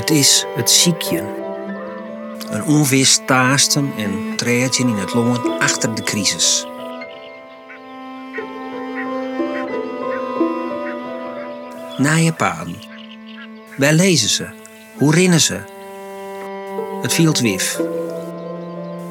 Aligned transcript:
Het 0.00 0.10
is 0.10 0.46
het 0.56 0.70
ziekje. 0.70 1.24
Een 2.50 2.64
onweerstaasten 2.64 3.92
en 3.96 4.36
treetje 4.36 4.82
in 4.82 4.94
het 4.94 5.14
longen 5.14 5.58
achter 5.58 5.94
de 5.94 6.02
crisis. 6.02 6.66
Naaie 11.96 12.32
paden. 12.32 12.76
Waar 13.76 13.92
lezen 13.92 14.28
ze? 14.28 14.48
Hoe 14.96 15.14
rennen 15.14 15.40
ze? 15.40 15.60
Het 17.02 17.12
viel 17.12 17.32
wif. 17.32 17.80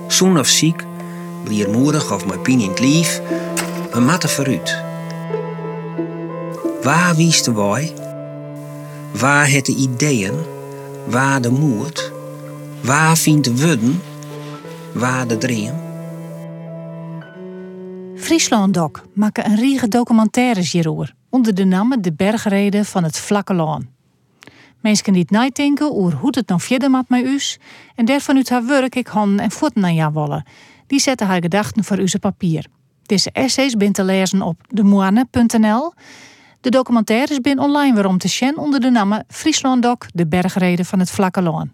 Zoen 0.08 0.40
of 0.40 0.48
ziek, 0.48 0.84
bliermoedig 1.44 2.14
of 2.14 2.26
met 2.26 2.44
pijn 2.44 2.60
in 2.60 2.70
het 2.70 2.80
lief, 2.80 3.22
we 3.92 4.00
matten 4.00 4.30
vooruit. 4.30 4.82
Waar 6.82 7.16
wiest 7.16 7.46
de 7.46 7.54
wij? 7.54 7.94
Waar 9.12 9.50
het 9.50 9.66
de 9.66 9.76
ideeën? 9.76 10.58
Waar 11.08 11.42
de 11.42 11.52
moed? 11.52 12.12
Waar 12.84 13.18
vindt 13.18 13.44
de 13.44 13.58
wudden? 13.58 14.02
Waar 14.94 15.28
de 15.28 15.38
dream? 15.38 15.88
Friesland 18.16 18.74
Doc 18.74 18.92
maken 19.14 19.46
een 19.46 19.56
riege 19.56 19.88
documentaires 19.88 20.72
hierover 20.72 21.16
onder 21.30 21.56
de 21.56 21.66
naam 21.66 22.02
De 22.02 22.14
Bergreden 22.14 22.86
van 22.86 23.04
het 23.04 23.18
Vlakke 23.18 23.54
Loon. 23.54 23.88
Mensen 24.82 25.14
die 25.14 25.22
het 25.22 25.32
nadenken 25.32 25.96
over 25.96 26.14
hoe 26.14 26.30
het 26.32 26.48
nou 26.48 26.62
verder 26.62 26.92
met 26.92 27.10
mij 27.10 27.24
us 27.24 27.58
en 27.96 28.06
daarvan 28.06 28.36
uit 28.36 28.50
haar 28.50 28.66
werk 28.66 28.96
ik 28.96 29.08
handen 29.08 29.40
en 29.40 29.52
voeten 29.52 29.84
aan 29.84 29.94
jou 29.94 30.14
wollen. 30.14 30.46
Die 30.88 31.00
zetten 31.00 31.28
haar 31.28 31.42
gedachten 31.42 31.84
voor 31.84 31.98
uw 31.98 32.08
papier. 32.20 32.66
Deze 33.04 33.32
essays 33.32 33.76
bent 33.76 33.96
te 33.96 34.04
lezen 34.04 34.42
op 34.42 34.62
demoine.nl. 34.68 35.94
De 36.62 36.70
documentaires 36.70 37.40
zijn 37.42 37.60
online 37.60 37.94
waarom 37.94 38.18
te 38.18 38.28
zien 38.28 38.58
onder 38.58 38.80
de 38.80 38.90
naam 38.90 39.24
Friesland 39.28 39.84
Doc, 39.84 39.98
de 40.14 40.28
bergreden 40.28 40.86
van 40.86 41.00
het 41.00 41.12
Vlakke 41.12 41.42
Loon. 41.42 41.72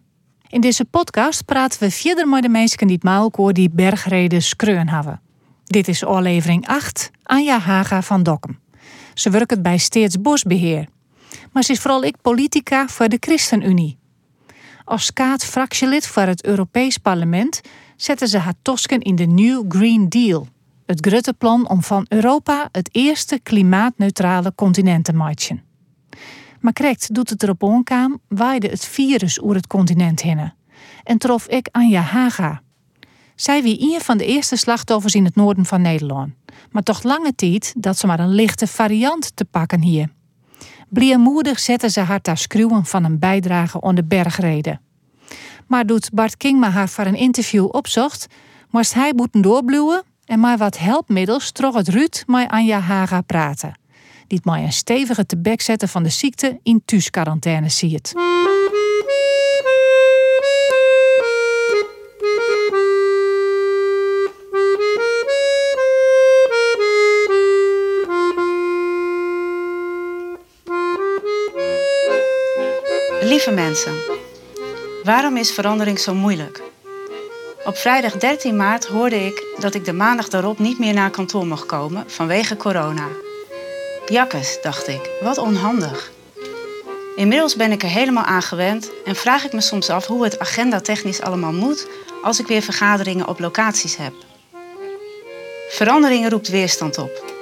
In 0.48 0.62
deze 0.62 0.86
podcast 0.86 1.46
praten 1.46 1.80
we 1.80 1.92
verder 1.92 2.28
met 2.28 2.42
de 2.42 2.50
mensen 2.50 2.88
die 2.88 2.96
het 2.96 3.04
maalkoor 3.04 3.54
die 3.54 3.70
bergreden 3.70 4.42
skreun 4.42 4.90
hebben. 4.90 5.22
Dit 5.64 5.88
is 5.88 6.04
aflevering 6.04 6.68
8, 6.68 7.12
Anja 7.24 7.60
Haga 7.60 8.02
van 8.02 8.24
Dokkum. 8.24 8.60
Ze 9.14 9.30
werkt 9.30 9.62
bij 9.62 9.78
Steeds 9.78 10.22
Bosbeheer. 10.22 10.88
Maar 11.52 11.64
ze 11.64 11.72
is 11.72 11.80
vooral 11.80 12.04
ik 12.04 12.16
politica 12.22 12.88
voor 12.88 13.10
de 13.10 13.18
ChristenUnie. 13.20 13.98
Als 14.84 15.14
kaat-fractielid 15.14 16.08
voor 16.08 16.24
het 16.24 16.46
Europees 16.46 16.98
Parlement 16.98 17.62
zette 17.96 18.28
ze 18.28 18.38
haar 18.38 18.54
tosken 18.62 19.02
in 19.02 19.16
de 19.16 19.26
New 19.26 19.64
Green 19.68 20.10
Deal. 20.10 20.48
Het 20.86 21.06
grote 21.08 21.34
plan 21.34 21.70
om 21.70 21.84
van 21.84 22.06
Europa 22.10 22.70
het 22.72 22.90
eerste 22.92 23.40
klimaatneutrale 23.44 24.56
continent 24.56 25.06
te 25.06 25.14
maken. 25.14 25.64
Maar 26.60 26.74
correct 26.74 27.14
doet 27.14 27.30
het 27.30 27.44
erop 27.44 27.64
onkaam, 27.64 28.20
waaide 28.28 28.68
het 28.68 28.86
virus 28.86 29.42
oer 29.42 29.56
het 29.56 29.68
continent 29.68 30.22
heen. 30.22 30.54
En 31.04 31.18
trof 31.18 31.48
ik 31.48 31.68
Anja 31.72 32.02
Haga. 32.02 32.62
Zij 33.36 33.64
wie 33.64 33.94
een 33.94 34.02
van 34.02 34.18
de 34.18 34.26
eerste 34.26 34.56
slachtoffers 34.56 35.14
in 35.14 35.26
het 35.26 35.36
noorden 35.36 35.66
van 35.66 35.82
Nederland. 35.82 36.34
Maar 36.72 36.84
toch 36.84 37.04
lange 37.04 37.36
tijd 37.36 37.74
dat 37.78 37.98
ze 37.98 38.08
maar 38.08 38.20
een 38.20 38.34
lichte 38.34 38.68
variant 38.68 39.36
te 39.36 39.46
pakken 39.46 39.82
hier. 39.82 40.10
Bliermoedig 40.90 41.60
zetten 41.60 41.92
ze 41.92 42.00
haar 42.00 42.22
ter 42.22 42.38
schreeuwen 42.38 42.86
van 42.86 43.04
een 43.04 43.20
bijdrage 43.20 43.82
aan 43.82 43.96
de 43.96 44.04
bergreden. 44.04 44.82
Maar 45.68 45.86
doet 45.86 46.10
Bart 46.14 46.38
Kingma 46.38 46.70
haar 46.70 46.90
voor 46.90 47.06
een 47.06 47.16
interview 47.16 47.68
opzocht, 47.72 48.28
moest 48.70 48.94
hij 48.94 49.14
moeten 49.16 49.42
doorbluwen 49.42 50.04
en 50.26 50.40
maar 50.40 50.58
wat 50.58 50.78
helpmiddels 50.78 51.52
trok 51.52 51.76
het 51.76 51.88
Ruud 51.88 52.24
met 52.28 52.50
Anja 52.50 52.80
Haga 52.80 53.22
praten. 53.22 53.80
Die 54.28 54.40
mij 54.44 54.64
een 54.64 54.74
stevige 54.74 55.26
te 55.26 55.38
bek 55.38 55.62
zetten 55.62 55.90
van 55.90 56.04
de 56.04 56.10
ziekte 56.10 56.60
in 56.64 56.82
thuisquarantaine 56.86 57.70
ziet. 57.70 58.14
Lieve 73.22 73.52
mensen, 73.52 73.94
waarom 75.04 75.38
is 75.38 75.52
verandering 75.52 76.00
zo 76.00 76.14
moeilijk? 76.14 76.62
Op 77.66 77.76
vrijdag 77.76 78.18
13 78.18 78.56
maart 78.56 78.86
hoorde 78.86 79.26
ik 79.26 79.45
dat 79.60 79.74
ik 79.74 79.86
de 79.86 79.94
maandag 79.94 80.30
daarop 80.30 80.60
niet 80.60 80.80
meer 80.80 80.94
naar 80.94 81.10
kantoor 81.10 81.48
mocht 81.48 81.66
komen 81.66 82.04
vanwege 82.08 82.58
corona. 82.58 83.08
Jakkes, 84.06 84.58
dacht 84.62 84.88
ik, 84.88 85.10
wat 85.22 85.38
onhandig. 85.38 86.12
Inmiddels 87.16 87.56
ben 87.56 87.72
ik 87.72 87.84
er 87.84 87.90
helemaal 87.90 88.24
aan 88.24 88.42
gewend 88.42 88.92
en 89.06 89.16
vraag 89.16 89.46
ik 89.46 89.54
me 89.54 89.62
soms 89.62 89.90
af 89.90 90.06
hoe 90.06 90.24
het 90.24 90.40
agenda 90.40 90.82
technisch 90.82 91.22
allemaal 91.22 91.54
moet 91.54 91.88
als 92.24 92.40
ik 92.40 92.48
weer 92.48 92.62
vergaderingen 92.62 93.28
op 93.28 93.40
locaties 93.40 93.96
heb. 93.98 94.14
Verandering 95.70 96.30
roept 96.30 96.48
weerstand 96.48 96.98
op. 96.98 97.34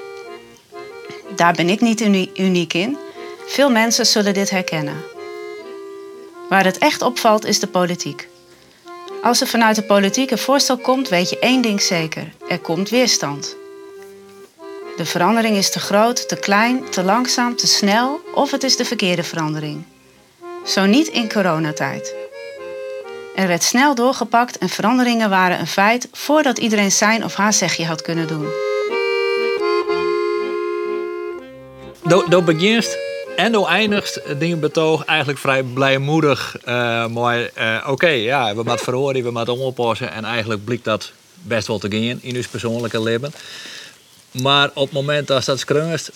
Daar 1.35 1.53
ben 1.53 1.69
ik 1.69 1.81
niet 1.81 2.01
uniek 2.35 2.73
in. 2.73 2.97
Veel 3.47 3.69
mensen 3.69 4.05
zullen 4.05 4.33
dit 4.33 4.49
herkennen. 4.49 5.03
Waar 6.49 6.65
het 6.65 6.77
echt 6.77 7.01
opvalt 7.01 7.45
is 7.45 7.59
de 7.59 7.67
politiek. 7.67 8.27
Als 9.23 9.41
er 9.41 9.47
vanuit 9.47 9.75
de 9.75 9.83
politiek 9.83 10.31
een 10.31 10.37
voorstel 10.37 10.77
komt, 10.77 11.09
weet 11.09 11.29
je 11.29 11.39
één 11.39 11.61
ding 11.61 11.81
zeker: 11.81 12.33
er 12.47 12.59
komt 12.59 12.89
weerstand. 12.89 13.55
De 14.97 15.05
verandering 15.05 15.55
is 15.57 15.71
te 15.71 15.79
groot, 15.79 16.27
te 16.27 16.35
klein, 16.35 16.89
te 16.89 17.03
langzaam, 17.03 17.55
te 17.55 17.67
snel 17.67 18.21
of 18.33 18.51
het 18.51 18.63
is 18.63 18.75
de 18.75 18.85
verkeerde 18.85 19.23
verandering. 19.23 19.83
Zo 20.65 20.85
niet 20.85 21.07
in 21.07 21.31
coronatijd. 21.31 22.15
Er 23.35 23.47
werd 23.47 23.63
snel 23.63 23.95
doorgepakt 23.95 24.57
en 24.57 24.69
veranderingen 24.69 25.29
waren 25.29 25.59
een 25.59 25.67
feit 25.67 26.07
voordat 26.11 26.57
iedereen 26.57 26.91
zijn 26.91 27.23
of 27.23 27.35
haar 27.35 27.53
zegje 27.53 27.85
had 27.85 28.01
kunnen 28.01 28.27
doen. 28.27 28.47
Dat 32.29 32.45
begint 32.45 32.97
en 33.35 33.51
dan 33.51 33.67
eindigt 33.67 34.19
het 34.23 34.59
betoog 34.59 35.05
eigenlijk 35.05 35.39
vrij 35.39 35.63
blijmoedig. 35.63 36.57
Uh, 36.65 37.07
maar 37.07 37.49
uh, 37.57 37.87
oké, 37.87 38.07
ja, 38.07 38.55
we 38.55 38.63
moeten 38.63 38.79
verhoren, 38.79 39.23
we 39.23 39.31
moeten 39.31 39.57
oppassen. 39.57 40.11
En 40.11 40.25
eigenlijk 40.25 40.65
blijkt 40.65 40.83
dat 40.83 41.11
best 41.33 41.67
wel 41.67 41.77
te 41.77 41.91
gaan 41.91 42.19
in 42.21 42.35
uw 42.35 42.43
persoonlijke 42.51 43.01
leven. 43.01 43.33
Maar 44.31 44.69
op 44.73 44.83
het 44.83 44.91
moment 44.91 45.27
dat 45.27 45.45
dat 45.45 45.59
schrungest, 45.59 46.11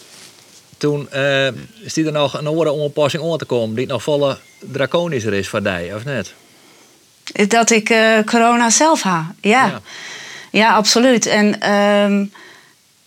toen 0.77 1.09
uh, 1.13 1.47
is 1.79 1.97
er 1.97 2.11
nog 2.11 2.33
een 2.33 2.47
andere 2.47 2.71
onpassing 2.71 3.23
om 3.23 3.37
te 3.37 3.45
komen 3.45 3.75
die 3.75 3.87
nog 3.87 4.03
volle 4.03 4.37
draconischer 4.59 5.33
is 5.33 5.47
voor 5.47 5.63
die, 5.63 5.95
of 5.95 6.03
net? 6.03 6.33
Dat 7.47 7.69
ik 7.69 7.95
corona 8.25 8.69
zelf 8.69 9.01
ha, 9.01 9.35
ja. 9.41 9.81
ja. 10.51 10.73
absoluut. 10.73 11.25
En 11.25 11.59
ehm, 11.59 12.25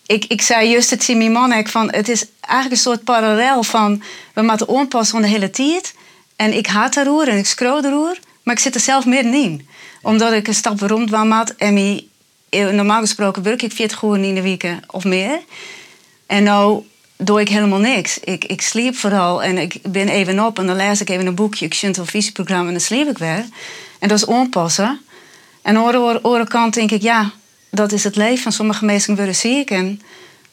ik, 0.07 0.25
ik 0.25 0.43
zei 0.43 0.71
juist 0.71 0.91
het 0.91 1.03
Simi 1.03 1.29
Manek 1.29 1.69
van 1.69 1.93
het 1.93 2.09
is 2.09 2.27
eigenlijk 2.51 2.71
een 2.71 2.91
soort 2.91 3.05
parallel 3.05 3.63
van 3.63 4.03
we 4.35 4.43
moeten 4.43 4.69
onpassen 4.69 5.13
van 5.13 5.23
de 5.23 5.29
hele 5.29 5.51
tijd. 5.51 5.95
En 6.37 6.57
ik 6.57 6.67
haat 6.67 6.95
de 6.95 7.05
roer 7.05 7.29
en 7.29 7.39
ik 7.39 7.47
scroll 7.47 7.81
de 7.81 7.91
roer, 7.91 8.19
maar 8.43 8.55
ik 8.55 8.61
zit 8.61 8.75
er 8.75 8.81
zelf 8.81 9.07
middenin. 9.07 9.69
Omdat 10.03 10.33
ik 10.33 10.49
een 10.49 10.55
stap 10.55 10.81
rond 10.81 11.11
maat 11.11 11.51
en 11.51 12.05
eh, 12.49 12.69
normaal 12.69 13.01
gesproken 13.01 13.43
werk 13.43 13.63
ik 13.63 13.73
40 13.73 14.03
uur 14.03 14.25
in 14.25 14.35
de 14.35 14.43
weken 14.43 14.81
of 14.87 15.05
meer. 15.05 15.41
En 16.27 16.43
nou 16.43 16.83
doe 17.17 17.41
ik 17.41 17.49
helemaal 17.49 17.79
niks. 17.79 18.19
Ik, 18.19 18.45
ik 18.45 18.61
sliep 18.61 18.97
vooral 18.97 19.43
en 19.43 19.59
ik 19.59 19.79
ben 19.83 20.09
even 20.09 20.47
op 20.47 20.59
en 20.59 20.67
dan 20.67 20.77
lees 20.77 21.01
ik 21.01 21.11
even 21.11 21.27
een 21.27 21.35
boekje. 21.35 21.65
Ik 21.65 21.75
zie 21.75 21.89
een 21.89 21.95
televisieprogramma 21.95 22.67
en 22.67 22.73
dan 22.73 22.81
sliep 22.81 23.09
ik 23.09 23.19
weer. 23.19 23.45
En 23.99 24.09
dat 24.09 24.19
is 24.19 24.25
onpassen. 24.25 25.01
En 25.63 25.77
aan 25.77 25.93
de 25.93 26.21
andere 26.23 26.47
kant 26.47 26.75
denk 26.75 26.91
ik, 26.91 27.03
ja, 27.03 27.31
dat 27.71 27.93
is 27.93 28.05
het 28.05 28.17
leven 28.17 28.43
van 28.43 28.53
sommige 28.53 28.85
mensen 28.85 29.17
worden 29.17 29.35
ziek. 29.35 29.71
En 29.71 30.01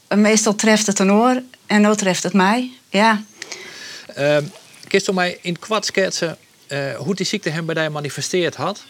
meestal 0.08 0.56
treft 0.56 0.88
het 0.88 1.00
een 1.00 1.12
oor 1.12 1.42
en 1.68 1.82
nu 1.82 1.96
treft 1.96 2.24
het 2.24 2.34
mij. 2.34 2.72
Ja. 2.90 3.22
Uh, 4.18 4.38
kun 4.88 5.02
je 5.06 5.14
mij 5.14 5.38
in 5.42 5.60
kwart 5.60 5.86
schetsen 5.86 6.38
uh, 6.68 6.96
hoe 6.96 7.16
die 7.16 7.26
ziekte 7.26 7.50
hem 7.50 7.66
bij 7.66 7.76
mij 7.76 7.90
manifesteerd 7.90 8.56
had? 8.56 8.84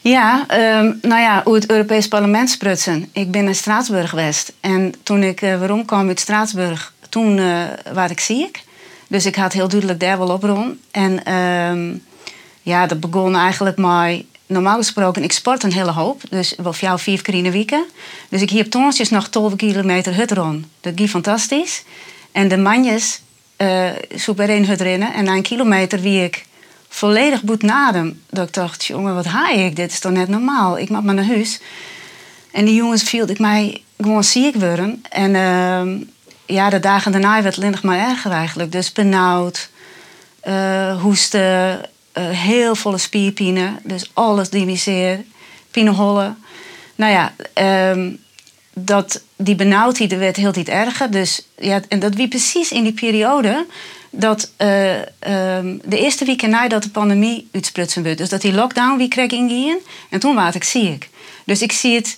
Ja, 0.00 0.46
uh, 0.50 0.92
nou 1.02 1.20
ja, 1.20 1.40
hoe 1.44 1.54
het 1.54 1.70
Europees 1.70 2.08
Parlement 2.08 2.50
sprutsen. 2.50 3.08
Ik 3.12 3.30
ben 3.30 3.46
in 3.46 3.54
Straatsburg 3.54 4.10
geweest. 4.10 4.52
En 4.60 4.94
toen 5.02 5.22
ik 5.22 5.42
uh, 5.42 5.58
waarom 5.58 5.84
kwam 5.84 6.08
uit 6.08 6.20
Straatsburg, 6.20 6.92
toen 7.08 7.36
uh, 7.36 7.62
was 7.92 8.10
ik 8.10 8.20
ziek. 8.20 8.62
Dus 9.08 9.26
ik 9.26 9.36
had 9.36 9.52
heel 9.52 9.68
duidelijk 9.68 10.00
daar 10.00 10.18
wel 10.18 10.28
op 10.28 10.42
En 10.90 11.24
ehm, 11.24 11.96
ja, 12.62 12.86
dat 12.86 13.00
begon 13.00 13.36
eigenlijk 13.36 13.76
maar 13.76 14.20
normaal 14.48 14.76
gesproken, 14.76 15.22
ik 15.22 15.32
sport 15.32 15.62
een 15.62 15.72
hele 15.72 15.90
hoop. 15.90 16.22
Dus 16.30 16.54
wel 16.62 16.74
jou 16.74 16.98
vier 16.98 17.22
keer 17.22 17.34
in 17.34 17.42
de 17.42 17.50
week. 17.50 17.76
Dus 18.28 18.42
ik 18.42 18.50
hier 18.50 18.70
tonsjes 18.70 19.10
nog 19.10 19.28
12 19.28 19.56
kilometer 19.56 20.14
hut 20.14 20.32
rond. 20.32 20.66
Dat 20.80 20.92
ging 20.96 21.10
fantastisch. 21.10 21.84
En 22.32 22.48
de 22.48 22.56
manjes 22.56 23.20
uh, 23.58 23.90
zo 24.16 24.34
bij 24.34 24.56
een 24.56 24.66
hut 24.66 24.80
rennen. 24.80 25.14
En 25.14 25.24
na 25.24 25.32
een 25.32 25.42
kilometer 25.42 26.00
wie 26.00 26.24
ik 26.24 26.46
volledig 26.88 27.42
boet 27.42 27.62
nadem. 27.62 28.22
Dat 28.30 28.48
ik 28.48 28.54
dacht, 28.54 28.84
jongen, 28.84 29.14
wat 29.14 29.24
haai 29.24 29.64
ik? 29.64 29.76
Dit 29.76 29.90
is 29.90 29.98
toch 29.98 30.12
net 30.12 30.28
normaal? 30.28 30.78
Ik 30.78 30.90
mag 30.90 31.02
maar 31.02 31.14
naar 31.14 31.26
huis. 31.26 31.60
En 32.52 32.64
die 32.64 32.74
jongens 32.74 33.02
viel 33.02 33.28
ik 33.28 33.38
mij 33.38 33.82
gewoon 34.00 34.24
ziek 34.24 34.54
worden. 34.54 35.02
En 35.10 35.34
uh, 35.34 36.06
ja, 36.46 36.70
de 36.70 36.80
dagen 36.80 37.12
daarna 37.12 37.42
werd 37.42 37.56
het 37.56 37.70
nog 37.70 37.82
maar 37.82 38.08
erger 38.08 38.30
eigenlijk. 38.30 38.72
Dus 38.72 38.92
benauwd, 38.92 39.70
uh, 40.48 41.00
hoesten, 41.02 41.80
heel 42.20 42.74
volle 42.74 42.98
spierpijnen. 42.98 43.78
Dus 43.82 44.10
alles 44.12 44.50
diviseer, 44.50 45.24
pinehollen. 45.70 46.38
Nou 46.94 47.12
ja, 47.12 47.34
ehm, 47.52 48.10
dat, 48.74 49.22
die 49.36 49.54
benauwdheid 49.54 50.16
werd 50.16 50.36
heel 50.36 50.52
niet 50.54 50.68
erger. 50.68 51.10
Dus, 51.10 51.46
ja, 51.58 51.80
en 51.88 51.98
dat 51.98 52.14
wie 52.14 52.28
precies 52.28 52.72
in 52.72 52.82
die 52.82 52.92
periode 52.92 53.66
dat 54.10 54.50
uh, 54.58 54.92
um, 55.56 55.80
de 55.84 55.98
eerste 55.98 56.24
week 56.24 56.42
nadat 56.42 56.82
de 56.82 56.90
pandemie 56.90 57.48
uitsprutsen 57.52 58.02
werd. 58.02 58.18
Dus 58.18 58.28
dat 58.28 58.40
die 58.40 58.52
lockdown 58.52 58.96
wie 58.96 59.08
kreeg 59.08 59.30
ingingen. 59.30 59.78
En 60.10 60.20
toen 60.20 60.34
was 60.34 60.54
ik 60.54 60.64
ziek. 60.64 61.10
Dus 61.44 61.62
ik 61.62 61.72
zie 61.72 61.94
het 61.94 62.16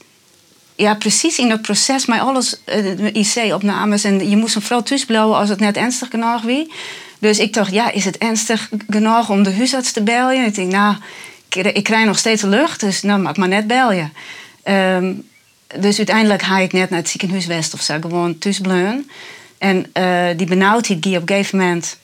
ja, 0.76 0.94
precies 0.94 1.38
in 1.38 1.48
dat 1.48 1.62
proces 1.62 2.06
met 2.06 2.20
alles, 2.20 2.60
uh, 2.66 3.14
IC-opnames. 3.14 4.04
En 4.04 4.30
je 4.30 4.36
moest 4.36 4.54
hem 4.54 4.62
vooral 4.62 4.82
thuis 4.82 5.04
blijven 5.04 5.36
als 5.36 5.48
het 5.48 5.60
net 5.60 5.76
ernstig 5.76 6.08
genoeg 6.08 6.42
wie. 6.42 6.72
Dus 7.20 7.38
ik 7.38 7.54
dacht, 7.54 7.72
ja, 7.72 7.90
is 7.90 8.04
het 8.04 8.18
ernstig 8.18 8.70
genoeg 8.88 9.30
om 9.30 9.42
de 9.42 9.54
huisarts 9.54 9.92
te 9.92 10.02
bellen? 10.02 10.44
Ik 10.44 10.54
denk, 10.54 10.72
nou, 10.72 10.96
ik, 11.48 11.54
ik 11.54 11.84
krijg 11.84 12.06
nog 12.06 12.18
steeds 12.18 12.42
lucht, 12.42 12.80
dus 12.80 13.02
nou, 13.02 13.20
mag 13.20 13.36
maar 13.36 13.48
net 13.48 13.66
bellen. 13.66 14.12
Um, 14.64 15.28
dus 15.78 15.96
uiteindelijk 15.96 16.42
ga 16.42 16.58
ik 16.58 16.72
net 16.72 16.90
naar 16.90 16.98
het 16.98 17.08
ziekenhuis 17.08 17.46
West 17.46 17.74
of 17.74 17.80
zo, 17.80 17.96
gewoon 18.00 18.38
thuis 18.38 18.60
bleun. 18.60 19.10
En 19.58 19.86
uh, 19.94 20.26
die 20.36 20.46
benauwdheid 20.46 21.02
die 21.02 21.16
op 21.16 21.22
een 21.22 21.36
gegeven 21.36 21.58
moment, 21.58 21.98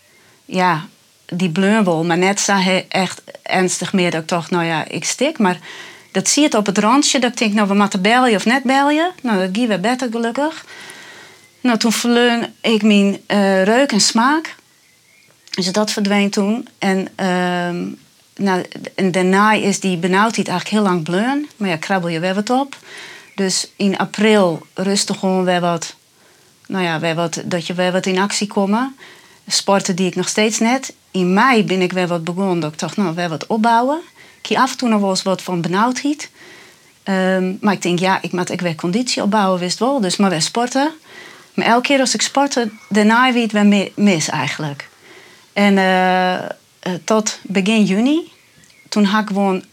ja, 0.44 0.86
die 1.26 1.50
bleunbol, 1.50 2.04
maar 2.04 2.18
net 2.18 2.40
zag 2.40 2.64
hij 2.64 2.86
echt 2.88 3.22
ernstig 3.42 3.92
meer 3.92 4.10
dat 4.10 4.20
ik 4.20 4.26
toch, 4.26 4.50
nou 4.50 4.64
ja, 4.64 4.84
ik 4.88 5.04
stik. 5.04 5.38
Maar 5.38 5.58
dat 6.12 6.28
zie 6.28 6.42
je 6.42 6.56
op 6.56 6.66
het 6.66 6.78
randje, 6.78 7.18
dat 7.18 7.30
ik 7.30 7.38
denk, 7.38 7.52
nou, 7.52 7.68
we 7.68 7.74
moeten 7.74 8.02
bellen 8.02 8.34
of 8.34 8.44
net 8.44 8.62
bellen. 8.62 9.10
Nou, 9.22 9.38
dat 9.38 9.48
ging 9.52 9.68
weer 9.68 9.80
beter 9.80 10.08
gelukkig. 10.10 10.64
Nou, 11.60 11.78
toen 11.78 11.92
verleun 11.92 12.54
ik 12.60 12.82
mijn 12.82 13.20
uh, 13.28 13.62
reuk 13.62 13.92
en 13.92 14.00
smaak. 14.00 14.54
Dus 15.56 15.72
dat 15.72 15.92
verdween 15.92 16.30
toen. 16.30 16.68
En, 16.78 16.98
uh, 17.20 17.92
nou, 18.36 18.64
en 18.94 19.10
daarna 19.10 19.52
is 19.52 19.80
die 19.80 19.96
benauwdheid 19.96 20.48
eigenlijk 20.48 20.68
heel 20.68 20.92
lang 20.92 21.02
bleun. 21.02 21.48
Maar 21.56 21.68
ja, 21.68 21.76
krabbel 21.76 22.08
je 22.08 22.20
weer 22.20 22.34
wat 22.34 22.50
op. 22.50 22.76
Dus 23.34 23.70
in 23.76 23.98
april 23.98 24.66
rustig 24.74 25.18
gewoon 25.18 25.44
weer 25.44 25.60
wat, 25.60 25.94
nou 26.66 26.84
ja, 26.84 27.00
weer 27.00 27.14
wat, 27.14 27.42
dat 27.44 27.66
je 27.66 27.74
weer 27.74 27.92
wat 27.92 28.06
in 28.06 28.18
actie 28.18 28.46
komen. 28.46 28.96
Sporten 29.46 29.96
die 29.96 30.06
ik 30.06 30.14
nog 30.14 30.28
steeds 30.28 30.58
net. 30.58 30.94
In 31.10 31.34
mei 31.34 31.64
ben 31.64 31.80
ik 31.80 31.92
weer 31.92 32.06
wat 32.06 32.24
begonnen. 32.24 32.60
Dat 32.60 32.72
ik 32.72 32.78
dacht, 32.78 32.96
nou, 32.96 33.14
weer 33.14 33.28
wat 33.28 33.46
opbouwen. 33.46 34.00
Ik 34.42 34.56
af 34.56 34.70
en 34.70 34.76
toe 34.76 34.88
nog 34.88 35.00
wel 35.00 35.10
eens 35.10 35.22
wat 35.22 35.42
van 35.42 35.60
benauwdheid. 35.60 36.30
Um, 37.04 37.58
maar 37.60 37.72
ik 37.72 37.82
denk, 37.82 37.98
ja, 37.98 38.22
ik 38.22 38.32
moet 38.32 38.50
ik 38.50 38.60
weer 38.60 38.74
conditie 38.74 39.22
opbouwen, 39.22 39.60
wist 39.60 39.78
wel. 39.78 40.00
Dus 40.00 40.16
maar 40.16 40.30
weer 40.30 40.42
sporten. 40.42 40.90
Maar 41.54 41.66
elke 41.66 41.86
keer 41.86 42.00
als 42.00 42.14
ik 42.14 42.22
sportte, 42.22 42.70
daarna 42.88 43.32
weer 43.32 43.48
weer 43.52 43.90
mis 43.94 44.28
eigenlijk. 44.28 44.88
En 45.56 45.76
uh, 45.76 46.94
tot 47.04 47.38
begin 47.42 47.84
juni, 47.84 48.32
toen 48.88 49.04
had 49.04 49.22
ik 49.22 49.28
gewoon 49.28 49.64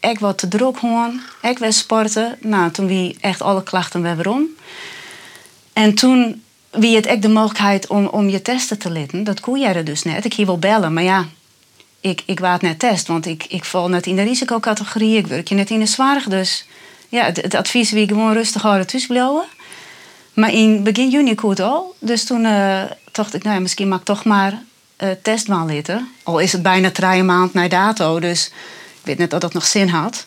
ik 0.00 0.18
wat 0.18 0.38
te 0.38 0.48
druk 0.48 0.78
gewoon. 0.78 1.20
Ik 1.42 1.58
was 1.58 1.78
sporten. 1.78 2.38
Nou, 2.40 2.70
toen 2.70 2.86
wie 2.86 3.16
echt 3.20 3.42
alle 3.42 3.62
klachten 3.62 4.02
weer 4.02 4.30
om. 4.30 4.46
En 5.72 5.94
toen 5.94 6.42
wie 6.70 6.96
het 6.96 7.06
echt 7.06 7.22
de 7.22 7.28
mogelijkheid 7.28 7.86
om, 7.86 8.06
om 8.06 8.28
je 8.28 8.42
testen 8.42 8.78
te 8.78 8.90
laten. 8.90 9.24
Dat 9.24 9.40
kon 9.40 9.60
jij 9.60 9.74
er 9.74 9.84
dus 9.84 10.02
net. 10.02 10.24
Ik 10.24 10.34
hier 10.34 10.46
wel 10.46 10.58
bellen, 10.58 10.92
maar 10.92 11.02
ja, 11.02 11.26
ik, 12.00 12.22
ik 12.26 12.40
waard 12.40 12.62
net 12.62 12.78
test. 12.78 13.06
Want 13.06 13.26
ik, 13.26 13.44
ik 13.48 13.64
val 13.64 13.88
net 13.88 14.06
in 14.06 14.16
de 14.16 14.22
risicocategorie. 14.22 15.16
Ik 15.16 15.26
werk 15.26 15.48
je 15.48 15.54
net 15.54 15.70
in 15.70 15.78
de 15.80 15.86
zwaar. 15.86 16.24
Dus 16.28 16.66
ja, 17.08 17.24
het, 17.24 17.54
advies 17.54 17.90
wie 17.90 18.08
gewoon 18.08 18.32
rustig 18.32 18.62
houden 18.62 18.86
thuis. 18.86 19.08
Maar 20.34 20.52
in 20.52 20.82
begin 20.82 21.10
juni 21.10 21.34
kon 21.34 21.50
het 21.50 21.60
al. 21.60 21.94
Dus 21.98 22.24
toen 22.24 22.44
uh, 22.44 22.82
dacht 23.12 23.34
ik, 23.34 23.42
nou 23.42 23.54
ja, 23.54 23.60
misschien 23.60 23.88
mag 23.88 23.98
ik 23.98 24.04
toch 24.04 24.24
maar 24.24 24.62
uh, 25.02 25.40
laten. 25.46 26.08
Al 26.22 26.38
is 26.38 26.52
het 26.52 26.62
bijna 26.62 26.90
drie 26.90 27.22
maand 27.22 27.54
na 27.54 27.68
dato. 27.68 28.20
Dus 28.20 28.46
ik 28.46 29.02
weet 29.02 29.18
net 29.18 29.30
dat 29.30 29.40
dat 29.40 29.52
nog 29.52 29.66
zin 29.66 29.88
had. 29.88 30.26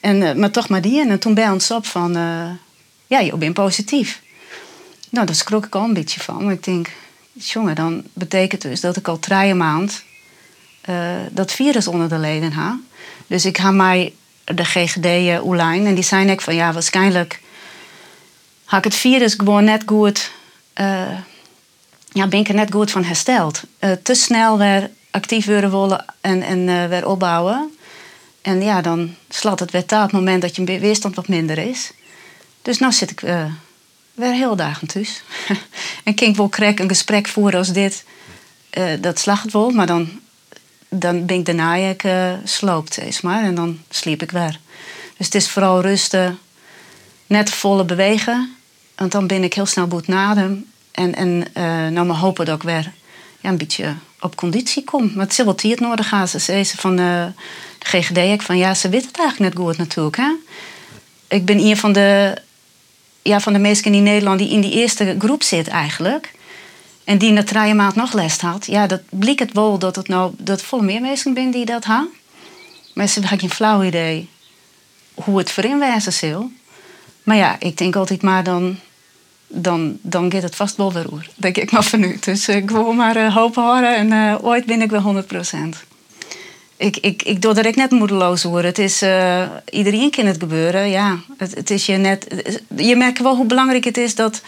En, 0.00 0.16
uh, 0.16 0.32
maar 0.32 0.50
toch 0.50 0.68
maar 0.68 0.80
die. 0.80 1.08
En 1.08 1.18
toen 1.18 1.34
bij 1.34 1.50
ons 1.50 1.70
op 1.70 1.86
van, 1.86 2.16
uh, 2.16 2.50
ja, 3.06 3.18
je 3.18 3.36
bent 3.36 3.54
positief. 3.54 4.20
Nou, 5.10 5.26
daar 5.26 5.34
schrok 5.34 5.66
ik 5.66 5.74
al 5.74 5.84
een 5.84 5.94
beetje 5.94 6.20
van. 6.20 6.44
Maar 6.44 6.52
ik 6.52 6.64
denk, 6.64 6.90
jongen, 7.32 7.74
dan 7.74 8.02
betekent 8.12 8.62
dus 8.62 8.80
dat 8.80 8.96
ik 8.96 9.08
al 9.08 9.18
drie 9.18 9.54
maand 9.54 10.04
dat 11.30 11.52
virus 11.52 11.86
onder 11.88 12.08
de 12.08 12.18
leden 12.18 12.52
heb. 12.52 12.74
Dus 13.26 13.44
ik 13.44 13.58
ga 13.58 13.70
mij 13.70 14.14
de 14.44 14.64
GGD 14.64 15.04
uh, 15.04 15.36
en 15.60 15.94
die 15.94 16.04
zijn 16.04 16.28
ik 16.28 16.40
van, 16.40 16.54
ja, 16.54 16.72
waarschijnlijk 16.72 17.40
had 18.64 18.78
ik 18.78 18.84
het 18.84 18.94
virus 18.94 19.34
gewoon 19.34 19.64
net 19.64 19.82
goed, 19.86 20.30
ja, 22.20 22.28
ben 22.28 22.40
ik 22.40 22.48
er 22.48 22.54
net 22.54 22.72
goed 22.72 22.90
van 22.90 23.04
hersteld. 23.04 23.62
te 24.02 24.14
snel 24.14 24.58
weer 24.58 24.90
actief 25.10 25.46
willen 25.46 25.70
willen 25.70 26.04
en, 26.20 26.42
en 26.42 26.88
weer 26.88 27.06
opbouwen. 27.06 27.70
En 28.42 28.62
ja, 28.62 28.80
dan 28.80 29.14
slaat 29.28 29.60
het 29.60 29.70
weer 29.70 29.86
taal 29.86 30.02
het 30.02 30.12
moment 30.12 30.42
dat 30.42 30.56
je 30.56 30.64
weerstand 30.64 31.14
wat 31.14 31.28
minder 31.28 31.58
is. 31.58 31.92
Dus 32.62 32.78
nu 32.78 32.92
zit 32.92 33.10
ik 33.10 33.22
uh, 33.22 33.44
weer 34.14 34.32
heel 34.32 34.56
dagen 34.56 34.88
thuis. 34.88 35.22
en 36.04 36.14
kan 36.14 36.28
ik 36.28 36.36
wel 36.36 36.48
krek 36.48 36.78
een 36.78 36.88
gesprek 36.88 37.28
voeren 37.28 37.58
als 37.58 37.72
dit. 37.72 38.04
Dat 39.00 39.18
slacht 39.18 39.42
het 39.42 39.52
wel, 39.52 39.70
maar 39.70 39.86
dan, 39.86 40.20
dan 40.88 41.26
ben 41.26 41.36
ik 41.36 41.44
daarna 41.44 41.74
ik, 41.74 42.04
sloopt, 42.44 42.94
zeg 42.94 43.22
maar. 43.22 43.42
En 43.42 43.54
dan 43.54 43.80
sliep 43.88 44.22
ik 44.22 44.30
weer. 44.30 44.60
Dus 45.16 45.26
het 45.26 45.34
is 45.34 45.50
vooral 45.50 45.80
rusten, 45.80 46.38
net 47.26 47.50
volle 47.50 47.84
bewegen. 47.84 48.54
Want 48.96 49.12
dan 49.12 49.26
ben 49.26 49.44
ik 49.44 49.54
heel 49.54 49.66
snel 49.66 49.86
boet 49.86 50.06
nadem. 50.06 50.69
En, 51.00 51.14
en 51.14 51.44
uh, 51.54 51.88
nou 51.88 52.06
maar 52.06 52.16
hopen 52.16 52.46
dat 52.46 52.56
ik 52.56 52.62
weer 52.62 52.92
ja, 53.40 53.48
een 53.48 53.58
beetje 53.58 53.94
op 54.20 54.36
conditie 54.36 54.84
kom. 54.84 55.10
Maar 55.14 55.24
het 55.24 55.38
is 55.38 55.44
wel 55.44 55.54
het 55.62 55.80
nodig 55.80 56.08
gaan. 56.08 56.28
Ze 56.28 56.38
van 56.76 56.96
de 56.96 57.32
GGD 57.78 58.16
ik 58.16 58.42
van 58.42 58.58
ja, 58.58 58.74
ze 58.74 58.88
weten 58.88 59.08
het 59.08 59.18
eigenlijk 59.18 59.54
net 59.54 59.64
goed 59.64 59.76
natuurlijk. 59.76 60.16
Hè? 60.16 60.32
Ik 61.28 61.44
ben 61.44 61.58
een 61.58 61.76
van 61.76 61.92
de, 61.92 62.36
ja, 63.22 63.40
van 63.40 63.52
de 63.52 63.58
mensen 63.58 63.94
in 63.94 64.02
Nederland 64.02 64.38
die 64.38 64.50
in 64.50 64.60
die 64.60 64.72
eerste 64.72 65.16
groep 65.18 65.42
zit 65.42 65.68
eigenlijk. 65.68 66.32
En 67.04 67.18
die 67.18 67.34
de 67.34 67.44
drie 67.44 67.74
maand 67.74 67.94
nog 67.94 68.12
les 68.12 68.38
had. 68.38 68.66
Ja, 68.66 68.86
dat 68.86 69.00
bleek 69.08 69.38
het 69.38 69.52
wel 69.52 69.78
dat 69.78 69.96
het 69.96 70.08
nou 70.08 70.32
dat 70.36 70.62
volle 70.62 70.82
meer 70.82 71.00
mensen 71.00 71.34
ben 71.34 71.50
die 71.50 71.64
dat 71.64 71.84
hebben. 71.84 72.08
Maar 72.94 73.06
ze 73.06 73.20
hebben 73.20 73.38
geen 73.38 73.50
flauw 73.50 73.82
idee 73.82 74.28
hoe 75.14 75.38
het 75.38 75.50
voor 75.50 75.64
inwijzen 75.64 76.12
zal. 76.12 76.50
Maar 77.22 77.36
ja, 77.36 77.56
ik 77.58 77.76
denk 77.76 77.96
altijd 77.96 78.22
maar 78.22 78.44
dan, 78.44 78.78
dan, 79.50 79.98
dan 80.02 80.32
gaat 80.32 80.42
het 80.42 80.56
vast 80.56 80.76
wel 80.76 80.92
weer 80.92 81.12
oer. 81.12 81.26
Denk 81.34 81.56
ik 81.56 81.70
maar 81.70 81.84
van 81.84 82.00
nu. 82.00 82.18
Dus 82.20 82.48
ik 82.48 82.70
wil 82.70 82.92
maar 82.92 83.16
uh, 83.16 83.34
hopen 83.34 83.62
horen 83.62 83.96
en 83.96 84.12
uh, 84.12 84.44
ooit 84.44 84.64
ben 84.64 84.82
ik 84.82 84.90
wel 84.90 85.00
100 85.00 85.26
procent 85.26 85.84
ik, 86.80 86.96
ik, 86.96 87.22
ik 87.22 87.42
doe 87.42 87.54
direct 87.54 87.76
net 87.76 87.90
moedeloos 87.90 88.42
worden. 88.42 88.70
Het 88.70 88.78
is, 88.78 89.02
iedereen 89.70 90.10
kan 90.10 90.26
het 90.26 90.36
gebeuren, 90.38 90.88
ja. 90.88 91.18
Het, 91.36 91.54
het, 91.54 91.70
is 91.70 91.86
je 91.86 91.96
net... 91.96 92.26
Je 92.76 92.96
merkt 92.96 93.20
wel 93.20 93.36
hoe 93.36 93.46
belangrijk 93.46 93.84
het 93.84 93.96
is 93.96 94.14
dat... 94.14 94.40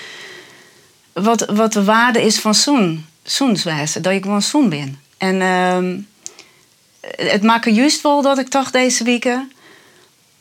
Wat, 1.12 1.44
wat 1.50 1.73
de 1.73 1.85
waarde 1.85 2.23
is 2.23 2.38
van 2.40 2.54
zoen. 2.54 3.06
Zoenswijze. 3.23 4.00
Dat 4.00 4.12
ik 4.12 4.23
gewoon 4.23 4.42
zoen 4.42 4.68
ben. 4.68 5.00
En 5.18 5.35
uh, 5.40 6.00
het 7.30 7.42
maakt 7.42 7.75
juist 7.75 8.02
wel 8.02 8.23
dat 8.23 8.38
ik 8.38 8.49
toch 8.49 8.71
deze 8.71 9.04
weken... 9.04 9.52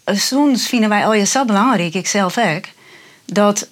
Zoens 0.06 0.68
vinden 0.68 0.90
wij 0.90 1.06
al 1.06 1.14
je 1.14 1.26
zo 1.26 1.46
belangrijk, 1.46 1.94
ik 1.94 2.08
zelf 2.08 2.38
ook. 2.38 2.66
Dat... 3.26 3.70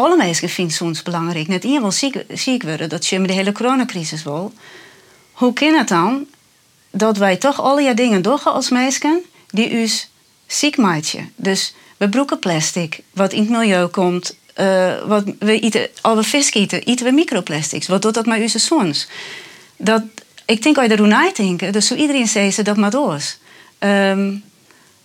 alle 0.00 0.16
mensen 0.16 0.48
vinden 0.48 0.74
zoens 0.74 1.02
belangrijk. 1.02 1.48
Net 1.48 1.64
iemand 1.64 1.94
ziek, 1.94 2.24
ziek 2.28 2.62
worden, 2.62 2.88
dat 2.88 3.06
je 3.06 3.18
met 3.18 3.28
de 3.28 3.34
hele 3.34 3.52
coronacrisis 3.52 4.22
wil. 4.22 4.52
Hoe 5.32 5.52
kan 5.52 5.74
het 5.74 5.88
dan 5.88 6.26
dat 6.90 7.16
wij 7.16 7.36
toch 7.36 7.60
alle 7.60 7.82
ja 7.82 7.92
dingen 7.92 8.22
doen 8.22 8.42
als 8.44 8.68
mensen 8.68 9.22
die 9.50 9.70
u 9.70 9.88
ziek 10.46 10.76
maken. 10.76 11.32
Dus 11.36 11.74
we 11.96 12.08
broeken 12.08 12.38
plastic, 12.38 13.00
wat 13.12 13.32
in 13.32 13.40
het 13.40 13.50
milieu 13.50 13.86
komt. 13.86 14.38
Uh, 14.56 15.02
wat 15.06 15.24
we 15.38 15.60
eten, 15.60 15.88
al 16.00 16.16
we 16.16 16.22
vis 16.22 16.52
eten, 16.52 16.82
eten 16.82 17.04
we 17.04 17.12
microplastics. 17.12 17.86
Wat 17.86 18.02
doet 18.02 18.14
dat 18.14 18.26
met 18.26 18.40
onze 18.40 18.58
zoons? 18.58 19.08
Dat, 19.76 20.02
ik 20.44 20.62
denk 20.62 20.76
als 20.78 20.86
je 20.86 20.92
erover 20.92 21.34
denken, 21.34 21.72
dus 21.72 21.86
zo 21.86 21.94
iedereen 21.94 22.28
zei 22.28 22.62
dat 22.62 22.76
maar 22.76 22.90
door. 22.90 23.20
Um, 23.78 24.44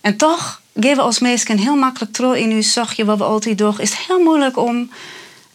en 0.00 0.16
toch 0.16 0.60
geven 0.80 1.02
als 1.02 1.18
mensen 1.18 1.58
heel 1.58 1.76
makkelijk 1.76 2.12
trouw 2.12 2.32
in 2.32 2.50
uw 2.50 2.62
zachtje 2.62 3.04
wat 3.04 3.18
we 3.18 3.24
altijd 3.24 3.58
doen. 3.58 3.80
Is 3.80 3.90
het 3.90 4.06
heel 4.06 4.22
moeilijk 4.22 4.56
om 4.56 4.90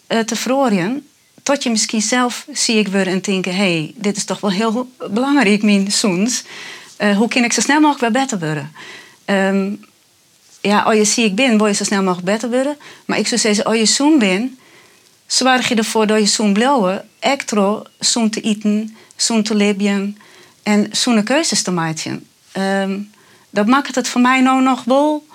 uh, 0.07 0.19
te 0.19 0.35
verhoren 0.35 1.05
tot 1.43 1.63
je 1.63 1.69
misschien 1.69 2.01
zelf 2.01 2.45
zie 2.51 2.77
ik 2.77 2.87
weer 2.87 3.07
en 3.07 3.21
denken: 3.21 3.55
hey, 3.55 3.93
dit 3.95 4.17
is 4.17 4.23
toch 4.23 4.39
wel 4.39 4.51
heel 4.51 4.91
belangrijk, 5.11 5.63
mijn 5.63 5.91
zoons. 5.91 6.43
Uh, 6.99 7.17
hoe 7.17 7.27
kan 7.27 7.43
ik 7.43 7.53
zo 7.53 7.61
snel 7.61 7.79
mogelijk 7.79 8.13
weer 8.13 8.21
beter 8.21 8.39
worden? 8.39 8.71
Um, 9.25 9.85
ja, 10.61 10.81
als 10.81 10.95
je 10.95 11.05
ziek 11.05 11.35
bent, 11.35 11.57
wil 11.57 11.67
je 11.67 11.73
zo 11.73 11.83
snel 11.83 12.03
mogelijk 12.03 12.25
beter 12.25 12.49
worden. 12.49 12.77
Maar 13.05 13.17
ik 13.17 13.27
zou 13.27 13.41
zeggen, 13.41 13.63
als 13.63 13.77
je 13.77 13.85
zoon 13.85 14.19
bent, 14.19 14.51
zorg 15.27 15.67
je 15.67 15.75
ervoor 15.75 16.07
dat 16.07 16.19
je 16.19 16.25
zoon 16.25 16.53
blijft, 16.53 17.03
extra 17.19 17.81
zoon 17.99 18.29
te 18.29 18.41
eten, 18.41 18.95
zoon 19.15 19.43
te 19.43 19.55
leven 19.55 20.17
en 20.63 20.87
zo'n 20.91 21.23
keuzes 21.23 21.61
te 21.61 21.71
maken. 21.71 22.25
Um, 22.57 23.10
dat 23.51 23.67
maakt 23.67 23.95
het 23.95 24.07
voor 24.07 24.21
mij 24.21 24.41
nou 24.41 24.61
nog 24.61 24.83
wel 24.83 25.25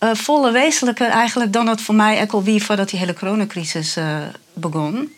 uh, 0.00 0.14
volle 0.14 0.52
wezenlijker 0.52 1.08
eigenlijk 1.08 1.52
dan 1.52 1.68
het 1.68 1.80
voor 1.80 1.94
mij 1.94 2.22
ook 2.22 2.44
wie 2.44 2.64
voordat 2.64 2.88
die 2.88 2.98
hele 2.98 3.14
coronacrisis 3.14 3.96
uh, 3.96 4.18
begon. 4.52 5.12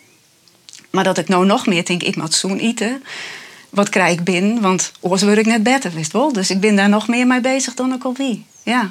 Maar 0.89 1.03
dat 1.03 1.17
ik 1.17 1.27
nou 1.27 1.45
nog 1.45 1.65
meer 1.65 1.85
denk, 1.85 2.03
ik 2.03 2.15
moet 2.15 2.33
zoen 2.33 2.57
eten. 2.57 3.03
Wat 3.69 3.89
krijg 3.89 4.17
ik 4.17 4.23
binnen? 4.23 4.61
Want 4.61 4.91
oors 4.99 5.21
word 5.21 5.37
ik 5.37 5.45
net 5.45 5.63
beter, 5.63 5.91
wist 5.91 6.11
wel. 6.11 6.33
Dus 6.33 6.49
ik 6.49 6.59
ben 6.59 6.75
daar 6.75 6.89
nog 6.89 7.07
meer 7.07 7.27
mee 7.27 7.41
bezig 7.41 7.73
dan 7.73 7.93
ik 7.93 8.17
wie. 8.17 8.45
Ja. 8.63 8.89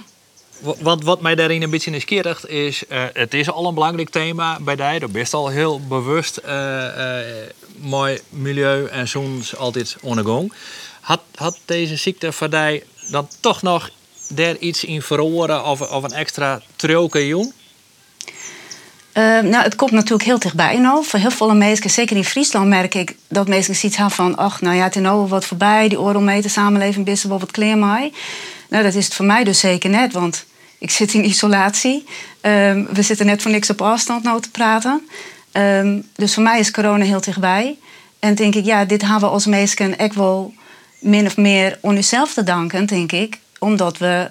Wat, 0.80 1.02
wat 1.02 1.20
mij 1.20 1.34
daarin 1.34 1.62
een 1.62 1.70
beetje 1.70 1.90
nieuwsgierig 1.90 2.46
is, 2.46 2.84
uh, 2.88 3.02
het 3.12 3.34
is 3.34 3.50
al 3.50 3.66
een 3.66 3.74
belangrijk 3.74 4.10
thema 4.10 4.58
bij 4.60 4.76
die. 4.76 5.00
Je 5.00 5.08
bent 5.08 5.34
al 5.34 5.48
heel 5.48 5.80
bewust 5.80 6.40
mooi 7.76 8.20
milieu 8.28 8.86
en 8.86 9.08
soms 9.08 9.56
altijd 9.56 9.96
ondergang. 10.00 10.52
Had, 11.00 11.20
had 11.34 11.58
deze 11.64 11.96
ziekte 11.96 12.32
voor 12.32 12.50
die 12.50 12.82
dan 13.10 13.28
toch 13.40 13.62
nog 13.62 13.90
daar 14.28 14.56
iets 14.56 14.84
in 14.84 15.02
verloren 15.02 15.64
of, 15.64 15.80
of 15.80 16.02
een 16.02 16.12
extra 16.12 16.60
troken? 16.76 17.52
Uh, 19.18 19.40
nou, 19.40 19.64
het 19.64 19.76
komt 19.76 19.90
natuurlijk 19.90 20.22
heel 20.22 20.38
dichtbij 20.38 20.78
nou. 20.78 21.04
Voor 21.04 21.18
heel 21.18 21.30
veel 21.30 21.54
mensen, 21.54 21.90
zeker 21.90 22.16
in 22.16 22.24
Friesland, 22.24 22.66
merk 22.66 22.94
ik 22.94 23.16
dat 23.28 23.48
mensen 23.48 23.74
zoiets 23.74 23.98
hebben 23.98 24.16
van... 24.16 24.36
ach, 24.36 24.60
nou 24.60 24.76
ja, 24.76 24.84
het 24.84 24.96
is 24.96 25.02
nou 25.02 25.28
wat 25.28 25.44
voorbij, 25.44 25.88
die 25.88 26.00
oorlogmeter 26.00 26.50
samenleving, 26.50 27.22
wel 27.22 27.38
wat 27.38 27.56
mij. 27.56 28.12
Nou, 28.68 28.84
dat 28.84 28.94
is 28.94 29.04
het 29.04 29.14
voor 29.14 29.24
mij 29.24 29.44
dus 29.44 29.60
zeker 29.60 29.90
net, 29.90 30.12
want 30.12 30.44
ik 30.78 30.90
zit 30.90 31.14
in 31.14 31.24
isolatie. 31.24 32.04
Um, 32.42 32.88
we 32.92 33.02
zitten 33.02 33.26
net 33.26 33.42
voor 33.42 33.50
niks 33.50 33.70
op 33.70 33.82
afstand 33.82 34.22
nou 34.22 34.40
te 34.40 34.50
praten. 34.50 35.08
Um, 35.52 36.06
dus 36.14 36.34
voor 36.34 36.42
mij 36.42 36.58
is 36.58 36.70
corona 36.70 37.04
heel 37.04 37.20
dichtbij. 37.20 37.78
En 38.18 38.34
denk 38.34 38.54
ik, 38.54 38.64
ja, 38.64 38.84
dit 38.84 39.02
hebben 39.02 39.20
we 39.20 39.26
als 39.26 39.46
mensen 39.46 39.98
echt 39.98 40.14
wel 40.14 40.54
min 40.98 41.26
of 41.26 41.36
meer 41.36 41.78
aan 41.82 41.96
onszelf 41.96 42.34
te 42.34 42.42
danken, 42.42 42.86
denk 42.86 43.12
ik. 43.12 43.38
Omdat 43.58 43.98
we 43.98 44.30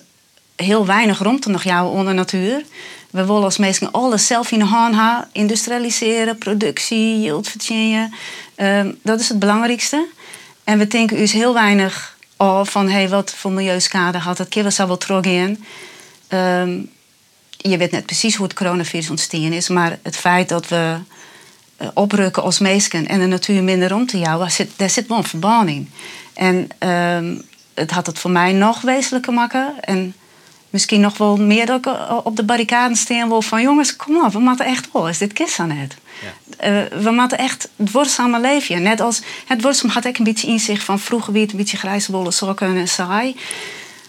heel 0.55 0.85
weinig 0.85 1.19
ruimte 1.19 1.49
nog 1.49 1.63
jouw 1.63 1.87
onder 1.87 2.13
natuur. 2.13 2.63
We 3.09 3.25
willen 3.25 3.43
als 3.43 3.57
mensen 3.57 3.91
alles 3.91 4.27
zelf 4.27 4.51
in 4.51 4.59
de 4.59 4.65
hand 4.65 4.95
hebben. 4.95 5.29
Industrialiseren, 5.31 6.37
productie, 6.37 7.19
yield 7.19 7.47
verdienen. 7.47 8.13
Um, 8.57 8.99
dat 9.03 9.19
is 9.19 9.29
het 9.29 9.39
belangrijkste. 9.39 10.07
En 10.63 10.77
we 10.77 10.87
denken 10.87 11.17
dus 11.17 11.31
heel 11.31 11.53
weinig 11.53 12.17
oh, 12.37 12.65
van 12.65 12.89
hey, 12.89 13.09
wat 13.09 13.33
voor 13.33 13.51
milieuschade 13.51 14.17
had. 14.17 14.47
Killen 14.47 14.73
zou 14.73 14.97
wel 15.07 15.21
in. 15.21 15.63
Um, 16.29 16.89
je 17.57 17.77
weet 17.77 17.91
net 17.91 18.05
precies 18.05 18.35
hoe 18.35 18.45
het 18.45 18.55
coronavirus 18.55 19.09
ontstaan 19.09 19.53
is, 19.53 19.69
maar 19.69 19.99
het 20.01 20.17
feit 20.17 20.49
dat 20.49 20.67
we 20.67 20.97
uh, 21.81 21.87
oprukken 21.93 22.43
als 22.43 22.59
mensen 22.59 23.07
en 23.07 23.19
de 23.19 23.25
natuur 23.25 23.63
minder 23.63 23.89
rond 23.89 24.09
te 24.09 24.19
jou, 24.19 24.49
zit, 24.49 24.71
daar 24.75 24.89
zit 24.89 25.07
wel 25.07 25.17
een 25.17 25.23
verband 25.23 25.69
in. 25.69 25.89
En 26.37 26.69
um, 26.89 27.41
het 27.73 27.91
had 27.91 28.05
het 28.05 28.19
voor 28.19 28.31
mij 28.31 28.53
nog 28.53 28.81
wezenlijker 28.81 29.33
maken. 29.33 29.73
En 29.81 30.13
misschien 30.69 31.01
nog 31.01 31.17
wel 31.17 31.37
meer 31.37 31.65
dat 31.65 31.77
ik 31.85 31.93
op 32.23 32.35
de 32.35 32.43
barricade 32.43 32.95
staan 32.95 33.27
wil 33.27 33.41
van 33.41 33.61
jongens, 33.61 33.95
kom 33.95 34.25
op, 34.25 34.31
we 34.31 34.39
moeten 34.39 34.65
echt 34.65 34.89
wel, 34.93 35.09
is 35.09 35.17
dit 35.17 35.33
kist 35.33 35.59
aan 35.59 35.71
het. 35.71 35.95
Ja. 36.21 36.69
Uh, 36.69 37.03
we 37.03 37.11
moeten 37.11 37.37
echt 37.37 37.69
het 37.75 37.91
wordzame 37.91 38.39
leven. 38.39 38.81
Net 38.81 39.01
als 39.01 39.21
het 39.45 39.61
wordzame 39.61 39.93
had 39.93 40.05
ik 40.05 40.17
een 40.17 40.23
beetje 40.23 40.47
inzicht 40.47 40.83
van 40.83 40.99
vroeger 40.99 41.33
wie 41.33 41.41
het 41.41 41.51
een 41.51 41.57
beetje 41.57 41.77
grijze 41.77 42.11
wollen 42.11 42.33
sokken 42.33 42.77
en 42.77 42.87
saai. 42.87 43.35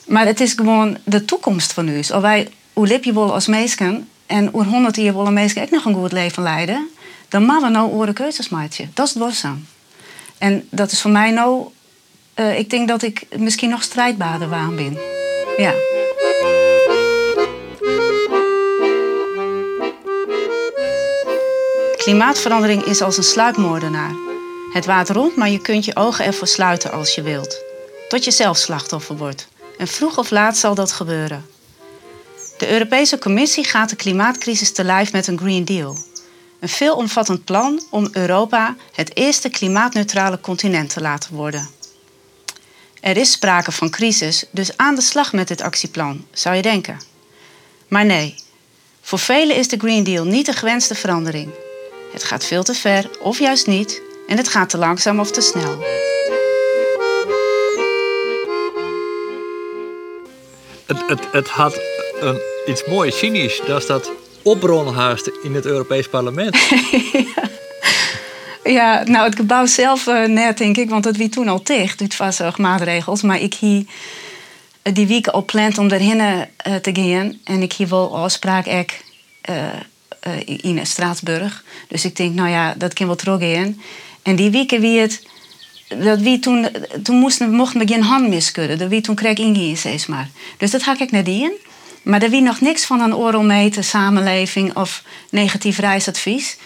Maar 0.06 0.26
het 0.26 0.40
is 0.40 0.52
gewoon 0.52 0.98
de 1.04 1.24
toekomst 1.24 1.72
van 1.72 1.88
ons. 1.88 2.10
Of 2.10 2.20
wij 2.20 2.48
hoe 2.72 2.86
lip 2.86 3.04
je 3.04 3.12
als 3.12 3.46
meisken 3.46 4.08
en 4.26 4.48
hoe 4.52 4.64
honderd 4.64 4.96
jaar 4.96 5.16
willen 5.16 5.32
meisken 5.32 5.62
ook 5.62 5.70
nog 5.70 5.84
een 5.84 5.94
goed 5.94 6.12
leven 6.12 6.42
leiden, 6.42 6.88
dan 7.28 7.42
moeten 7.42 7.62
we 7.62 7.68
nou 7.68 7.90
oren 7.90 8.14
keuzes 8.14 8.48
maken. 8.48 8.90
Dat 8.94 9.06
is 9.16 9.42
het. 9.42 9.44
En 10.38 10.66
dat 10.70 10.92
is 10.92 11.00
voor 11.00 11.10
mij 11.10 11.30
nou, 11.30 11.68
uh, 12.40 12.58
ik 12.58 12.70
denk 12.70 12.88
dat 12.88 13.02
ik 13.02 13.26
misschien 13.36 13.70
nog 13.70 13.82
strijdbaarder 13.82 14.48
waan 14.48 14.76
ben. 14.76 14.98
Ja. 15.56 15.72
Klimaatverandering 21.96 22.82
is 22.84 23.02
als 23.02 23.16
een 23.16 23.22
sluipmoordenaar. 23.22 24.12
Het 24.72 24.86
waait 24.86 25.10
rond, 25.10 25.36
maar 25.36 25.48
je 25.48 25.60
kunt 25.60 25.84
je 25.84 25.96
ogen 25.96 26.24
ervoor 26.24 26.46
sluiten 26.46 26.92
als 26.92 27.14
je 27.14 27.22
wilt. 27.22 27.62
Tot 28.08 28.24
je 28.24 28.30
zelf 28.30 28.56
slachtoffer 28.56 29.16
wordt. 29.16 29.48
En 29.78 29.88
vroeg 29.88 30.18
of 30.18 30.30
laat 30.30 30.56
zal 30.56 30.74
dat 30.74 30.92
gebeuren. 30.92 31.46
De 32.58 32.70
Europese 32.70 33.18
Commissie 33.18 33.64
gaat 33.64 33.90
de 33.90 33.96
klimaatcrisis 33.96 34.72
te 34.72 34.84
lijf 34.84 35.12
met 35.12 35.26
een 35.26 35.38
Green 35.38 35.64
Deal. 35.64 35.96
Een 36.60 36.68
veelomvattend 36.68 37.44
plan 37.44 37.82
om 37.90 38.08
Europa 38.12 38.76
het 38.92 39.16
eerste 39.16 39.48
klimaatneutrale 39.48 40.40
continent 40.40 40.92
te 40.92 41.00
laten 41.00 41.34
worden. 41.34 41.77
Er 43.00 43.16
is 43.16 43.30
sprake 43.30 43.72
van 43.72 43.90
crisis, 43.90 44.44
dus 44.50 44.76
aan 44.76 44.94
de 44.94 45.00
slag 45.00 45.32
met 45.32 45.48
dit 45.48 45.60
actieplan, 45.60 46.26
zou 46.32 46.56
je 46.56 46.62
denken. 46.62 47.00
Maar 47.88 48.04
nee, 48.04 48.34
voor 49.00 49.18
velen 49.18 49.56
is 49.56 49.68
de 49.68 49.78
Green 49.78 50.04
Deal 50.04 50.24
niet 50.24 50.46
de 50.46 50.52
gewenste 50.52 50.94
verandering. 50.94 51.50
Het 52.12 52.24
gaat 52.24 52.44
veel 52.44 52.62
te 52.62 52.74
ver, 52.74 53.10
of 53.20 53.38
juist 53.38 53.66
niet, 53.66 54.02
en 54.26 54.36
het 54.36 54.48
gaat 54.48 54.70
te 54.70 54.78
langzaam 54.78 55.20
of 55.20 55.30
te 55.30 55.40
snel. 55.40 55.84
Het, 60.86 61.02
het, 61.06 61.32
het 61.32 61.48
had 61.48 61.80
een, 62.20 62.40
iets 62.66 62.84
moois 62.86 63.18
cynisch, 63.18 63.60
dat 63.66 63.80
is 63.80 63.86
dat 63.86 64.10
opronhaast 64.42 65.30
in 65.42 65.54
het 65.54 65.64
Europees 65.64 66.08
Parlement. 66.08 66.56
ja. 67.36 67.47
Ja. 68.72 69.02
nou 69.04 69.24
het 69.24 69.36
gebouw 69.36 69.66
zelf 69.66 70.06
uh, 70.06 70.24
net 70.24 70.58
denk 70.58 70.76
ik, 70.76 70.90
want 70.90 71.04
het 71.04 71.16
wie 71.16 71.28
toen 71.28 71.48
al 71.48 71.62
dicht, 71.62 72.00
het 72.00 72.16
was 72.16 72.40
ook 72.40 72.58
maatregels, 72.58 73.22
maar 73.22 73.40
ik 73.40 73.54
hier 73.54 73.84
die 74.82 75.06
week 75.06 75.26
al 75.26 75.44
plant 75.44 75.78
om 75.78 75.88
daarheen 75.88 76.46
te 76.82 76.90
gaan 76.92 77.38
en 77.44 77.62
ik 77.62 77.72
hier 77.72 77.88
wel 77.88 78.16
afspraak 78.16 78.66
ik 78.66 79.04
in 80.46 80.86
Straatsburg. 80.86 81.64
Dus 81.88 82.04
ik 82.04 82.16
denk, 82.16 82.34
nou 82.34 82.48
ja, 82.48 82.74
dat 82.76 82.92
kan 82.92 83.16
wel 83.24 83.38
in. 83.38 83.80
En 84.22 84.36
die 84.36 84.50
weken 84.50 84.80
wie 84.80 85.00
het, 85.00 85.22
dat 85.88 86.20
wie 86.20 86.38
toen, 86.38 86.68
toen 87.02 87.16
moesten, 87.16 87.50
mochten 87.50 87.80
we 87.80 87.86
geen 87.86 88.02
hand 88.02 88.28
miskudden. 88.28 88.78
Dat 88.78 88.88
wie 88.88 89.00
toen 89.00 89.14
kreeg 89.14 89.38
ingaan, 89.38 89.76
steeds 89.76 90.06
maar. 90.06 90.28
Dus 90.56 90.70
dat 90.70 90.82
ga 90.82 90.96
ik 90.98 91.10
net 91.10 91.28
in. 91.28 91.52
Maar 92.02 92.22
er 92.22 92.30
wie 92.30 92.40
nog 92.40 92.60
niks 92.60 92.84
van 92.84 93.00
een 93.00 93.14
oorlogmeten, 93.14 93.84
samenleving 93.84 94.76
of 94.76 95.02
negatief 95.30 95.78
reisadvies. 95.78 96.56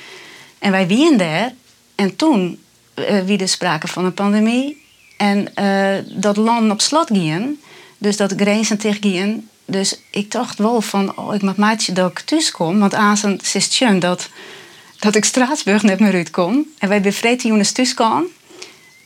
En 0.59 0.71
wij 0.71 0.87
wien 0.87 1.16
daar. 1.16 1.52
En 1.94 2.16
toen 2.16 2.58
uh, 2.94 3.20
wie 3.20 3.46
sprake 3.46 3.88
van 3.88 4.04
een 4.04 4.14
pandemie. 4.14 4.82
En 5.16 5.49
uh, 5.61 6.20
dat 6.22 6.37
land 6.37 6.70
op 6.70 6.80
slot 6.80 7.06
gingen. 7.06 7.61
Dus 7.99 8.16
dat 8.16 8.32
grenzen 8.37 8.78
tegen 8.78 9.02
gingen. 9.02 9.49
Dus 9.64 9.99
ik 10.11 10.30
dacht 10.30 10.58
wel 10.58 10.80
van, 10.80 11.16
oh, 11.16 11.34
ik 11.34 11.42
moet 11.42 11.56
maatje 11.56 11.92
dat 11.92 12.11
ik 12.11 12.20
thuis 12.20 12.50
kom. 12.50 12.78
Want 12.78 12.94
aan 12.94 13.16
het 13.22 13.44
dat, 14.00 14.28
dat 14.99 15.14
ik 15.14 15.25
Straatsburg 15.25 15.82
net 15.82 16.00
meer 16.00 16.14
uitkom. 16.14 16.66
En 16.78 16.88
wij 16.88 17.00
bevreten 17.00 17.49
jongens 17.49 17.72
thuis. 17.72 17.94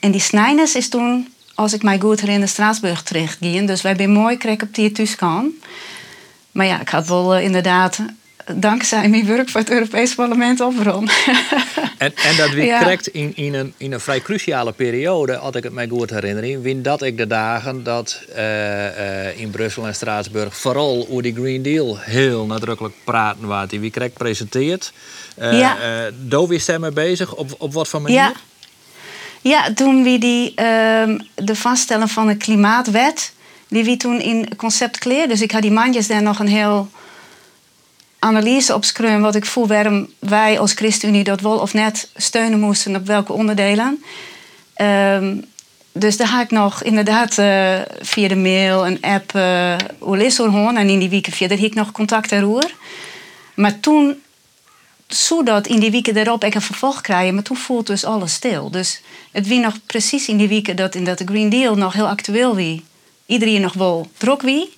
En 0.01 0.11
die 0.11 0.21
snijners 0.21 0.75
is 0.75 0.89
toen, 0.89 1.33
als 1.55 1.73
ik 1.73 1.83
mij 1.83 2.01
goed 2.01 2.21
herinner, 2.21 2.49
Straatsburg 2.49 3.03
terecht 3.03 3.37
ging. 3.41 3.67
Dus 3.67 3.83
wij 3.83 3.95
zijn 3.97 4.13
mooi 4.13 4.37
kreeg 4.37 4.63
op 4.63 4.75
die 4.75 4.93
thuis. 4.93 5.17
Maar 6.51 6.67
ja, 6.67 6.81
ik 6.81 6.89
had 6.89 7.09
wel 7.09 7.37
uh, 7.37 7.45
inderdaad 7.45 7.99
dankzij 8.55 9.09
mijn 9.09 9.27
werk 9.27 9.49
voor 9.49 9.61
het 9.61 9.71
Europees 9.71 10.15
Parlement 10.15 10.63
overal. 10.63 11.01
en, 11.99 12.13
en 12.15 12.37
dat 12.37 12.51
we 12.51 12.65
ja. 12.65 12.97
in, 13.13 13.37
in, 13.37 13.55
een, 13.55 13.75
in 13.77 13.93
een 13.93 14.01
vrij 14.01 14.21
cruciale 14.21 14.73
periode, 14.73 15.35
had 15.35 15.57
ik 15.57 15.63
het 15.63 15.73
mij 15.73 15.89
goed 15.89 16.11
herinnering, 16.11 16.63
win 16.63 16.83
dat 16.83 17.03
ik 17.03 17.17
de 17.17 17.27
dagen 17.27 17.83
dat 17.83 18.21
uh, 18.37 18.37
uh, 18.37 19.41
in 19.41 19.51
Brussel 19.51 19.87
en 19.87 19.95
Straatsburg 19.95 20.57
vooral 20.57 21.07
over 21.11 21.23
die 21.23 21.35
Green 21.35 21.63
Deal 21.63 21.99
heel 21.99 22.47
nadrukkelijk 22.47 22.95
praten 23.05 23.47
waar 23.47 23.69
die 23.69 23.81
wie 23.81 23.91
kreeg 23.91 24.13
presenteert. 24.13 24.93
Uh, 25.39 25.59
ja. 25.59 25.77
Daar 26.19 26.47
wist 26.47 26.65
zij 26.65 26.79
mee 26.79 26.91
bezig, 26.91 27.35
op, 27.35 27.55
op 27.59 27.73
wat 27.73 27.89
voor 27.89 28.03
manier? 28.03 28.17
Ja. 28.17 28.33
Ja, 29.41 29.73
toen 29.75 30.03
we 30.03 30.19
die, 30.19 30.51
uh, 30.51 31.19
de 31.35 31.55
vaststellen 31.55 32.09
van 32.09 32.27
de 32.27 32.37
klimaatwet, 32.37 33.33
die 33.69 33.85
we 33.85 33.97
toen 33.97 34.21
in 34.21 34.57
concept 34.57 34.99
kleer. 34.99 35.29
Dus 35.29 35.41
ik 35.41 35.51
had 35.51 35.63
die 35.63 35.71
mandjes 35.71 36.07
daar 36.07 36.23
nog 36.23 36.39
een 36.39 36.49
heel 36.49 36.91
analyse 38.19 38.75
op 38.75 38.85
schreeuwen 38.85 39.21
wat 39.21 39.35
ik 39.35 39.47
voel 39.47 39.67
waarom 39.67 40.09
wij 40.19 40.59
als 40.59 40.73
ChristenUnie 40.73 41.25
dat 41.25 41.41
wel 41.41 41.59
of 41.59 41.75
net 41.75 42.11
steunen 42.17 42.61
moesten 42.61 42.97
op 42.97 43.07
welke 43.07 43.33
onderdelen. 43.33 44.05
Um, 44.77 45.45
dus 45.99 46.17
daar 46.17 46.27
ga 46.27 46.41
ik 46.41 46.51
nog 46.51 46.83
inderdaad 46.83 47.39
uh, 47.39 47.81
via 48.01 48.29
de 48.29 48.37
mail, 48.37 48.87
een 48.87 49.03
app, 49.03 49.33
uh, 49.35 49.77
hoor 49.99 50.73
en 50.75 50.89
in 50.89 50.99
die 50.99 51.09
weken 51.09 51.49
daar 51.49 51.59
heb 51.59 51.67
ik 51.67 51.75
nog 51.75 51.93
contact 51.93 52.33
roer. 52.33 52.75
Maar 53.55 53.81
toen, 53.81 54.23
zodat 55.07 55.67
in 55.67 55.81
die 55.81 55.91
weken 55.91 56.17
erop 56.17 56.45
ik 56.45 56.55
een 56.55 56.61
vervolg 56.63 57.01
krijgen, 57.01 57.35
maar 57.35 57.43
toen 57.43 57.57
voelt 57.57 57.87
dus 57.87 58.05
alles 58.05 58.33
stil. 58.33 58.71
Dus 58.71 59.01
het 59.33 59.47
wie 59.47 59.61
nog 59.61 59.75
precies 59.87 60.29
in 60.29 60.37
die 60.37 60.49
weken 60.49 60.77
dat 60.77 60.95
in 60.95 61.05
dat 61.05 61.19
de 61.19 61.25
Green 61.25 61.49
Deal 61.49 61.75
nog 61.75 61.93
heel 61.93 62.09
actueel 62.09 62.55
wie. 62.55 62.85
Iedereen 63.27 63.61
nog 63.61 63.73
wel 63.73 64.11
druk 64.17 64.43
wie. 64.43 64.73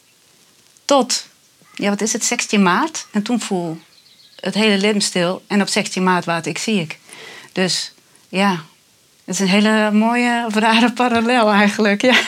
Tot 0.85 1.27
ja, 1.79 1.89
wat 1.89 2.01
is 2.01 2.13
het, 2.13 2.25
16 2.25 2.63
maart. 2.63 3.07
En 3.11 3.23
toen 3.23 3.41
voel 3.41 3.79
het 4.41 4.55
hele 4.55 4.79
leven 4.79 5.01
stil. 5.01 5.43
En 5.47 5.61
op 5.61 5.69
16 5.69 6.03
maart 6.03 6.25
wat 6.25 6.47
ik 6.47 6.59
zie 6.59 6.81
ik. 6.81 6.99
Dus 7.53 7.93
ja, 8.29 8.51
het 9.25 9.35
is 9.35 9.41
een 9.41 9.49
hele 9.49 9.91
mooie 9.91 10.47
rare 10.55 10.93
parallel 10.93 11.51
eigenlijk. 11.51 12.03
Ja. 12.03 12.21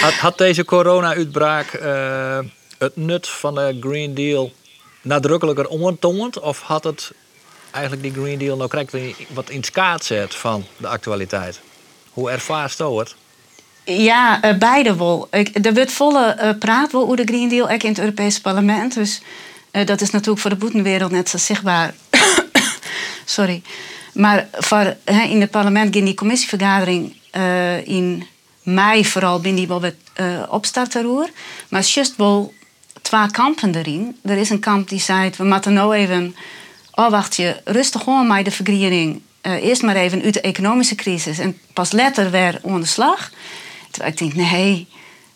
Had, 0.00 0.12
had 0.12 0.38
deze 0.38 0.64
corona-uitbraak 0.64 1.72
uh, 1.72 2.38
het 2.78 2.96
nut 2.96 3.28
van 3.28 3.54
de 3.54 3.76
Green 3.80 4.14
Deal 4.14 4.52
nadrukkelijker 5.02 5.68
omgetoond? 5.68 6.38
Of 6.38 6.60
had 6.60 6.84
het 6.84 7.12
eigenlijk 7.70 8.02
die 8.02 8.22
Green 8.22 8.38
Deal 8.38 8.56
nou 8.56 8.68
krijgt 8.68 8.96
wat 9.28 9.50
in 9.50 9.64
kaart 9.72 10.04
zet 10.04 10.34
van 10.34 10.66
de 10.76 10.88
actualiteit? 10.88 11.60
Hoe 12.10 12.30
ervaart 12.30 12.76
je 12.76 12.98
het? 12.98 13.14
Ja, 13.84 14.44
uh, 14.44 14.58
beide 14.58 14.96
wel. 14.96 15.28
Er 15.62 15.74
wordt 15.74 15.92
volle 15.92 16.36
uh, 16.42 16.50
praat 16.58 16.94
over 16.94 17.16
de 17.16 17.24
Green 17.24 17.48
Deal, 17.48 17.70
ook 17.70 17.82
in 17.82 17.88
het 17.88 17.98
Europese 17.98 18.40
parlement. 18.40 18.94
Dus 18.94 19.20
uh, 19.72 19.86
dat 19.86 20.00
is 20.00 20.10
natuurlijk 20.10 20.40
voor 20.40 20.50
de 20.50 20.56
boetenwereld 20.56 21.10
net 21.10 21.28
zo 21.28 21.38
zichtbaar. 21.38 21.94
Sorry. 23.24 23.62
Maar 24.12 24.48
voor, 24.52 24.96
in 25.04 25.40
het 25.40 25.50
parlement, 25.50 25.96
in 25.96 26.04
die 26.04 26.14
commissievergadering 26.14 27.14
in 27.84 28.26
mei 28.62 29.06
vooral, 29.06 29.40
ben 29.40 29.54
die 29.54 29.68
wel 29.68 29.80
wat 29.80 29.94
opstarten 30.48 31.02
roer. 31.02 31.28
Maar 31.68 31.82
juist 31.82 32.16
wel 32.16 32.54
twee 33.02 33.30
kampen 33.30 33.74
erin. 33.74 34.16
Er 34.22 34.36
is 34.36 34.50
een 34.50 34.60
kamp 34.60 34.88
die 34.88 35.00
zei, 35.00 35.30
we 35.36 35.44
moeten 35.44 35.72
nou 35.72 35.94
even... 35.94 36.36
Oh, 36.94 37.10
wacht 37.10 37.36
je, 37.36 37.60
rustig 37.64 38.02
gewoon 38.02 38.26
met 38.26 38.44
de 38.44 38.50
vergrijering. 38.50 39.20
eerst 39.42 39.82
maar 39.82 39.96
even 39.96 40.22
uit 40.22 40.34
de 40.34 40.40
economische 40.40 40.94
crisis 40.94 41.38
en 41.38 41.58
pas 41.72 41.92
later 41.92 42.30
weer 42.30 42.58
onder 42.62 42.80
de 42.80 42.86
slag. 42.86 43.30
Terwijl 43.90 44.12
ik 44.12 44.18
denk, 44.18 44.34
nee, 44.34 44.86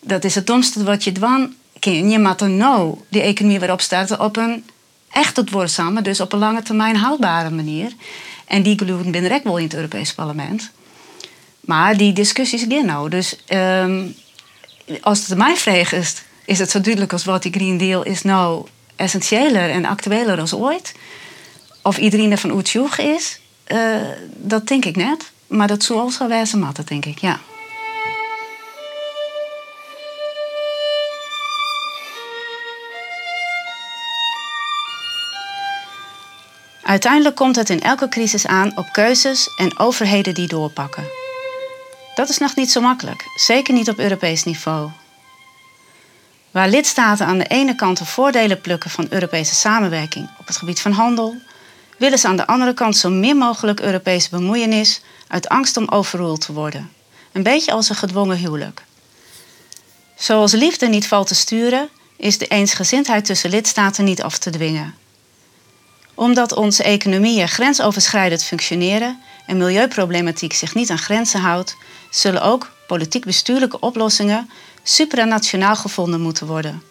dat 0.00 0.24
is 0.24 0.34
het 0.34 0.46
domste 0.46 0.84
wat 0.84 1.04
je 1.04 1.12
dwan 1.12 1.54
kan. 1.78 2.10
Je 2.10 2.18
moet 2.18 2.38
dan 2.38 2.56
nou 2.56 2.98
die 3.08 3.22
economie 3.22 3.60
weer 3.60 3.72
opstarten 3.72 4.20
op 4.20 4.36
een 4.36 4.64
echt 5.10 5.50
woordzame, 5.50 6.02
dus 6.02 6.20
op 6.20 6.32
een 6.32 6.38
lange 6.38 6.62
termijn 6.62 6.96
houdbare 6.96 7.50
manier. 7.50 7.92
En 8.46 8.62
die 8.62 8.78
geloven 8.78 9.10
binnen 9.10 9.32
ook 9.32 9.44
wel 9.44 9.56
in 9.56 9.64
het 9.64 9.74
Europees 9.74 10.14
Parlement. 10.14 10.70
Maar 11.60 11.96
die 11.96 12.12
discussies 12.12 12.64
gaan 12.68 12.86
nou. 12.86 13.10
Dus 13.10 13.36
um, 13.48 14.14
als 15.00 15.26
het 15.26 15.38
mij 15.38 15.56
vraagt 15.56 15.92
is, 15.92 16.22
is 16.44 16.58
het 16.58 16.70
zo 16.70 16.80
duidelijk 16.80 17.12
als 17.12 17.24
wat 17.24 17.42
die 17.42 17.52
Green 17.52 17.78
Deal 17.78 18.02
is 18.02 18.22
nou 18.22 18.66
essentiëler 18.96 19.70
en 19.70 19.84
actueler 19.84 20.40
als 20.40 20.54
ooit. 20.54 20.94
Of 21.82 21.98
iedereen 21.98 22.30
er 22.30 22.38
van 22.38 22.50
Oetsjoeg 22.50 22.98
is, 22.98 23.40
uh, 23.66 23.96
dat 24.36 24.66
denk 24.66 24.84
ik 24.84 24.96
net. 24.96 25.32
Maar 25.46 25.66
dat 25.66 25.82
zou 25.82 26.10
zo 26.10 26.28
wijze 26.28 26.56
matten, 26.56 26.86
denk 26.86 27.04
ik, 27.04 27.18
ja. 27.18 27.40
Uiteindelijk 36.84 37.36
komt 37.36 37.56
het 37.56 37.70
in 37.70 37.80
elke 37.80 38.08
crisis 38.08 38.46
aan 38.46 38.76
op 38.76 38.92
keuzes 38.92 39.54
en 39.56 39.78
overheden 39.78 40.34
die 40.34 40.48
doorpakken. 40.48 41.04
Dat 42.14 42.28
is 42.28 42.38
nog 42.38 42.56
niet 42.56 42.70
zo 42.70 42.80
makkelijk, 42.80 43.24
zeker 43.36 43.74
niet 43.74 43.88
op 43.88 43.98
Europees 43.98 44.44
niveau. 44.44 44.90
Waar 46.50 46.68
lidstaten 46.68 47.26
aan 47.26 47.38
de 47.38 47.46
ene 47.46 47.74
kant 47.74 47.98
de 47.98 48.04
voordelen 48.04 48.60
plukken 48.60 48.90
van 48.90 49.06
Europese 49.10 49.54
samenwerking 49.54 50.28
op 50.38 50.46
het 50.46 50.56
gebied 50.56 50.80
van 50.80 50.92
handel, 50.92 51.36
willen 51.96 52.18
ze 52.18 52.28
aan 52.28 52.36
de 52.36 52.46
andere 52.46 52.74
kant 52.74 52.96
zo 52.96 53.10
min 53.10 53.36
mogelijk 53.36 53.80
Europese 53.80 54.30
bemoeienis 54.30 55.00
uit 55.28 55.48
angst 55.48 55.76
om 55.76 55.88
overroeld 55.88 56.40
te 56.40 56.52
worden. 56.52 56.92
Een 57.32 57.42
beetje 57.42 57.72
als 57.72 57.88
een 57.88 57.96
gedwongen 57.96 58.36
huwelijk. 58.36 58.84
Zoals 60.14 60.52
liefde 60.52 60.86
niet 60.86 61.06
valt 61.06 61.26
te 61.26 61.34
sturen, 61.34 61.88
is 62.16 62.38
de 62.38 62.46
eensgezindheid 62.46 63.24
tussen 63.24 63.50
lidstaten 63.50 64.04
niet 64.04 64.22
af 64.22 64.38
te 64.38 64.50
dwingen 64.50 64.94
omdat 66.14 66.52
onze 66.52 66.82
economieën 66.82 67.48
grensoverschrijdend 67.48 68.44
functioneren 68.44 69.20
en 69.46 69.56
milieuproblematiek 69.56 70.52
zich 70.52 70.74
niet 70.74 70.90
aan 70.90 70.98
grenzen 70.98 71.40
houdt, 71.40 71.76
zullen 72.10 72.42
ook 72.42 72.70
politiek-bestuurlijke 72.86 73.80
oplossingen 73.80 74.50
supranationaal 74.82 75.76
gevonden 75.76 76.20
moeten 76.20 76.46
worden. 76.46 76.82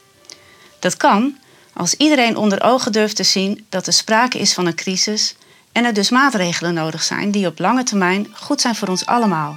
Dat 0.80 0.98
kan 0.98 1.38
als 1.74 1.94
iedereen 1.94 2.38
onder 2.38 2.64
ogen 2.64 2.92
durft 2.92 3.16
te 3.16 3.24
zien 3.24 3.66
dat 3.70 3.88
er 3.88 3.94
sprake 3.94 4.40
is 4.40 4.54
van 4.54 4.66
een 4.66 4.76
crisis 4.76 5.36
en 5.72 5.86
er 5.86 5.94
dus 5.94 6.10
maatregelen 6.10 6.74
nodig 6.74 7.04
zijn 7.04 7.32
die 7.32 7.48
op 7.48 7.60
lange 7.60 7.84
termijn 7.84 8.28
goed 8.34 8.62
zijn 8.62 8.76
voor 8.76 8.88
ons 8.88 9.06
allemaal. 9.06 9.56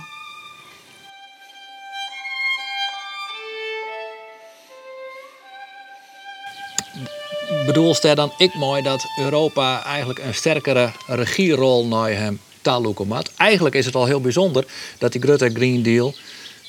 Bedoelst 7.66 8.04
er 8.04 8.14
dan 8.14 8.32
ik 8.36 8.54
mooi 8.54 8.82
dat 8.82 9.04
Europa 9.18 9.84
eigenlijk 9.84 10.18
een 10.18 10.34
sterkere 10.34 10.90
regierol 11.06 11.86
naar 11.86 12.10
hem 12.10 12.40
taloeken 12.60 13.06
maakt. 13.06 13.30
Eigenlijk 13.36 13.74
is 13.74 13.86
het 13.86 13.94
al 13.94 14.06
heel 14.06 14.20
bijzonder 14.20 14.64
dat 14.98 15.12
die 15.12 15.20
Grutte 15.20 15.50
Green 15.54 15.82
Deal 15.82 16.14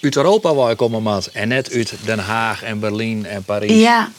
uit 0.01 0.15
Europa 0.15 0.53
wou 0.53 0.75
komen 0.75 1.03
maat 1.03 1.25
en 1.33 1.47
net 1.47 1.71
uit 1.71 1.93
Den 2.05 2.19
Haag 2.19 2.63
en 2.63 2.79
Berlijn 2.79 3.25
en 3.25 3.43
Parijs. 3.43 3.71
Ja. 3.71 4.11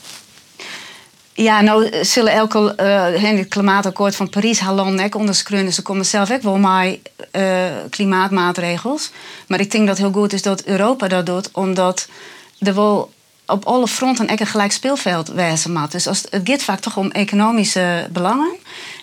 Ja, 1.33 1.61
nou 1.61 2.05
zullen 2.05 2.33
elke 2.33 2.75
uh, 2.81 3.37
het 3.38 3.49
klimaatakkoord 3.49 4.17
van 4.17 4.29
Parijs 4.29 4.61
halen 4.61 4.95
nek 4.95 5.14
onderschreeuwen. 5.14 5.73
Ze 5.73 5.83
komen 5.83 6.07
zelf 6.07 6.31
ook 6.31 6.43
wel 6.43 6.57
met 6.57 6.99
uh, 7.33 7.67
klimaatmaatregels. 7.91 9.11
Maar 9.47 9.61
ik 9.61 9.71
denk 9.71 9.87
dat 9.87 9.99
het 9.99 10.07
heel 10.07 10.21
goed 10.23 10.33
is 10.33 10.43
dat 10.43 10.64
Europa 10.64 11.09
dat 11.09 11.27
doet, 11.27 11.51
omdat 11.53 12.09
er 12.59 12.75
wel 12.75 13.11
op 13.48 13.64
alle 13.64 13.88
fronten 13.88 14.30
een 14.30 14.46
gelijk 14.46 14.72
speelveld 14.72 15.28
wijzen 15.28 15.72
moet. 15.72 15.92
Dus 15.92 16.06
als, 16.06 16.24
het 16.30 16.48
gaat 16.48 16.62
vaak 16.62 16.80
toch 16.80 16.96
om 16.96 17.11
economische 17.11 18.08
belangen. 18.12 18.56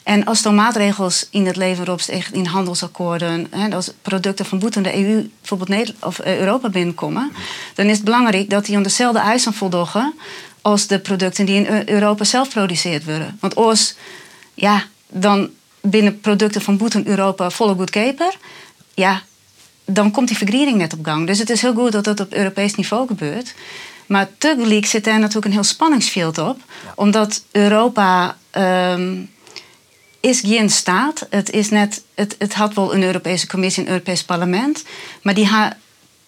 En 0.03 0.25
als 0.25 0.45
er 0.45 0.53
maatregels 0.53 1.27
in 1.29 1.45
het 1.45 1.55
leven 1.55 1.83
erop 1.83 2.01
in 2.31 2.45
handelsakkoorden, 2.45 3.47
hè, 3.49 3.75
als 3.75 3.91
producten 4.01 4.45
van 4.45 4.59
boeten 4.59 4.83
de 4.83 4.95
EU, 4.95 5.29
bijvoorbeeld 5.39 5.69
Nederland, 5.69 6.03
of 6.03 6.19
eh, 6.19 6.39
Europa 6.39 6.69
binnenkomen, 6.69 7.31
dan 7.73 7.85
is 7.85 7.95
het 7.95 8.05
belangrijk 8.05 8.49
dat 8.49 8.65
die 8.65 8.75
aan 8.75 8.83
dezelfde 8.83 9.19
eisen 9.19 9.53
voldoen 9.53 10.13
als 10.61 10.87
de 10.87 10.99
producten 10.99 11.45
die 11.45 11.65
in 11.65 11.89
Europa 11.89 12.23
zelf 12.23 12.47
geproduceerd 12.47 13.05
worden. 13.05 13.37
Want 13.39 13.55
als, 13.55 13.95
ja, 14.53 14.83
dan 15.07 15.49
binnen 15.81 16.19
producten 16.19 16.61
van 16.61 16.77
boeten 16.77 17.07
Europa 17.07 17.49
volle 17.49 17.75
goedkoper, 17.75 18.37
ja, 18.93 19.21
dan 19.85 20.11
komt 20.11 20.27
die 20.27 20.37
vergrijzing 20.37 20.77
net 20.77 20.93
op 20.93 21.05
gang. 21.05 21.27
Dus 21.27 21.39
het 21.39 21.49
is 21.49 21.61
heel 21.61 21.73
goed 21.73 21.91
dat 21.91 22.03
dat 22.03 22.19
op 22.19 22.33
Europees 22.33 22.75
niveau 22.75 23.07
gebeurt. 23.07 23.53
Maar 24.05 24.29
tegelijk 24.37 24.85
zit 24.85 25.03
daar 25.03 25.19
natuurlijk 25.19 25.45
een 25.45 25.51
heel 25.51 25.63
spanningsveld 25.63 26.37
op. 26.37 26.59
Omdat 26.95 27.43
Europa 27.51 28.37
um, 28.51 29.29
is 30.19 30.39
geen 30.39 30.69
staat. 30.69 31.27
Het, 31.29 31.51
is 31.51 31.69
net, 31.69 32.03
het, 32.15 32.35
het 32.39 32.53
had 32.53 32.73
wel 32.73 32.93
een 32.93 33.03
Europese 33.03 33.47
Commissie, 33.47 33.83
een 33.83 33.89
Europees 33.89 34.23
parlement. 34.23 34.83
Maar 35.21 35.33
die 35.33 35.47
heeft 35.49 35.75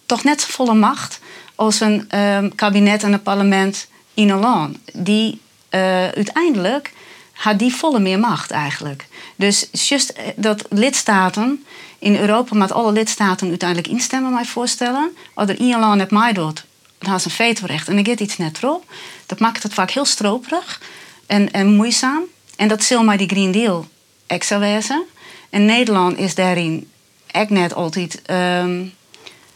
toch 0.05 0.23
net 0.23 0.41
zo 0.41 0.47
volle 0.49 0.73
macht 0.73 1.19
als 1.55 1.79
een 1.79 2.19
um, 2.19 2.55
kabinet 2.55 3.03
en 3.03 3.13
een 3.13 3.21
parlement 3.21 3.87
in 4.13 4.29
een 4.29 4.39
land. 4.39 4.77
Die 4.93 5.41
uh, 5.71 5.81
uiteindelijk 6.07 6.93
had 7.33 7.59
die 7.59 7.75
volle 7.75 7.99
meer 7.99 8.19
macht 8.19 8.51
eigenlijk. 8.51 9.07
Dus 9.35 9.67
juist 9.71 10.09
eh, 10.09 10.25
dat 10.35 10.65
lidstaten 10.69 11.65
in 11.99 12.15
Europa, 12.15 12.55
met 12.55 12.71
alle 12.71 12.91
lidstaten 12.91 13.49
uiteindelijk 13.49 13.89
instemmen, 13.89 14.33
mij 14.33 14.45
voorstellen. 14.45 15.09
Als 15.33 15.49
er 15.49 15.59
één 15.59 15.79
land 15.79 15.99
het 15.99 16.11
mij 16.11 16.33
doet, 16.33 16.65
dan 16.99 17.15
is 17.15 17.25
een 17.25 17.31
vetorecht 17.31 17.87
en 17.87 17.95
dan 17.95 18.05
gaat 18.05 18.19
iets 18.19 18.37
net 18.37 18.57
erop. 18.57 18.83
Dat 19.25 19.39
maakt 19.39 19.63
het 19.63 19.73
vaak 19.73 19.91
heel 19.91 20.05
stroperig 20.05 20.81
en, 21.25 21.51
en 21.51 21.75
moeizaam. 21.75 22.23
En 22.55 22.67
dat 22.67 22.83
zal 22.83 23.03
maar 23.03 23.17
die 23.17 23.29
Green 23.29 23.51
Deal 23.51 23.87
extra 24.27 24.59
wezen. 24.59 25.03
En 25.49 25.65
Nederland 25.65 26.17
is 26.17 26.35
daarin 26.35 26.89
echt 27.27 27.49
net 27.49 27.73
altijd 27.73 28.21
um, 28.29 28.93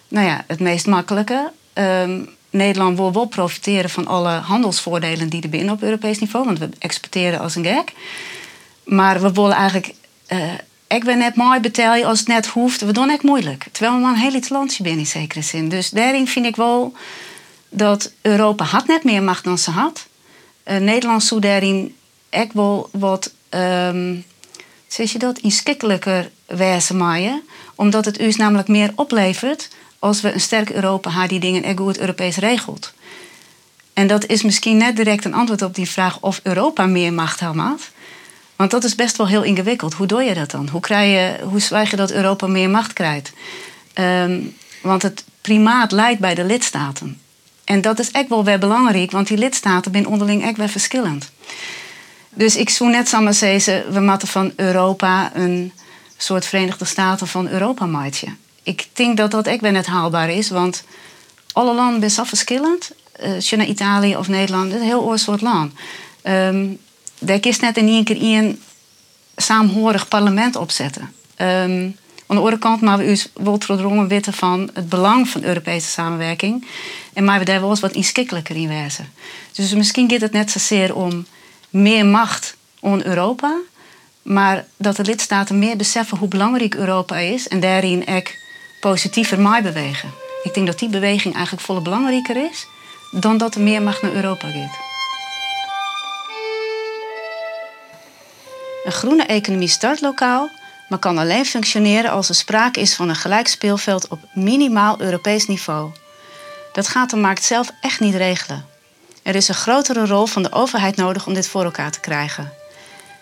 nou 0.08 0.28
ja, 0.28 0.44
het 0.48 0.60
meest 0.60 0.88
makkelijke. 0.88 1.52
Um, 1.74 2.30
Nederland 2.50 2.98
wil 2.98 3.14
wel 3.14 3.26
profiteren 3.26 3.90
van 3.90 4.08
alle 4.08 4.30
handelsvoordelen 4.30 5.30
die 5.30 5.42
er 5.42 5.50
binnen 5.50 5.74
op 5.74 5.82
Europees 5.82 6.20
niveau, 6.20 6.46
want 6.46 6.60
we 6.60 6.70
exporteren 6.80 7.40
als 7.40 7.56
een 7.56 7.66
gek. 7.66 7.94
Maar 8.84 9.22
we 9.22 9.32
willen 9.32 9.52
eigenlijk. 9.52 9.94
Uh, 10.28 10.54
ik 10.88 11.04
ben 11.04 11.18
net 11.18 11.36
mooi 11.36 11.60
betalen 11.60 12.06
als 12.06 12.20
het 12.20 12.28
net 12.28 12.48
hoeft. 12.48 12.82
We 12.82 12.92
doen 12.92 13.10
het 13.10 13.24
moeilijk. 13.24 13.66
Terwijl 13.72 13.96
we 13.96 14.02
maar 14.02 14.14
een 14.14 14.20
heel 14.20 14.34
iets 14.34 14.50
landje 14.50 14.84
binnen 14.84 15.02
in 15.02 15.08
zekere 15.08 15.42
zin. 15.42 15.70
Dus 15.70 15.90
daarin 15.90 16.28
vind 16.28 16.46
ik 16.46 16.56
wel 16.56 16.94
dat 17.74 18.12
Europa 18.22 18.64
had 18.64 18.88
net 18.88 19.04
meer 19.04 19.24
macht 19.24 19.44
dan 19.44 19.58
ze 19.58 19.72
had. 19.72 20.08
Uh, 20.66 20.78
Nederland 20.78 21.24
zou 21.24 21.42
daarin 21.42 21.96
echt 22.30 22.54
wel 22.54 22.90
wat, 22.92 23.34
um, 23.50 24.24
zeg 24.88 25.12
je 25.12 25.20
dat, 25.20 25.40
inschikkelijker 25.40 26.30
wijzen 26.46 26.98
maaien. 26.98 27.42
Omdat 27.76 28.06
het 28.06 28.22
u 28.22 28.34
namelijk 28.38 28.68
meer 28.68 28.92
oplevert 28.96 29.70
als 30.00 30.22
we 30.22 30.34
een 30.34 30.42
sterk 30.42 30.70
Europa 30.70 31.10
hebben 31.10 31.28
die 31.28 31.40
dingen 31.40 31.64
echt 31.64 31.78
goed 31.78 32.00
Europees 32.00 32.38
regelt. 32.38 32.94
En 33.94 34.08
dat 34.08 34.26
is 34.26 34.44
misschien 34.44 34.78
net 34.78 34.96
direct 34.96 35.26
een 35.26 35.34
antwoord 35.34 35.62
op 35.62 35.76
die 35.76 35.90
vraag 35.90 36.20
of 36.20 36.40
Europa 36.44 36.86
meer 36.86 37.14
macht 37.14 37.40
had. 37.40 37.92
Want 38.56 38.72
dat 38.72 38.84
is 38.84 38.96
best 38.96 39.18
wel 39.18 39.28
heel 39.28 39.44
ingewikkeld. 39.44 39.94
Hoe 39.94 40.08
doe 40.08 40.24
je 40.24 40.34
dat 40.34 40.52
dan? 40.52 40.70
Hoe, 40.70 40.82
krijg 40.82 41.12
je, 41.12 41.46
hoe 41.46 41.60
zwijg 41.60 41.90
je 41.90 41.96
dat 41.96 42.12
Europa 42.12 42.48
meer 42.48 42.70
macht 42.70 42.94
krijgt? 42.94 43.32
Um, 44.00 44.56
want 44.82 45.02
het 45.02 45.24
primaat 45.42 45.92
leidt 45.92 46.20
bij 46.20 46.36
de 46.36 46.44
lidstaten. 46.44 47.21
En 47.72 47.82
dat 47.82 48.00
is 48.00 48.12
echt 48.12 48.30
wel 48.30 48.44
weer 48.44 48.60
belangrijk, 48.60 49.12
want 49.12 49.28
die 49.28 49.38
lidstaten 49.38 49.92
zijn 49.92 50.08
onderling 50.08 50.44
echt 50.44 50.58
weer 50.58 50.70
verschillend. 50.70 51.32
Dus 52.30 52.56
ik 52.56 52.70
zou 52.70 52.90
net 52.90 53.08
samen 53.08 53.34
zeggen, 53.34 53.94
we 53.94 54.00
moeten 54.00 54.28
van 54.28 54.54
Europa 54.56 55.36
een 55.36 55.72
soort 56.18 56.46
Verenigde 56.46 56.86
Staten 56.86 57.28
van 57.28 57.48
Europa 57.48 57.86
maken. 57.86 58.38
Ik 58.64 58.88
denk 58.94 59.18
dat 59.18 59.32
dat 59.32 59.48
echt 59.48 59.62
weer 59.62 59.72
net 59.72 59.86
haalbaar 59.86 60.30
is, 60.30 60.50
want 60.50 60.84
alle 61.54 61.74
landen 61.74 62.00
zijn 62.00 62.12
zo 62.12 62.24
verschillend. 62.24 62.92
Uh, 63.24 63.34
als 63.34 63.50
je 63.50 63.56
naar 63.56 63.66
Italië 63.66 64.16
of 64.16 64.28
Nederland, 64.28 64.66
het 64.66 64.74
is 64.74 64.80
een 64.80 64.88
heel 64.88 65.04
oor 65.04 65.20
soort 65.20 65.42
land. 65.42 65.74
Um, 66.24 66.78
daar 67.20 67.40
net 67.60 67.78
in 67.78 67.88
één 67.88 68.04
keer 68.04 68.22
één 68.22 68.62
saamhorig 69.36 70.08
parlement 70.08 70.56
opzetten. 70.56 71.14
Um, 71.38 71.96
aan 72.32 72.38
de 72.38 72.44
andere 72.44 72.62
kant 72.62 72.82
maar 72.82 72.98
we 72.98 73.12
u 73.12 73.18
wel 73.34 74.08
weten 74.08 74.34
van 74.34 74.70
het 74.74 74.90
belang 74.90 75.30
van 75.30 75.44
Europese 75.44 75.90
samenwerking. 75.90 76.68
En 77.14 77.24
maar 77.24 77.40
we 77.40 77.46
daar 77.46 77.60
wel 77.60 77.70
eens 77.70 77.80
wat 77.80 77.92
inschikkelijker 77.92 78.56
in 78.56 78.68
wijzen. 78.68 79.14
Dus 79.52 79.74
misschien 79.74 80.10
gaat 80.10 80.22
het 80.22 80.32
net 80.32 80.52
zozeer 80.52 80.96
om 80.96 81.26
meer 81.70 82.06
macht 82.06 82.56
aan 82.82 83.06
Europa. 83.06 83.58
Maar 84.22 84.66
dat 84.78 84.96
de 84.96 85.04
lidstaten 85.04 85.60
meer 85.60 85.78
beseffen 85.78 86.18
hoe 86.18 86.28
belangrijk 86.28 86.76
Europa 86.76 87.18
is. 87.18 87.48
En 87.48 87.60
daarin 87.60 88.08
ook 88.08 88.28
positiever 88.80 89.40
mij 89.40 89.62
bewegen. 89.62 90.10
Ik 90.44 90.54
denk 90.54 90.68
dat 90.68 90.80
die 90.80 90.90
beweging 90.90 91.34
eigenlijk 91.34 91.66
volle 91.66 91.82
belangrijker 91.82 92.50
is. 92.50 92.66
Dan 93.12 93.38
dat 93.38 93.56
er 93.56 93.62
meer 93.62 93.82
macht 93.82 94.02
naar 94.02 94.14
Europa 94.14 94.48
gaat. 94.48 94.80
Een 98.84 98.92
groene 98.92 99.24
economie 99.24 99.68
start 99.68 100.02
lokaal 100.02 100.50
maar 100.92 101.00
kan 101.00 101.18
alleen 101.18 101.46
functioneren 101.46 102.12
als 102.12 102.30
er 102.30 102.36
sprake 102.36 102.80
is 102.80 102.96
van 102.96 103.10
een 103.10 103.16
gelijk 103.16 103.48
speelveld 103.48 104.08
op 104.08 104.20
minimaal 104.34 105.02
Europees 105.02 105.48
niveau. 105.48 105.92
Dat 106.74 106.88
gaat 106.88 107.10
de 107.10 107.16
markt 107.16 107.44
zelf 107.44 107.72
echt 107.82 108.00
niet 108.00 108.16
regelen. 108.16 108.66
Er 109.24 109.36
is 109.36 109.48
een 109.48 109.56
grotere 109.56 110.06
rol 110.06 110.26
van 110.26 110.44
de 110.44 110.52
overheid 110.52 110.96
nodig 110.96 111.28
om 111.28 111.34
dit 111.34 111.48
voor 111.48 111.64
elkaar 111.64 111.92
te 111.92 112.00
krijgen. 112.00 112.54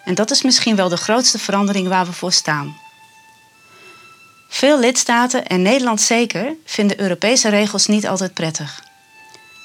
En 0.06 0.16
dat 0.16 0.32
is 0.32 0.42
misschien 0.42 0.76
wel 0.76 0.90
de 0.90 0.98
grootste 0.98 1.40
verandering 1.40 1.88
waar 1.88 2.06
we 2.06 2.14
voor 2.14 2.32
staan. 2.32 2.78
Veel 4.48 4.80
lidstaten, 4.80 5.48
en 5.48 5.62
Nederland 5.62 6.02
zeker, 6.02 6.54
vinden 6.66 7.00
Europese 7.00 7.50
regels 7.50 7.88
niet 7.88 8.08
altijd 8.08 8.34
prettig. 8.34 8.84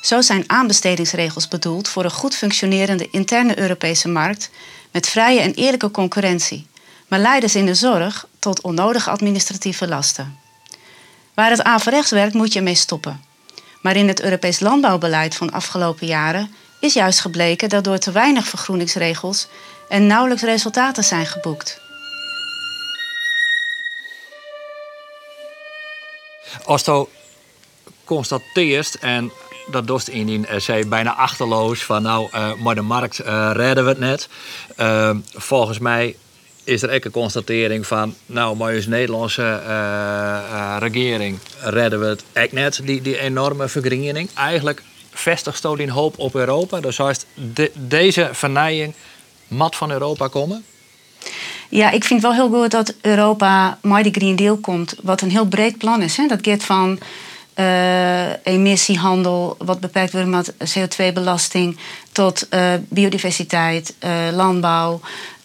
Zo 0.02 0.20
zijn 0.20 0.44
aanbestedingsregels 0.46 1.48
bedoeld 1.48 1.88
voor 1.88 2.04
een 2.04 2.10
goed 2.10 2.36
functionerende 2.36 3.08
interne 3.10 3.58
Europese 3.58 4.08
markt 4.08 4.50
met 4.90 5.08
vrije 5.08 5.40
en 5.40 5.54
eerlijke 5.54 5.90
concurrentie 5.90 6.66
maar 7.08 7.18
leiden 7.18 7.50
ze 7.50 7.58
in 7.58 7.66
de 7.66 7.74
zorg 7.74 8.26
tot 8.38 8.60
onnodige 8.60 9.10
administratieve 9.10 9.88
lasten. 9.88 10.38
Waar 11.34 11.50
het 11.50 11.62
averechts 11.62 12.10
werkt, 12.10 12.34
moet 12.34 12.52
je 12.52 12.60
mee 12.60 12.74
stoppen. 12.74 13.24
Maar 13.82 13.96
in 13.96 14.08
het 14.08 14.22
Europees 14.22 14.60
landbouwbeleid 14.60 15.34
van 15.34 15.52
afgelopen 15.52 16.06
jaren 16.06 16.54
is 16.80 16.92
juist 16.92 17.20
gebleken 17.20 17.68
dat 17.68 17.84
door 17.84 17.98
te 17.98 18.12
weinig 18.12 18.46
vergroeningsregels 18.46 19.46
er 19.88 20.00
nauwelijks 20.00 20.42
resultaten 20.42 21.04
zijn 21.04 21.26
geboekt. 21.26 21.80
Als 26.64 26.84
constateert, 28.04 28.98
en 28.98 29.32
dat 29.70 29.86
doet 29.86 30.08
in 30.08 30.26
die 30.26 30.46
essay 30.46 30.88
bijna 30.88 31.14
achterloos, 31.14 31.84
van 31.84 32.02
nou, 32.02 32.28
uh, 32.34 32.54
maar 32.54 32.74
de 32.74 32.80
markt 32.80 33.20
uh, 33.20 33.50
redden 33.52 33.84
we 33.84 33.90
het 33.90 33.98
net. 33.98 34.28
Volgens 35.34 35.78
mij 35.78 36.16
is 36.64 36.82
er 36.82 36.94
ook 36.94 37.04
een 37.04 37.10
constatering 37.10 37.86
van, 37.86 38.14
nou, 38.26 38.56
maar 38.56 38.74
als 38.74 38.86
Nederlandse 38.86 39.60
uh, 39.66 40.76
regering 40.78 41.38
redden 41.60 42.00
we 42.00 42.06
het 42.06 42.24
echt 42.32 42.52
net, 42.52 42.80
die, 42.84 43.02
die 43.02 43.18
enorme 43.18 43.68
vergrijning. 43.68 44.28
Eigenlijk 44.34 44.82
vestigt 45.10 45.60
zo 45.60 45.76
die 45.76 45.90
hoop 45.90 46.18
op 46.18 46.34
Europa. 46.34 46.80
Dus 46.80 47.00
de, 47.34 47.70
deze 47.74 48.28
vernijing 48.32 48.94
mat 49.48 49.76
van 49.76 49.90
Europa 49.90 50.28
komen? 50.28 50.64
Ja, 51.68 51.90
ik 51.90 52.04
vind 52.04 52.22
wel 52.22 52.34
heel 52.34 52.48
goed 52.48 52.70
dat 52.70 52.94
Europa 53.00 53.78
met 53.82 54.02
die 54.02 54.12
Green 54.12 54.36
Deal 54.36 54.56
komt, 54.56 54.94
wat 55.02 55.20
een 55.20 55.30
heel 55.30 55.46
breed 55.46 55.78
plan 55.78 56.02
is. 56.02 56.16
Hè? 56.16 56.26
Dat 56.26 56.38
gaat 56.42 56.64
van 56.64 56.98
uh, 57.54 58.30
emissiehandel, 58.42 59.56
wat 59.58 59.80
beperkt 59.80 60.12
wordt 60.12 60.28
met 60.28 60.52
CO2-belasting, 60.52 61.78
tot 62.12 62.46
uh, 62.50 62.72
biodiversiteit, 62.88 63.94
uh, 64.04 64.10
landbouw, 64.32 65.00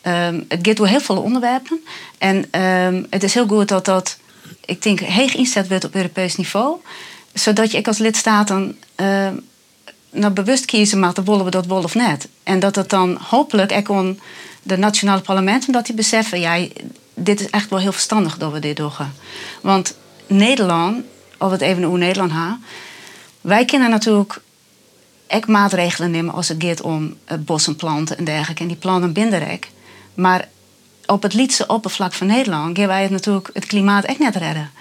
Um, 0.07 0.45
het 0.47 0.59
gaat 0.61 0.77
door 0.77 0.87
heel 0.87 1.01
veel 1.01 1.21
onderwerpen. 1.21 1.83
En 2.17 2.61
um, 2.61 3.07
het 3.09 3.23
is 3.23 3.33
heel 3.33 3.47
goed 3.47 3.67
dat 3.67 3.85
dat, 3.85 4.17
ik 4.65 4.81
denk, 4.81 4.99
heeg 4.99 5.35
inzet 5.35 5.67
wordt 5.67 5.83
op 5.83 5.95
Europees 5.95 6.35
niveau. 6.35 6.77
Zodat 7.33 7.71
je 7.71 7.77
als 7.87 7.97
lidstaten 7.97 8.77
uh, 8.95 9.27
nou 10.09 10.33
bewust 10.33 10.65
kiezen, 10.65 10.99
maar 10.99 11.13
willen 11.25 11.45
we 11.45 11.51
dat 11.51 11.65
wel 11.65 11.83
of 11.83 11.95
net. 11.95 12.27
En 12.43 12.59
dat 12.59 12.75
het 12.75 12.89
dan 12.89 13.17
hopelijk 13.29 13.71
ook 13.71 14.15
de 14.63 14.77
nationale 14.77 15.21
parlementen, 15.21 15.71
dat 15.71 15.85
die 15.85 15.95
beseffen, 15.95 16.39
ja, 16.39 16.67
dit 17.13 17.39
is 17.39 17.49
echt 17.49 17.69
wel 17.69 17.79
heel 17.79 17.91
verstandig 17.91 18.37
dat 18.37 18.51
we 18.51 18.59
dit 18.59 18.77
doen. 18.77 18.91
Want 19.61 19.95
Nederland, 20.27 21.03
of 21.37 21.51
het 21.51 21.61
even 21.61 21.83
hoe 21.83 21.97
Nederland 21.97 22.31
ha, 22.31 22.59
wij 23.41 23.65
kennen 23.65 23.89
natuurlijk 23.89 24.41
ook 25.27 25.47
maatregelen 25.47 26.11
nemen 26.11 26.33
als 26.33 26.47
het 26.47 26.63
gaat 26.63 26.81
om 26.81 27.15
uh, 27.31 27.37
bossen 27.37 27.75
planten 27.75 28.17
en 28.17 28.23
dergelijke. 28.23 28.61
En 28.61 28.67
die 28.67 28.77
plannen 28.77 29.13
binden 29.13 29.51
ik. 29.51 29.69
Maar 30.19 30.47
op 31.05 31.23
het 31.23 31.33
liedse 31.33 31.67
oppervlak 31.67 32.13
van 32.13 32.27
Nederland 32.27 32.77
gaan 32.77 32.87
wij 32.87 33.01
het 33.01 33.11
natuurlijk 33.11 33.49
het 33.53 33.65
klimaat 33.65 34.03
echt 34.03 34.19
net 34.19 34.35
redden. 34.35 34.71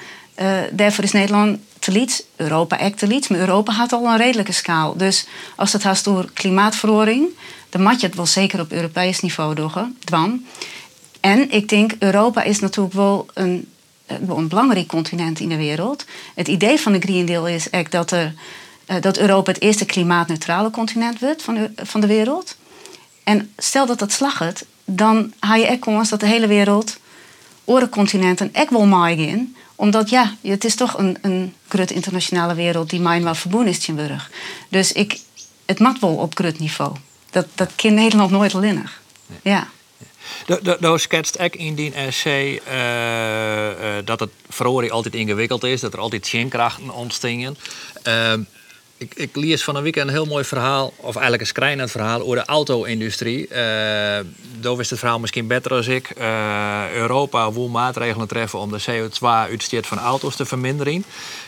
Uh, 0.41 0.59
daarvoor 0.73 1.05
is 1.05 1.13
Nederland 1.13 1.59
te 1.79 1.93
lied, 1.93 2.27
Europa 2.37 2.79
echt 2.79 2.99
te 2.99 3.07
lied, 3.07 3.29
maar 3.29 3.39
Europa 3.39 3.73
had 3.73 3.93
al 3.93 4.05
een 4.07 4.17
redelijke 4.17 4.53
schaal. 4.53 4.97
Dus 4.97 5.27
als 5.57 5.73
het 5.73 5.83
gaat 5.83 6.05
door 6.05 6.31
klimaatverhoring, 6.33 7.29
dan 7.69 7.83
moet 7.83 8.01
je 8.01 8.07
het 8.07 8.17
wel 8.17 8.27
zeker 8.27 8.61
op 8.61 8.73
Europees 8.73 9.21
niveau 9.21 9.55
doen. 9.55 10.47
En 11.21 11.51
ik 11.51 11.69
denk, 11.69 11.93
Europa 11.99 12.43
is 12.43 12.61
natuurlijk 12.61 12.95
wel 12.95 13.27
een, 13.35 13.69
eh, 14.07 14.17
een 14.29 14.49
belangrijk 14.49 14.87
continent 14.87 15.41
in 15.41 15.49
de 15.49 15.57
wereld. 15.57 16.05
Het 16.35 16.49
idee 16.49 16.81
van 16.81 16.93
de 16.93 17.01
Green 17.01 17.27
Deal 17.27 17.49
is 17.49 17.71
echt 17.71 17.93
dat, 17.93 18.11
er, 18.11 18.35
eh, 18.87 19.01
dat 19.01 19.19
Europa 19.19 19.53
het 19.53 19.61
eerste 19.61 19.85
klimaatneutrale 19.85 20.71
continent 20.71 21.21
wordt 21.21 21.43
van 21.43 21.55
de, 21.55 21.71
van 21.77 22.01
de 22.01 22.07
wereld. 22.07 22.57
En 23.25 23.53
stel 23.57 23.87
dat 23.87 23.99
dat 23.99 24.13
slaggert, 24.13 24.65
dan 24.91 25.33
ga 25.41 25.57
je 25.57 25.67
echt 25.67 25.79
kans 25.79 26.09
dat 26.09 26.21
de 26.21 26.27
hele 26.27 26.47
wereld, 26.47 26.99
andere 27.65 27.89
continenten, 27.89 28.55
echt 28.55 28.71
wel 28.71 28.87
maaien 28.87 29.29
in. 29.29 29.57
Omdat 29.75 30.11
ja, 30.11 30.35
het 30.43 30.65
is 30.65 30.75
toch 30.75 30.99
een, 30.99 31.19
een 31.23 31.55
grote 31.69 31.95
internationale 31.95 32.55
wereld 32.55 32.91
die 32.91 33.01
mij 33.01 33.23
wel 33.23 33.35
verbonden 33.35 33.69
is 33.69 33.87
burg. 33.87 34.31
Dus 34.69 34.93
ik, 34.93 35.19
het 35.67 35.79
mag 35.79 36.01
wel 36.01 36.15
op 36.15 36.37
groot 36.37 36.59
niveau. 36.59 36.97
Dat, 37.31 37.47
dat 37.55 37.71
kan 37.75 37.95
Nederland 37.95 38.31
nooit 38.31 38.55
alleen. 38.55 38.89
Ja. 39.43 39.69
Nou 40.81 40.99
schetst 40.99 41.41
ik 41.41 41.57
in 41.57 41.75
die 41.75 41.93
essay 41.93 42.61
uh, 42.69 43.69
uh, 43.71 44.05
dat 44.05 44.21
het 44.21 44.31
verhoring 44.49 44.93
altijd 44.93 45.15
ingewikkeld 45.15 45.65
is, 45.65 45.81
dat 45.81 45.93
er 45.93 45.99
altijd 45.99 46.27
zinkrachten 46.27 46.91
ontstingen. 46.91 47.57
Uh, 48.07 48.33
ik, 48.99 49.15
ik 49.15 49.37
lees 49.37 49.65
van 49.65 49.77
een 49.77 49.83
weekend 49.83 50.09
een 50.09 50.15
heel 50.15 50.27
mooi 50.27 50.45
verhaal, 50.45 50.93
of 50.97 51.15
eigenlijk 51.15 51.41
een 51.41 51.49
schrijnend 51.49 51.91
verhaal, 51.91 52.21
over 52.21 52.37
de 52.37 52.45
auto-industrie. 52.45 53.49
Uh, 53.49 53.57
daar 54.61 54.79
is 54.79 54.91
het 54.91 54.99
verhaal 54.99 55.19
misschien 55.19 55.47
beter 55.47 55.73
als 55.73 55.87
ik. 55.87 56.11
Uh, 56.19 56.93
Europa 56.93 57.53
wil 57.53 57.69
maatregelen 57.69 58.29
treffen 58.29 58.59
om 58.59 58.71
de 58.71 58.81
CO2-uitstoot 58.81 59.87
van 59.87 59.99
auto's 59.99 60.37
te 60.37 60.45
verminderen. 60.45 61.05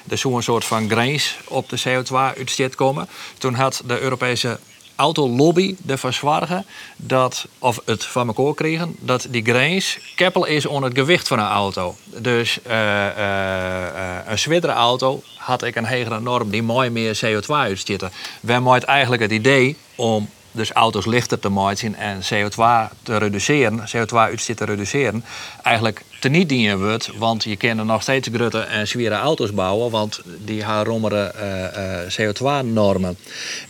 Er 0.08 0.18
zou 0.18 0.34
een 0.34 0.42
soort 0.42 0.64
van 0.64 0.90
grens 0.90 1.36
op 1.44 1.68
de 1.68 1.80
CO2-uitstoot 1.80 2.74
komen. 2.74 3.08
Toen 3.38 3.54
had 3.54 3.82
de 3.86 4.00
Europese 4.00 4.58
autolobby 5.00 5.76
ervoor 5.86 6.12
zorgen 6.12 6.66
dat, 6.96 7.46
of 7.58 7.80
het 7.84 8.04
van 8.04 8.26
elkaar 8.26 8.54
kregen, 8.54 8.96
dat 8.98 9.26
die 9.30 9.42
grens 9.42 9.98
keppel 10.14 10.44
is 10.44 10.66
onder 10.66 10.88
het 10.88 10.98
gewicht 10.98 11.28
van 11.28 11.38
een 11.38 11.46
auto. 11.46 11.96
Dus 12.04 12.58
uh, 12.66 12.72
uh, 12.72 14.16
een 14.26 14.38
zwiddere 14.38 14.72
auto 14.72 15.22
had 15.36 15.62
ik 15.62 15.76
een 15.76 15.84
hegere 15.84 16.20
norm 16.20 16.50
die 16.50 16.62
mooi 16.62 16.90
meer 16.90 17.20
CO2 17.24 17.46
uitstoten. 17.46 18.12
Wij 18.40 18.60
maken 18.60 18.88
eigenlijk 18.88 19.22
het 19.22 19.32
idee 19.32 19.76
om 19.94 20.28
dus 20.52 20.72
auto's 20.72 21.06
lichter 21.06 21.38
te 21.38 21.48
maken 21.48 21.94
en 21.94 22.20
CO2 22.22 22.92
te 23.02 23.16
reduceren, 23.16 23.88
CO2-uitstoot 23.96 24.56
te 24.56 24.64
reduceren, 24.64 25.24
eigenlijk 25.62 26.02
te 26.20 26.28
niet 26.28 26.48
dienen 26.48 26.78
wordt. 26.78 27.10
Want 27.16 27.44
je 27.44 27.56
kan 27.56 27.86
nog 27.86 28.02
steeds 28.02 28.28
grote 28.32 28.58
en 28.58 28.88
zware 28.88 29.14
auto's 29.14 29.52
bouwen, 29.52 29.90
want 29.90 30.20
die 30.44 30.64
hebben 30.64 30.84
rommere 30.84 31.32
uh, 31.36 32.26
uh, 32.26 32.30
CO2-normen. 32.30 33.18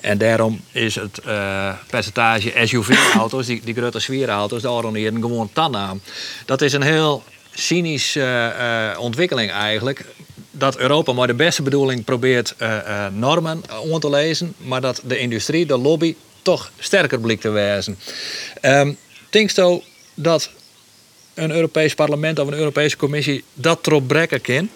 En 0.00 0.18
daarom 0.18 0.60
is 0.72 0.94
het 0.94 1.20
uh, 1.26 1.72
percentage 1.86 2.52
SUV-auto's, 2.66 3.46
die, 3.46 3.60
die 3.64 3.74
grote 3.74 3.98
zware 3.98 4.30
auto's, 4.30 4.62
daar 4.62 4.84
oriëren 4.84 5.20
gewoon 5.20 5.50
tan 5.52 5.76
aan. 5.76 6.00
Dat 6.44 6.62
is 6.62 6.72
een 6.72 6.82
heel 6.82 7.22
cynische 7.54 8.94
ontwikkeling 8.98 9.50
eigenlijk 9.50 10.04
dat 10.50 10.76
Europa 10.76 11.12
maar 11.12 11.26
de 11.26 11.34
beste 11.34 11.62
bedoeling 11.62 12.04
probeert 12.04 12.54
normen 13.12 13.62
om 13.82 14.00
te 14.00 14.10
lezen, 14.10 14.54
maar 14.56 14.80
dat 14.80 15.00
de 15.04 15.18
industrie, 15.18 15.66
de 15.66 15.78
lobby, 15.78 16.14
toch 16.42 16.70
sterker 16.78 17.20
blik 17.20 17.40
te 17.40 17.48
wijzen. 17.48 17.98
Um, 18.62 18.96
Denk 19.30 19.50
je 19.50 19.82
dat 20.14 20.50
een 21.42 21.50
Europees 21.50 21.94
parlement 21.94 22.38
of 22.38 22.46
een 22.46 22.55
Europese 22.55 22.96
commissie 22.96 23.44
dat 23.55 23.87
erop 23.87 24.09
brekken 24.09 24.40
kan? 24.40 24.68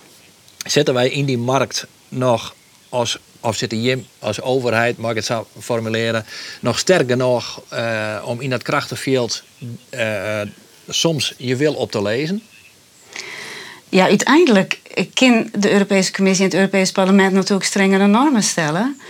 Zetten 0.66 0.94
wij 0.94 1.08
in 1.08 1.24
die 1.24 1.38
markt 1.38 1.86
nog 2.08 2.54
als 2.88 3.18
of 3.44 3.56
zitten 3.56 3.82
Jim 3.82 4.06
als 4.18 4.40
overheid, 4.40 4.98
mag 4.98 5.10
ik 5.10 5.16
het 5.16 5.24
zo 5.24 5.46
formuleren, 5.60 6.24
nog 6.60 6.78
sterker 6.78 7.16
nog 7.16 7.62
uh, 7.72 8.22
om 8.24 8.40
in 8.40 8.50
dat 8.50 8.62
krachtenveld 8.62 9.42
uh, 9.90 10.40
soms 10.88 11.34
je 11.36 11.56
wil 11.56 11.74
op 11.74 11.90
te 11.90 12.02
lezen? 12.02 12.42
Ja, 13.88 14.04
uiteindelijk 14.04 14.78
kan 15.14 15.50
de 15.58 15.72
Europese 15.72 16.12
Commissie 16.12 16.44
en 16.44 16.50
het 16.50 16.60
Europese 16.60 16.92
Parlement 16.92 17.32
natuurlijk 17.32 17.66
strengere 17.66 18.06
normen 18.06 18.42
stellen. 18.42 19.00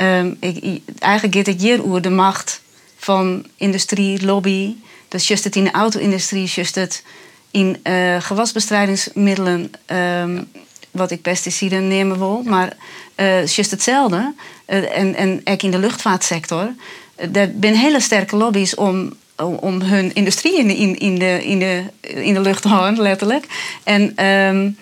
Um, 0.00 0.36
ik, 0.40 0.80
eigenlijk 0.98 1.34
gaat 1.34 1.46
het 1.46 1.60
hier 1.60 1.84
over 1.84 2.02
de 2.02 2.10
macht 2.10 2.60
van 2.96 3.46
industrie, 3.56 4.24
lobby, 4.24 4.74
Dus 5.12 5.28
just 5.28 5.44
het 5.44 5.56
in 5.56 5.64
de 5.64 5.70
auto-industrie, 5.70 6.46
just 6.46 6.74
het 6.74 7.02
in 7.50 7.80
uh, 7.84 8.20
gewasbestrijdingsmiddelen, 8.20 9.70
um, 9.86 10.50
wat 10.90 11.10
ik 11.10 11.22
pesticiden 11.22 11.88
nemen 11.88 12.18
wil, 12.18 12.42
maar 12.44 12.76
uh, 13.16 13.46
just 13.46 13.70
hetzelfde. 13.70 14.34
Uh, 14.66 14.98
en, 14.98 15.14
en 15.14 15.40
ook 15.44 15.62
in 15.62 15.70
de 15.70 15.78
luchtvaartsector. 15.78 16.74
er 17.16 17.50
zijn 17.60 17.76
hele 17.76 18.00
sterke 18.00 18.36
lobby's 18.36 18.74
om, 18.74 19.12
om 19.36 19.80
hun 19.80 20.14
industrie 20.14 20.58
in, 20.58 20.70
in, 20.70 20.98
in, 20.98 21.18
de, 21.18 21.44
in, 21.44 21.58
de, 21.58 21.84
in 22.00 22.34
de 22.34 22.40
lucht 22.40 22.62
te 22.62 22.68
houden, 22.68 23.02
letterlijk. 23.02 23.46
En 23.84 24.26
um, 24.26 24.76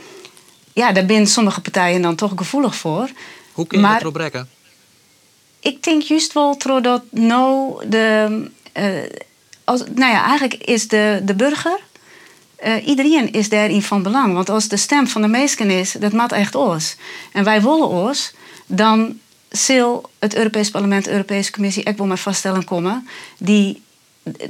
ja, 0.72 0.92
daar 0.92 1.04
zijn 1.06 1.26
sommige 1.26 1.60
partijen 1.60 2.02
dan 2.02 2.14
toch 2.14 2.32
gevoelig 2.36 2.76
voor. 2.76 3.10
Hoe 3.52 3.66
kun 3.66 3.78
je 3.78 3.84
maar, 3.84 3.92
dat 3.92 4.02
erop 4.02 4.16
rekken? 4.16 4.48
Ik 5.60 5.82
denk 5.82 6.02
juist 6.02 6.32
wel 6.32 6.56
dat 6.82 7.02
nou 7.10 7.88
de. 7.88 8.50
Uh, 8.78 8.84
als, 9.70 9.82
nou 9.94 10.12
ja, 10.12 10.24
eigenlijk 10.24 10.54
is 10.54 10.88
de, 10.88 11.20
de 11.24 11.34
burger. 11.34 11.78
Uh, 12.64 12.86
iedereen 12.86 13.32
is 13.32 13.48
daarin 13.48 13.82
van 13.82 14.02
belang. 14.02 14.34
Want 14.34 14.48
als 14.48 14.68
de 14.68 14.76
stem 14.76 15.06
van 15.06 15.22
de 15.22 15.28
meesten 15.28 15.70
is, 15.70 15.92
dat 15.92 16.12
maakt 16.12 16.32
echt 16.32 16.56
oors. 16.56 16.96
En 17.32 17.44
wij 17.44 17.62
willen 17.62 17.88
oors, 17.88 18.32
dan 18.66 19.18
zal 19.48 20.10
het 20.18 20.34
Europees 20.34 20.70
Parlement, 20.70 21.04
de 21.04 21.10
Europese 21.10 21.50
Commissie 21.50 21.86
ook 21.86 21.98
wel 21.98 22.06
met 22.06 22.20
vaststellen 22.20 22.64
komen 22.64 23.08
die 23.38 23.82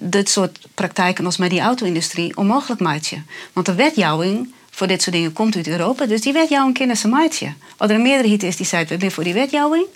dit 0.01 0.29
soort 0.29 0.59
praktijken 0.75 1.25
als 1.25 1.37
met 1.37 1.51
die 1.51 1.61
auto-industrie 1.61 2.37
onmogelijk 2.37 2.81
maakt. 2.81 3.13
Want 3.53 3.67
de 3.67 3.75
wetjouwing 3.75 4.53
voor 4.71 4.87
dit 4.87 5.03
soort 5.03 5.17
dingen 5.17 5.33
komt 5.33 5.57
uit 5.57 5.69
Europa. 5.69 6.07
Dus 6.07 6.21
die 6.21 6.33
wetjouwing 6.33 6.75
kennen 6.75 6.97
ze 6.97 7.09
maatje. 7.09 7.53
Als 7.77 7.91
er 7.91 7.97
een 7.97 8.03
meerderheid 8.03 8.43
is 8.43 8.57
die 8.57 8.67
zegt, 8.67 8.89
we 8.89 8.97
zijn 8.99 9.11
voor 9.11 9.25
die 9.25 9.35
wetjouwing, 9.35 9.87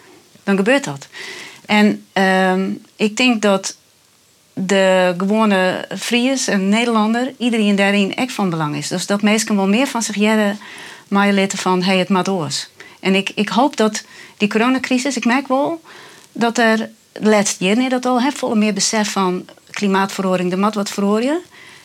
dan 0.45 0.57
gebeurt 0.57 0.85
dat. 0.85 1.07
En 1.67 2.05
uh, 2.15 2.77
ik 2.97 3.17
denk 3.17 3.43
dat 3.43 3.77
de 4.55 5.15
gewone 5.19 5.85
Friers 5.99 6.49
en 6.49 6.69
Nederlander, 6.69 7.35
iedereen 7.39 7.77
daarin 7.77 8.15
echt 8.15 8.33
van 8.33 8.51
belang 8.51 8.77
is. 8.77 8.89
Dus 8.89 9.07
dat 9.07 9.23
mensen 9.23 9.57
wel 9.57 9.69
meer 9.69 9.87
van 9.87 10.03
zich 10.03 10.15
jaren 10.15 10.59
maar 11.09 11.33
leren 11.33 11.59
van, 11.59 11.83
hey, 11.83 11.99
het 11.99 12.09
maakt 12.09 12.29
oors. 12.29 12.69
En 13.01 13.15
ik, 13.15 13.31
ik 13.35 13.49
hoop 13.49 13.77
dat 13.77 14.05
die 14.37 14.49
coronacrisis, 14.49 15.17
ik 15.17 15.25
merk 15.25 15.49
wel 15.49 15.81
dat 16.33 16.59
er 16.59 16.91
laatste 17.13 17.65
jaar 17.65 17.89
dat 17.89 18.07
al, 18.07 18.23
heb 18.23 18.37
volle 18.37 18.55
meer 18.55 18.73
besef 18.73 19.13
van 19.13 19.45
klimaatverhoring, 19.71 20.51
de 20.51 20.57
mat 20.57 20.75
wat 20.75 20.91
verhoren. 20.91 21.41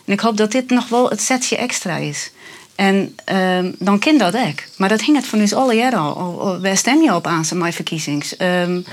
En 0.06 0.14
ik 0.14 0.20
hoop 0.20 0.38
dat 0.38 0.52
dit 0.52 0.70
nog 0.70 0.88
wel 0.88 1.10
het 1.10 1.22
setje 1.22 1.58
extra 1.58 1.96
is. 1.96 2.32
En 2.76 3.16
um, 3.34 3.76
dan 3.80 4.00
kind 4.00 4.20
dat 4.20 4.36
ook. 4.36 4.64
Maar 4.78 4.90
dat 4.90 5.02
hing 5.02 5.18
het 5.18 5.28
van 5.28 5.40
ons 5.40 5.54
alle 5.54 5.74
jaren 5.74 6.00
al. 6.00 6.60
Waar 6.62 6.78
stem 6.78 7.02
je 7.02 7.16
op 7.16 7.28
aan, 7.28 7.46
mijn 7.54 7.74
verkiezings? 7.74 8.36
Um, 8.40 8.86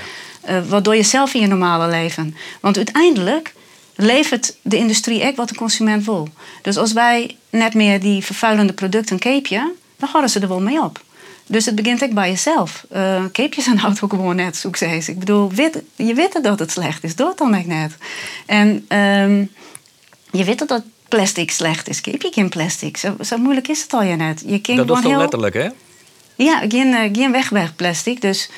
uh, 0.49 0.59
wat 0.67 0.83
doe 0.83 0.95
je 0.95 1.03
zelf 1.03 1.33
in 1.33 1.41
je 1.41 1.47
normale 1.47 1.87
leven? 1.87 2.35
Want 2.59 2.77
uiteindelijk 2.77 3.53
levert 3.97 4.55
de 4.61 4.77
industrie 4.77 5.23
ook 5.23 5.35
wat 5.35 5.49
de 5.49 5.55
consument 5.55 6.05
wil. 6.05 6.27
Dus 6.61 6.77
als 6.77 6.93
wij 6.93 7.37
net 7.49 7.73
meer 7.73 7.99
die 7.99 8.23
vervuilende 8.23 8.73
producten 8.73 9.19
keepje, 9.19 9.73
dan 9.97 10.09
houden 10.09 10.31
ze 10.31 10.39
er 10.39 10.47
wel 10.47 10.61
mee 10.61 10.81
op. 10.81 11.05
Dus 11.47 11.65
het 11.65 11.75
begint 11.75 12.03
ook 12.03 12.13
bij 12.13 12.29
jezelf. 12.29 12.85
Uh, 12.95 13.23
keepjes 13.31 13.63
zijn 13.63 13.77
houdt 13.77 14.01
ook 14.01 14.09
gewoon 14.09 14.35
net, 14.35 14.55
succes. 14.55 15.09
Ik 15.09 15.19
bedoel, 15.19 15.51
weet, 15.51 15.81
je 15.95 16.13
weet 16.13 16.43
dat 16.43 16.59
het 16.59 16.71
slecht 16.71 17.03
is, 17.03 17.15
doe 17.15 17.27
het 17.27 17.37
dan 17.37 17.57
ook 17.57 17.65
net. 17.65 17.97
En 18.45 18.67
um, 18.97 19.51
je 20.31 20.43
weet 20.43 20.67
dat 20.67 20.83
plastic 21.09 21.51
slecht 21.51 21.89
is. 21.89 22.01
Keep 22.01 22.21
je 22.21 22.31
geen 22.33 22.49
plastic. 22.49 22.97
Zo, 22.97 23.15
zo 23.21 23.37
moeilijk 23.37 23.67
is 23.67 23.81
het 23.81 23.93
al 23.93 24.03
je 24.03 24.15
net. 24.15 24.43
Je 24.45 24.85
dat 24.85 24.97
is 24.97 25.03
heel... 25.03 25.17
letterlijk, 25.17 25.53
hè? 25.53 25.69
Ja, 26.35 26.61
geen, 26.67 26.87
uh, 26.87 26.99
geen 27.11 27.31
wegwerkplastic. 27.31 28.21
Dus 28.21 28.49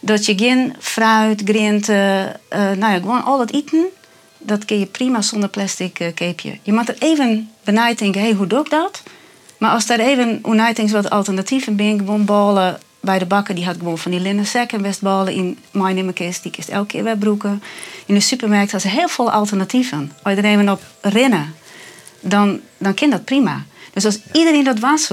dat 0.00 0.26
je 0.26 0.38
geen 0.38 0.74
fruit, 0.80 1.42
groente, 1.44 2.36
uh, 2.52 2.58
nou 2.58 2.92
ja, 2.92 2.98
gewoon 2.98 3.24
al 3.24 3.40
het 3.40 3.52
eten, 3.52 3.86
dat 4.48 4.64
kun 4.64 4.78
je 4.78 4.86
prima 4.86 5.22
zonder 5.22 5.48
plastic 5.48 6.00
uh, 6.00 6.08
keepje. 6.14 6.58
Je 6.62 6.72
moet 6.72 6.88
er 6.88 6.96
even 6.98 7.50
benijd 7.64 7.98
denken, 7.98 8.20
hey, 8.20 8.32
hoe 8.32 8.46
doe 8.46 8.60
ik 8.60 8.70
dat? 8.70 9.02
Maar 9.58 9.70
als 9.70 9.86
daar 9.86 9.98
even 9.98 10.38
wat 10.90 11.10
alternatieven 11.10 11.76
ben, 11.76 11.98
gewoon 11.98 12.24
ballen 12.24 12.78
bij 13.00 13.18
de 13.18 13.26
bakker, 13.26 13.54
die 13.54 13.64
had 13.64 13.76
gewoon 13.76 13.98
van 13.98 14.10
die 14.10 14.20
linnen 14.20 14.46
en 14.54 14.82
westballen 14.82 15.32
in 15.32 15.58
mijn 15.70 15.94
nimmerkist, 15.94 16.42
die 16.42 16.52
kist 16.52 16.68
elke 16.68 16.86
keer 16.86 17.04
wegbroeken. 17.04 17.62
In 18.06 18.14
de 18.14 18.20
supermarkt 18.20 18.72
had 18.72 18.80
ze 18.80 18.88
heel 18.88 19.08
veel 19.08 19.30
alternatieven. 19.30 20.12
Als 20.22 20.34
je 20.34 20.40
er 20.40 20.48
even 20.48 20.68
op 20.68 20.82
rennen, 21.00 21.54
dan, 22.20 22.60
dan 22.78 22.94
kan 22.94 23.10
dat 23.10 23.24
prima. 23.24 23.64
Dus 23.92 24.04
als 24.04 24.18
iedereen 24.32 24.64
dat 24.64 24.78
was 24.78 25.10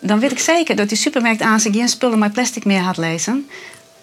dan 0.00 0.18
weet 0.20 0.30
ik 0.30 0.38
zeker 0.38 0.76
dat 0.76 0.88
die 0.88 0.98
supermarkt 0.98 1.42
aan 1.42 1.60
zich 1.60 1.74
geen 1.74 1.88
spullen 1.88 2.18
met 2.18 2.32
plastic 2.32 2.64
meer 2.64 2.80
had 2.80 2.96
lezen. 2.96 3.48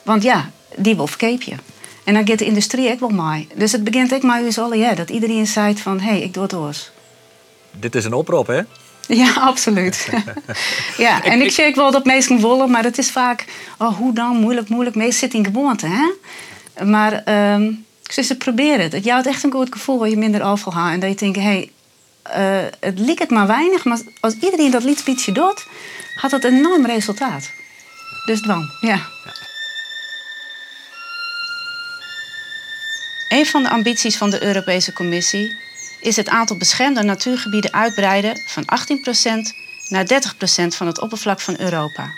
Want 0.03 0.23
ja, 0.23 0.49
die 0.75 0.95
wil 0.95 1.07
je. 1.41 1.55
En 2.03 2.13
dan 2.13 2.27
gaat 2.27 2.39
de 2.39 2.45
industrie 2.45 2.91
ook 2.91 2.99
wel 2.99 3.09
mee. 3.09 3.47
Dus 3.55 3.71
het 3.71 3.83
begint 3.83 4.13
ook 4.13 4.21
maar 4.21 4.41
alle 4.59 4.77
ja, 4.77 4.93
dat 4.93 5.09
iedereen 5.09 5.47
zei 5.47 5.77
van, 5.77 5.99
hé, 5.99 6.09
hey, 6.09 6.21
ik 6.21 6.33
doe 6.33 6.43
het 6.43 6.53
oors. 6.53 6.91
Dit 7.71 7.95
is 7.95 8.05
een 8.05 8.13
oproep, 8.13 8.47
hè? 8.47 8.61
Ja, 9.07 9.33
absoluut. 9.33 10.09
ja, 10.97 11.23
en 11.23 11.39
ik, 11.39 11.45
ik 11.45 11.51
zeg 11.51 11.75
wel 11.75 11.91
dat 11.91 12.05
mensen 12.05 12.41
willen, 12.41 12.71
maar 12.71 12.83
het 12.83 12.97
is 12.97 13.11
vaak, 13.11 13.45
oh, 13.77 13.97
hoe 13.97 14.13
dan, 14.13 14.37
moeilijk, 14.37 14.69
moeilijk. 14.69 14.95
Meest 14.95 15.19
zit 15.19 15.33
in 15.33 15.45
gewoonte, 15.45 15.87
hè? 15.87 16.11
Maar 16.85 17.23
um, 17.53 17.85
ze 18.21 18.37
proberen 18.37 18.89
het. 18.89 19.09
Houdt 19.09 19.27
echt 19.27 19.43
een 19.43 19.51
goed 19.51 19.71
gevoel 19.71 19.99
waar 19.99 20.09
je 20.09 20.17
minder 20.17 20.41
afval 20.41 20.73
haalt. 20.73 20.93
En 20.93 20.99
dat 20.99 21.09
je 21.09 21.15
denkt, 21.15 21.37
hé, 21.37 21.43
hey, 21.43 21.71
uh, 22.63 22.69
het 22.79 22.99
liep 22.99 23.19
het 23.19 23.29
maar 23.29 23.47
weinig, 23.47 23.85
maar 23.85 23.99
als 24.19 24.33
iedereen 24.33 24.71
dat 24.71 24.83
liedspietje 24.83 25.31
doet, 25.31 25.65
had 26.15 26.31
het 26.31 26.43
een 26.43 26.57
enorm 26.57 26.85
resultaat. 26.85 27.51
Dus 28.25 28.41
dan, 28.41 28.69
ja. 28.81 28.99
Een 33.33 33.45
van 33.45 33.63
de 33.63 33.69
ambities 33.69 34.17
van 34.17 34.29
de 34.29 34.43
Europese 34.43 34.93
Commissie 34.93 35.55
is 36.01 36.15
het 36.15 36.29
aantal 36.29 36.57
beschermde 36.57 37.03
natuurgebieden 37.03 37.73
uitbreiden 37.73 38.41
van 38.45 38.63
18% 38.63 38.67
naar 39.87 40.05
30% 40.05 40.67
van 40.67 40.87
het 40.87 40.99
oppervlak 40.99 41.41
van 41.41 41.59
Europa. 41.59 42.11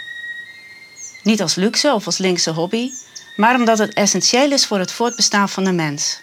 Niet 1.23 1.41
als 1.41 1.55
luxe 1.55 1.93
of 1.93 2.05
als 2.05 2.17
linkse 2.17 2.51
hobby, 2.51 2.91
maar 3.35 3.55
omdat 3.55 3.77
het 3.77 3.93
essentieel 3.93 4.51
is 4.51 4.65
voor 4.65 4.79
het 4.79 4.91
voortbestaan 4.91 5.49
van 5.49 5.63
de 5.63 5.71
mens. 5.71 6.19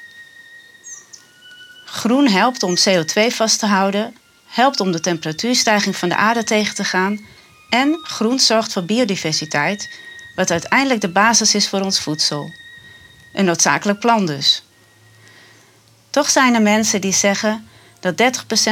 Groen 1.84 2.28
helpt 2.28 2.62
om 2.62 2.76
CO2 2.76 3.26
vast 3.28 3.58
te 3.58 3.66
houden, 3.66 4.16
helpt 4.46 4.80
om 4.80 4.92
de 4.92 5.00
temperatuurstijging 5.00 5.96
van 5.96 6.08
de 6.08 6.16
aarde 6.16 6.44
tegen 6.44 6.74
te 6.74 6.84
gaan 6.84 7.26
en 7.70 7.98
groen 8.02 8.38
zorgt 8.38 8.72
voor 8.72 8.84
biodiversiteit, 8.84 9.88
wat 10.34 10.50
uiteindelijk 10.50 11.00
de 11.00 11.12
basis 11.12 11.54
is 11.54 11.68
voor 11.68 11.80
ons 11.80 12.00
voedsel. 12.00 12.50
Een 13.32 13.44
noodzakelijk 13.44 13.98
plan 13.98 14.26
dus. 14.26 14.62
Toch 16.12 16.30
zijn 16.30 16.54
er 16.54 16.62
mensen 16.62 17.00
die 17.00 17.12
zeggen 17.12 17.68
dat 18.00 18.22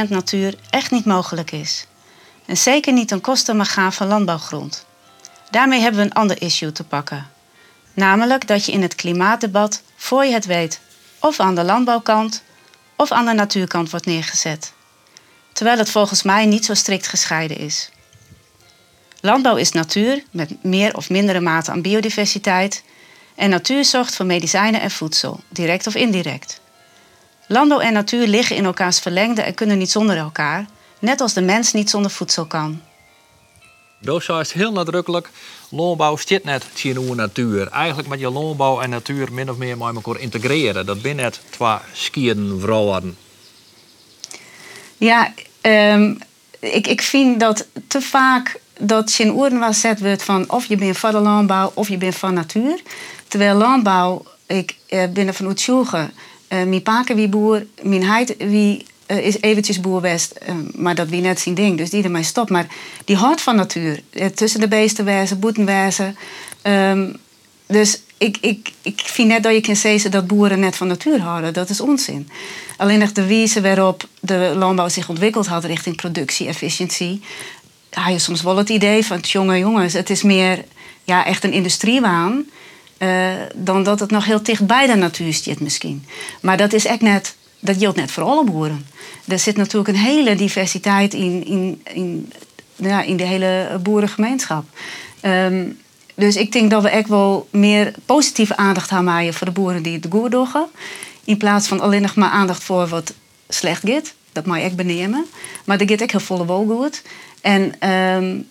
30% 0.05 0.09
natuur 0.09 0.55
echt 0.69 0.91
niet 0.91 1.05
mogelijk 1.05 1.51
is. 1.51 1.85
En 2.45 2.57
zeker 2.57 2.93
niet 2.93 3.07
ten 3.07 3.21
koste 3.21 3.53
mag 3.53 3.73
gaan 3.73 3.93
van 3.93 4.07
landbouwgrond. 4.07 4.85
Daarmee 5.49 5.79
hebben 5.79 5.99
we 6.01 6.05
een 6.05 6.13
ander 6.13 6.41
issue 6.41 6.71
te 6.71 6.83
pakken. 6.83 7.29
Namelijk 7.93 8.47
dat 8.47 8.65
je 8.65 8.71
in 8.71 8.81
het 8.81 8.95
klimaatdebat, 8.95 9.81
voor 9.95 10.25
je 10.25 10.33
het 10.33 10.45
weet, 10.45 10.79
of 11.19 11.39
aan 11.39 11.55
de 11.55 11.63
landbouwkant 11.63 12.43
of 12.95 13.11
aan 13.11 13.25
de 13.25 13.33
natuurkant 13.33 13.89
wordt 13.89 14.05
neergezet. 14.05 14.73
Terwijl 15.53 15.77
het 15.77 15.89
volgens 15.89 16.23
mij 16.23 16.45
niet 16.45 16.65
zo 16.65 16.73
strikt 16.73 17.07
gescheiden 17.07 17.57
is. 17.57 17.89
Landbouw 19.19 19.55
is 19.55 19.71
natuur 19.71 20.23
met 20.31 20.63
meer 20.63 20.95
of 20.95 21.09
mindere 21.09 21.39
mate 21.39 21.71
aan 21.71 21.81
biodiversiteit 21.81 22.83
en 23.35 23.49
natuur 23.49 23.85
zorgt 23.85 24.15
voor 24.15 24.25
medicijnen 24.25 24.81
en 24.81 24.91
voedsel, 24.91 25.39
direct 25.49 25.87
of 25.87 25.95
indirect. 25.95 26.61
Landbouw 27.51 27.79
en 27.79 27.93
natuur 27.93 28.27
liggen 28.27 28.55
in 28.55 28.65
elkaars 28.65 28.99
verlengde 28.99 29.41
en 29.41 29.53
kunnen 29.53 29.77
niet 29.77 29.91
zonder 29.91 30.17
elkaar, 30.17 30.65
net 30.99 31.21
als 31.21 31.33
de 31.33 31.41
mens 31.41 31.73
niet 31.73 31.89
zonder 31.89 32.11
voedsel 32.11 32.45
kan. 32.45 32.81
Dosa 33.99 34.39
is 34.39 34.51
heel 34.51 34.71
nadrukkelijk. 34.71 35.29
Landbouw 35.69 36.17
zit 36.17 36.43
net 36.43 36.65
in 36.83 36.93
de 36.93 37.15
natuur. 37.15 37.67
Eigenlijk 37.67 38.07
met 38.07 38.19
je 38.19 38.29
landbouw 38.29 38.81
en 38.81 38.89
natuur 38.89 39.33
min 39.33 39.49
of 39.49 39.57
meer 39.57 39.77
met 39.77 39.95
elkaar 39.95 40.19
integreren. 40.19 40.85
Dat 40.85 41.01
binnen 41.01 41.23
net 41.23 41.39
twee 41.49 41.77
skiën 41.93 42.57
vrouwen. 42.59 43.17
Ja, 44.97 45.33
um, 45.61 46.17
ik, 46.59 46.87
ik 46.87 47.01
vind 47.01 47.39
dat 47.39 47.67
te 47.87 48.01
vaak 48.01 48.59
dat 48.79 49.15
in 49.17 49.33
oren 49.33 49.59
was 49.59 49.79
zet 49.79 49.99
wordt 49.99 50.23
van 50.23 50.49
of 50.49 50.65
je 50.65 50.75
bent 50.75 50.97
van 50.97 51.11
de 51.11 51.19
landbouw 51.19 51.71
of 51.73 51.87
je 51.89 51.97
bent 51.97 52.15
van 52.15 52.33
natuur. 52.33 52.81
Terwijl 53.27 53.55
landbouw, 53.55 54.25
ik 54.45 54.75
uh, 54.89 55.03
ben 55.13 55.33
van 55.33 55.47
mijn 56.51 56.81
paken 56.81 57.15
wie 57.15 57.27
boer, 57.27 57.65
mijn 57.81 58.25
wie 58.37 58.85
uh, 59.07 59.25
is 59.25 59.41
eventjes 59.41 59.79
boerwest, 59.79 60.35
uh, 60.49 60.55
maar 60.75 60.95
dat 60.95 61.09
wie 61.09 61.21
net 61.21 61.39
zien 61.39 61.53
ding, 61.53 61.77
dus 61.77 61.89
die 61.89 62.03
ermee 62.03 62.23
stopt. 62.23 62.49
Maar 62.49 62.67
die 63.05 63.15
houdt 63.15 63.41
van 63.41 63.55
natuur. 63.55 64.01
tussen 64.35 64.59
de 64.59 64.67
beesten 64.67 65.05
wezen, 65.05 65.39
boeten 65.39 65.65
wezen. 65.65 66.15
Um, 66.63 67.15
dus 67.67 68.01
ik, 68.17 68.37
ik, 68.41 68.71
ik 68.81 69.01
vind 69.03 69.27
net 69.27 69.43
dat 69.43 69.53
je 69.53 69.61
kan 69.61 69.75
zeggen 69.75 70.11
dat 70.11 70.27
boeren 70.27 70.59
net 70.59 70.75
van 70.75 70.87
natuur 70.87 71.19
houden. 71.19 71.53
Dat 71.53 71.69
is 71.69 71.81
onzin. 71.81 72.29
Alleen 72.77 73.09
de 73.13 73.27
wijze 73.27 73.61
waarop 73.61 74.07
de 74.19 74.53
landbouw 74.55 74.89
zich 74.89 75.09
ontwikkeld 75.09 75.47
had 75.47 75.65
richting 75.65 75.95
productie, 75.95 76.47
efficiëntie. 76.47 77.21
Had 77.89 78.13
je 78.13 78.19
soms 78.19 78.41
wel 78.41 78.57
het 78.57 78.69
idee 78.69 79.05
van, 79.05 79.19
jonge 79.19 79.57
jongens, 79.57 79.93
het 79.93 80.09
is 80.09 80.23
meer 80.23 80.63
ja, 81.03 81.25
echt 81.25 81.43
een 81.43 81.53
industriewaan. 81.53 82.45
Uh, 83.01 83.33
dan 83.55 83.83
dat 83.83 83.99
het 83.99 84.11
nog 84.11 84.25
heel 84.25 84.43
dicht 84.43 84.65
bij 84.65 84.87
de 84.87 84.95
natuur 84.95 85.33
zit 85.33 85.59
misschien. 85.59 86.05
Maar 86.41 86.57
dat 86.57 86.73
is 86.73 86.85
echt 86.85 87.01
net 87.01 87.35
dat 87.61 87.77
geldt 87.77 87.97
net 87.97 88.11
voor 88.11 88.23
alle 88.23 88.43
boeren. 88.43 88.85
Er 89.27 89.39
zit 89.39 89.57
natuurlijk 89.57 89.89
een 89.89 90.03
hele 90.03 90.35
diversiteit 90.35 91.13
in, 91.13 91.45
in, 91.45 91.81
in, 91.93 92.31
ja, 92.75 93.01
in 93.01 93.17
de 93.17 93.23
hele 93.23 93.79
boerengemeenschap. 93.83 94.65
Ehm, 95.19 95.69
dus 96.15 96.35
ik 96.35 96.51
denk 96.51 96.71
dat 96.71 96.81
we 96.81 96.89
echt 96.89 97.07
wel 97.07 97.47
meer 97.51 97.93
positieve 98.05 98.57
aandacht 98.57 98.89
gaan 98.89 99.03
maaien 99.03 99.33
voor 99.33 99.47
de 99.47 99.53
boeren 99.53 99.83
die 99.83 99.93
het 99.93 100.07
goed 100.09 100.31
doen. 100.31 100.47
In 101.23 101.37
plaats 101.37 101.67
van 101.67 101.79
alleen 101.79 102.01
nog 102.01 102.15
maar 102.15 102.29
aandacht 102.29 102.63
voor 102.63 102.87
wat 102.87 103.13
slecht 103.49 103.81
gaat. 103.85 104.13
Dat 104.31 104.45
mag 104.45 104.57
je 104.57 104.63
echt 104.63 104.75
benemen. 104.75 105.25
Maar 105.65 105.77
dat 105.77 105.89
gaat 105.89 106.01
echt 106.01 106.11
heel 106.11 106.19
volle 106.19 106.45
wel 106.45 106.65
goed. 106.65 107.01
En 107.41 107.89
um, 107.89 108.47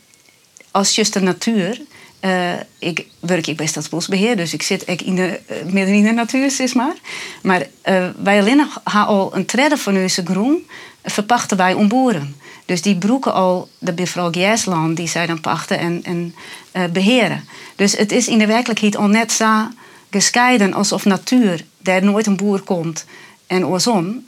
als 0.71 0.95
just 0.95 1.13
de 1.13 1.21
natuur. 1.21 1.81
Uh, 2.25 2.53
ik 2.79 3.07
werk 3.19 3.57
bij 3.57 3.67
Stadsbosbeheer, 3.67 4.37
dus 4.37 4.53
ik 4.53 4.63
zit 4.63 4.89
ik 4.89 5.03
in 5.03 5.15
de, 5.15 5.41
uh, 5.51 5.73
midden 5.73 5.95
in 5.95 6.03
de 6.05 6.11
natuur, 6.11 6.51
zeg 6.51 6.75
maar. 6.75 6.95
Maar 7.43 7.61
uh, 7.61 8.09
wij 8.23 8.41
alleen 8.41 8.69
al 8.83 9.37
een 9.37 9.47
tredde 9.47 9.77
van 9.77 9.97
onze 9.97 10.25
groen 10.25 10.67
verpachten 11.05 11.57
wij 11.57 11.75
om 11.75 11.89
boeren. 11.89 12.37
Dus 12.65 12.83
die 12.83 12.97
broeken 12.97 13.33
al 13.33 13.69
de 13.79 13.93
mevrouw 13.97 14.31
Giesland, 14.31 14.97
die 14.97 15.09
zij 15.09 15.27
dan 15.27 15.41
pachten 15.41 15.79
en, 15.79 16.03
en 16.05 16.35
beheren. 16.93 17.45
Dus 17.77 17.97
het 17.97 18.13
is 18.13 18.29
in 18.29 18.39
de 18.39 18.47
werkelijkheid 18.47 18.97
al 18.97 19.09
net 19.09 19.33
zo 19.33 19.69
gescheiden 20.11 20.75
alsof 20.75 21.05
natuur, 21.05 21.65
daar 21.79 22.05
nooit 22.05 22.27
een 22.27 22.37
boer 22.37 22.61
komt 22.61 23.05
en 23.47 23.67
oorzon, 23.67 24.27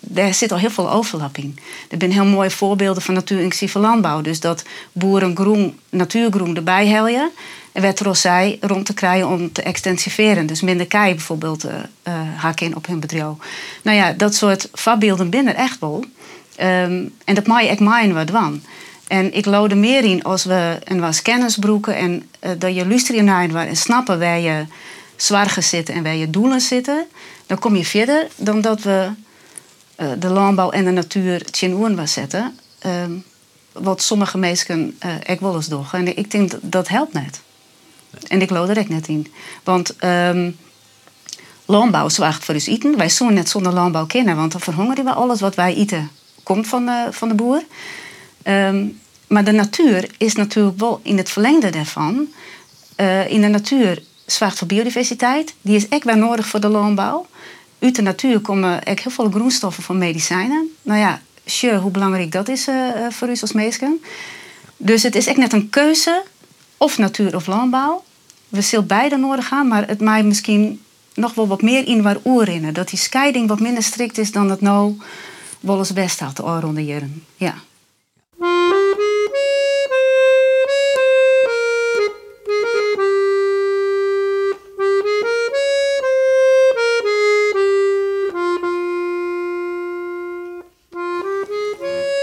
daar 0.00 0.34
zit 0.34 0.52
al 0.52 0.58
heel 0.58 0.70
veel 0.70 0.90
overlapping. 0.90 1.60
Er 1.88 1.96
zijn 1.98 2.12
heel 2.12 2.24
mooie 2.24 2.50
voorbeelden 2.50 3.02
van 3.02 3.14
natuur-inclusieve 3.14 3.78
landbouw. 3.78 4.20
Dus 4.20 4.40
dat 4.40 4.64
boeren 4.92 5.36
groen, 5.36 5.78
natuurgroen 5.90 6.56
erbij 6.56 6.86
helden. 6.86 7.30
En 7.72 7.82
werd 7.82 8.00
er 8.00 8.56
rond 8.60 8.86
te 8.86 8.94
krijgen 8.94 9.28
om 9.28 9.52
te 9.52 9.62
extensiveren. 9.62 10.46
Dus 10.46 10.60
minder 10.60 10.86
kei 10.86 11.14
bijvoorbeeld 11.14 11.64
uh, 11.64 11.72
uh, 12.08 12.14
haken 12.36 12.76
op 12.76 12.86
hun 12.86 13.00
bedrijf. 13.00 13.34
Nou 13.82 13.96
ja, 13.96 14.12
dat 14.12 14.34
soort 14.34 14.68
voorbeelden 14.72 15.30
binnen 15.30 15.54
echt 15.56 15.78
wel. 15.78 16.04
Um, 16.60 17.14
en 17.24 17.34
dat 17.34 17.46
mag 17.46 17.62
echt 17.62 17.80
maaien 17.80 18.14
wat 18.14 18.30
van. 18.30 18.62
En 19.08 19.34
ik 19.34 19.44
lode 19.44 19.74
meer 19.74 20.04
in 20.04 20.22
als 20.22 20.44
we 20.44 20.78
een 20.84 21.00
was 21.00 21.22
kennisbroeken 21.22 21.96
en 21.96 22.28
uh, 22.44 22.50
dat 22.58 22.74
je 22.74 22.86
luisteren 22.86 23.24
naar 23.24 23.48
en 23.66 23.76
snappen 23.76 24.18
waar 24.18 24.40
je 24.40 24.64
zwaar 25.16 25.56
zitten 25.58 25.94
en 25.94 26.02
waar 26.02 26.16
je 26.16 26.30
doelen 26.30 26.60
zitten, 26.60 27.06
dan 27.46 27.58
kom 27.58 27.76
je 27.76 27.84
verder 27.84 28.26
dan 28.36 28.60
dat 28.60 28.82
we 28.82 29.08
de 30.18 30.28
landbouw 30.28 30.70
en 30.70 30.84
de 30.84 30.90
natuur 30.90 31.44
tjen 31.44 31.96
was 31.96 32.12
zetten. 32.12 32.58
Uh, 32.86 33.04
wat 33.72 34.02
sommige 34.02 34.38
mensen 34.38 34.98
uh, 35.06 35.14
ook 35.30 35.40
wel 35.40 35.54
eens 35.54 35.68
doen. 35.68 35.84
En 35.92 36.16
ik 36.16 36.30
denk 36.30 36.50
dat, 36.50 36.60
dat 36.62 36.88
helpt 36.88 37.12
net. 37.12 37.40
En 38.28 38.42
ik 38.42 38.50
loop 38.50 38.68
er 38.68 38.76
echt 38.76 38.88
net 38.88 39.08
in. 39.08 39.32
Want 39.64 40.04
um, 40.04 40.56
landbouw 41.64 42.08
zorgt 42.08 42.44
voor 42.44 42.54
ons 42.54 42.66
eten. 42.66 42.96
Wij 42.96 43.08
zullen 43.08 43.34
net 43.34 43.48
zonder 43.48 43.72
landbouw 43.72 44.06
kennen, 44.06 44.36
want 44.36 44.52
dan 44.52 44.60
verhongeren 44.60 45.04
we 45.04 45.12
alles 45.12 45.40
wat 45.40 45.54
wij 45.54 45.74
eten. 45.74 46.10
Komt 46.42 46.66
van 46.66 46.86
de, 46.86 47.08
van 47.10 47.28
de 47.28 47.34
boer. 47.34 47.62
Um, 48.44 49.00
maar 49.26 49.44
de 49.44 49.52
natuur 49.52 50.10
is 50.18 50.34
natuurlijk 50.34 50.78
wel 50.78 51.00
in 51.02 51.16
het 51.16 51.30
verlengde 51.30 51.70
daarvan. 51.70 52.28
In 53.28 53.40
de 53.40 53.48
natuur 53.48 54.02
zorgt 54.26 54.58
voor 54.58 54.66
biodiversiteit. 54.66 55.54
Die 55.60 55.76
is 55.76 55.88
echt 55.88 56.04
wel 56.04 56.16
nodig 56.16 56.46
voor 56.46 56.60
de 56.60 56.68
landbouw 56.68 57.26
uit 57.84 57.96
de 57.96 58.02
natuur 58.02 58.40
komen 58.40 58.84
echt 58.84 59.02
heel 59.02 59.12
veel 59.12 59.30
groenstoffen 59.30 59.82
van 59.82 59.98
medicijnen. 59.98 60.68
Nou 60.82 60.98
ja, 60.98 61.20
sure, 61.44 61.78
hoe 61.78 61.90
belangrijk 61.90 62.32
dat 62.32 62.48
is 62.48 62.68
uh, 62.68 62.90
voor 63.10 63.28
u 63.28 63.36
als 63.40 63.52
mensen. 63.52 64.02
Dus 64.76 65.02
het 65.02 65.14
is 65.14 65.26
echt 65.26 65.36
net 65.36 65.52
een 65.52 65.70
keuze, 65.70 66.22
of 66.76 66.98
natuur 66.98 67.34
of 67.34 67.46
landbouw. 67.46 68.04
We 68.48 68.60
zullen 68.60 68.86
beide 68.86 69.16
nodig 69.16 69.46
gaan, 69.46 69.68
maar 69.68 69.86
het 69.86 70.00
maakt 70.00 70.24
misschien 70.24 70.80
nog 71.14 71.34
wel 71.34 71.46
wat 71.46 71.62
meer 71.62 71.86
in 71.86 72.02
waar 72.02 72.16
oerinnen. 72.24 72.74
Dat 72.74 72.88
die 72.88 72.98
scheiding 72.98 73.48
wat 73.48 73.60
minder 73.60 73.82
strikt 73.82 74.18
is 74.18 74.32
dan 74.32 74.50
het 74.50 74.60
nou 74.60 74.96
wel 75.60 75.78
eens 75.78 75.92
best 75.92 76.20
had, 76.20 76.36
de 76.36 76.42
ronde 76.42 76.84
jaren. 76.84 77.24
Ja. 77.36 77.54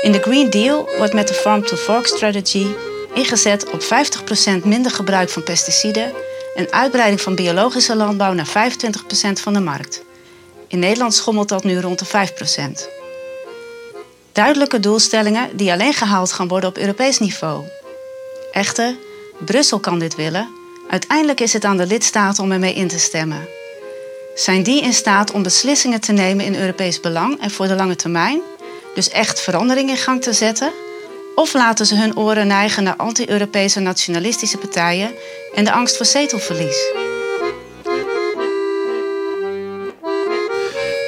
In 0.02 0.12
de 0.12 0.22
Green 0.22 0.50
Deal 0.50 0.90
wordt 0.98 1.14
met 1.14 1.28
de 1.28 1.34
Farm 1.34 1.66
to 1.66 1.76
Fork 1.76 2.08
Strategy 2.08 2.68
ingezet 3.14 3.70
op 3.70 3.82
50% 3.82 4.64
minder 4.64 4.92
gebruik 4.92 5.30
van 5.30 5.44
pesticiden 5.44 6.12
en 6.56 6.72
uitbreiding 6.72 7.22
van 7.22 7.36
biologische 7.36 7.96
landbouw 7.96 8.34
naar 8.34 8.48
25% 8.48 8.52
van 9.34 9.54
de 9.54 9.60
markt. 9.60 10.04
In 10.68 10.80
Nederland 10.80 11.14
schommelt 11.14 11.50
dat 11.50 11.64
nu 11.64 11.80
rond 11.80 12.00
de 12.00 12.06
5%. 12.06 12.12
Duidelijke 14.32 14.80
doelstellingen 14.80 15.58
die 15.58 15.72
alleen 15.72 15.94
gehaald 15.94 16.32
gaan 16.32 16.48
worden 16.48 16.70
op 16.70 16.78
Europees 16.78 17.20
niveau. 17.20 17.64
Echter, 18.52 18.96
Brussel 19.46 19.80
kan 19.80 20.00
dit 20.00 20.16
willen. 20.16 20.50
Uiteindelijk 20.90 21.40
is 21.40 21.54
het 21.54 21.66
aan 21.66 21.78
de 21.78 21.88
lidstaten 21.88 22.44
om 22.44 22.52
ermee 22.52 22.74
in 22.74 22.88
te 22.88 23.00
stemmen. 23.00 23.48
Zijn 24.36 24.64
die 24.64 24.82
in 24.82 24.94
staat 24.94 25.32
om 25.32 25.44
beslissingen 25.44 26.02
te 26.02 26.12
nemen 26.12 26.46
in 26.46 26.56
Europees 26.56 27.00
belang 27.00 27.42
en 27.42 27.52
voor 27.52 27.68
de 27.68 27.76
lange 27.76 27.96
termijn? 27.96 28.42
Dus 28.96 29.10
echt 29.10 29.42
verandering 29.42 29.90
in 29.90 29.98
gang 29.98 30.22
te 30.22 30.34
zetten? 30.34 30.72
Of 31.36 31.54
laten 31.54 31.86
ze 31.86 31.96
hun 31.96 32.18
oren 32.18 32.48
neigen 32.48 32.84
naar 32.84 32.96
anti-Europese 32.96 33.80
nationalistische 33.80 34.58
partijen 34.58 35.12
en 35.56 35.64
de 35.64 35.72
angst 35.72 35.98
voor 35.98 36.06
zetelverlies? 36.06 36.92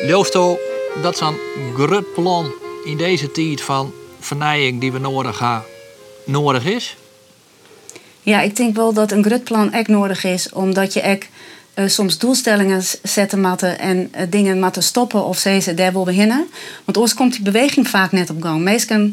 Leefsto, 0.02 0.60
dat 1.02 1.14
is 1.14 1.20
een 1.20 1.38
groot 1.74 2.14
plan 2.14 2.54
in 2.84 2.98
deze 2.98 3.32
tijd 3.32 3.62
van 3.62 3.94
vernijing 4.20 4.80
die 4.80 4.92
we 4.92 5.00
nodig, 5.00 5.38
gaan, 5.38 5.64
nodig 6.26 6.66
is? 6.66 6.96
Ja, 8.22 8.42
ik 8.42 8.56
denk 8.56 8.76
wel 8.76 8.94
dat 8.94 9.12
een 9.12 9.24
groot 9.24 9.44
plan 9.44 9.72
echt 9.72 9.88
nodig 9.88 10.24
is, 10.24 10.50
omdat 10.50 10.94
je 10.94 11.02
echt 11.02 11.28
uh, 11.76 11.88
soms 11.88 12.18
doelstellingen 12.18 12.84
zetten 13.04 13.42
matten 13.42 13.80
en 13.80 13.98
uh, 14.16 14.22
dingen 14.30 14.60
matten 14.60 14.84
stoppen 14.84 15.26
of 15.26 15.38
ze 15.38 15.74
daar 15.76 15.92
wil 15.92 16.04
beginnen. 16.04 16.48
Want 16.86 16.98
anders 16.98 17.14
komt 17.14 17.34
die 17.34 17.42
beweging 17.42 17.88
vaak 17.88 18.12
net 18.12 18.30
op 18.30 18.42
gang. 18.42 18.62
Meestal, 18.62 19.10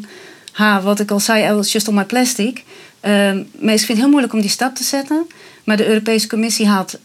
ha, 0.51 0.81
wat 0.81 0.99
ik 0.99 1.11
al 1.11 1.19
zei, 1.19 1.51
als 1.51 1.71
just 1.71 1.87
om 1.87 1.93
mijn 1.93 2.05
plastic. 2.05 2.63
Uh, 3.01 3.31
meestal 3.31 3.61
vindt 3.61 3.87
het 3.87 3.97
heel 3.97 4.09
moeilijk 4.09 4.33
om 4.33 4.41
die 4.41 4.49
stap 4.49 4.75
te 4.75 4.83
zetten. 4.83 5.27
Maar 5.63 5.77
de 5.77 5.87
Europese 5.87 6.27
Commissie 6.27 6.67
had 6.67 6.99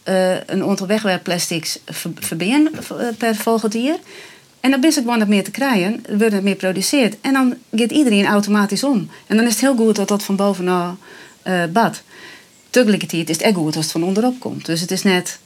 een 0.45 0.63
aantal 0.63 0.87
wegwerpplastics 0.87 1.79
verbinden 2.15 2.71
per 3.17 3.35
volgend 3.35 3.73
jaar. 3.73 3.97
En 4.59 4.71
dan 4.71 4.83
is 4.83 4.95
het 4.95 5.03
gewoon 5.03 5.27
meer 5.27 5.43
te 5.43 5.51
krijgen, 5.51 6.05
er 6.09 6.17
wordt 6.17 6.33
het 6.33 6.43
meer 6.43 6.53
geproduceerd. 6.53 7.15
En 7.21 7.33
dan 7.33 7.55
gaat 7.71 7.91
iedereen 7.91 8.25
automatisch 8.25 8.83
om. 8.83 9.09
En 9.27 9.37
dan 9.37 9.45
is 9.45 9.51
het 9.51 9.61
heel 9.61 9.75
goed 9.75 9.95
dat 9.95 10.07
dat 10.07 10.23
van 10.23 10.35
bovenaf 10.35 10.95
bad. 11.69 12.01
Tegelijkertijd 12.69 13.29
is 13.29 13.35
het 13.35 13.45
echt 13.45 13.55
goed 13.55 13.75
als 13.75 13.83
het 13.83 13.91
van 13.91 14.03
onderop 14.03 14.39
komt. 14.39 14.65
Dus 14.65 14.81
het 14.81 14.91
is 14.91 15.03
net 15.03 15.39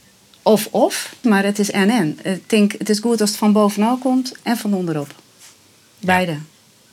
of-of, 0.43 1.15
maar 1.21 1.43
het 1.43 1.59
is 1.59 1.71
en-en. 1.71 2.19
Ik 2.23 2.49
denk, 2.49 2.71
het 2.77 2.89
is 2.89 2.99
goed 2.99 3.21
als 3.21 3.29
het 3.29 3.39
van 3.39 3.51
bovenal 3.51 3.97
komt 3.97 4.33
en 4.43 4.57
van 4.57 4.73
onderop. 4.73 5.07
Beide. 5.99 6.37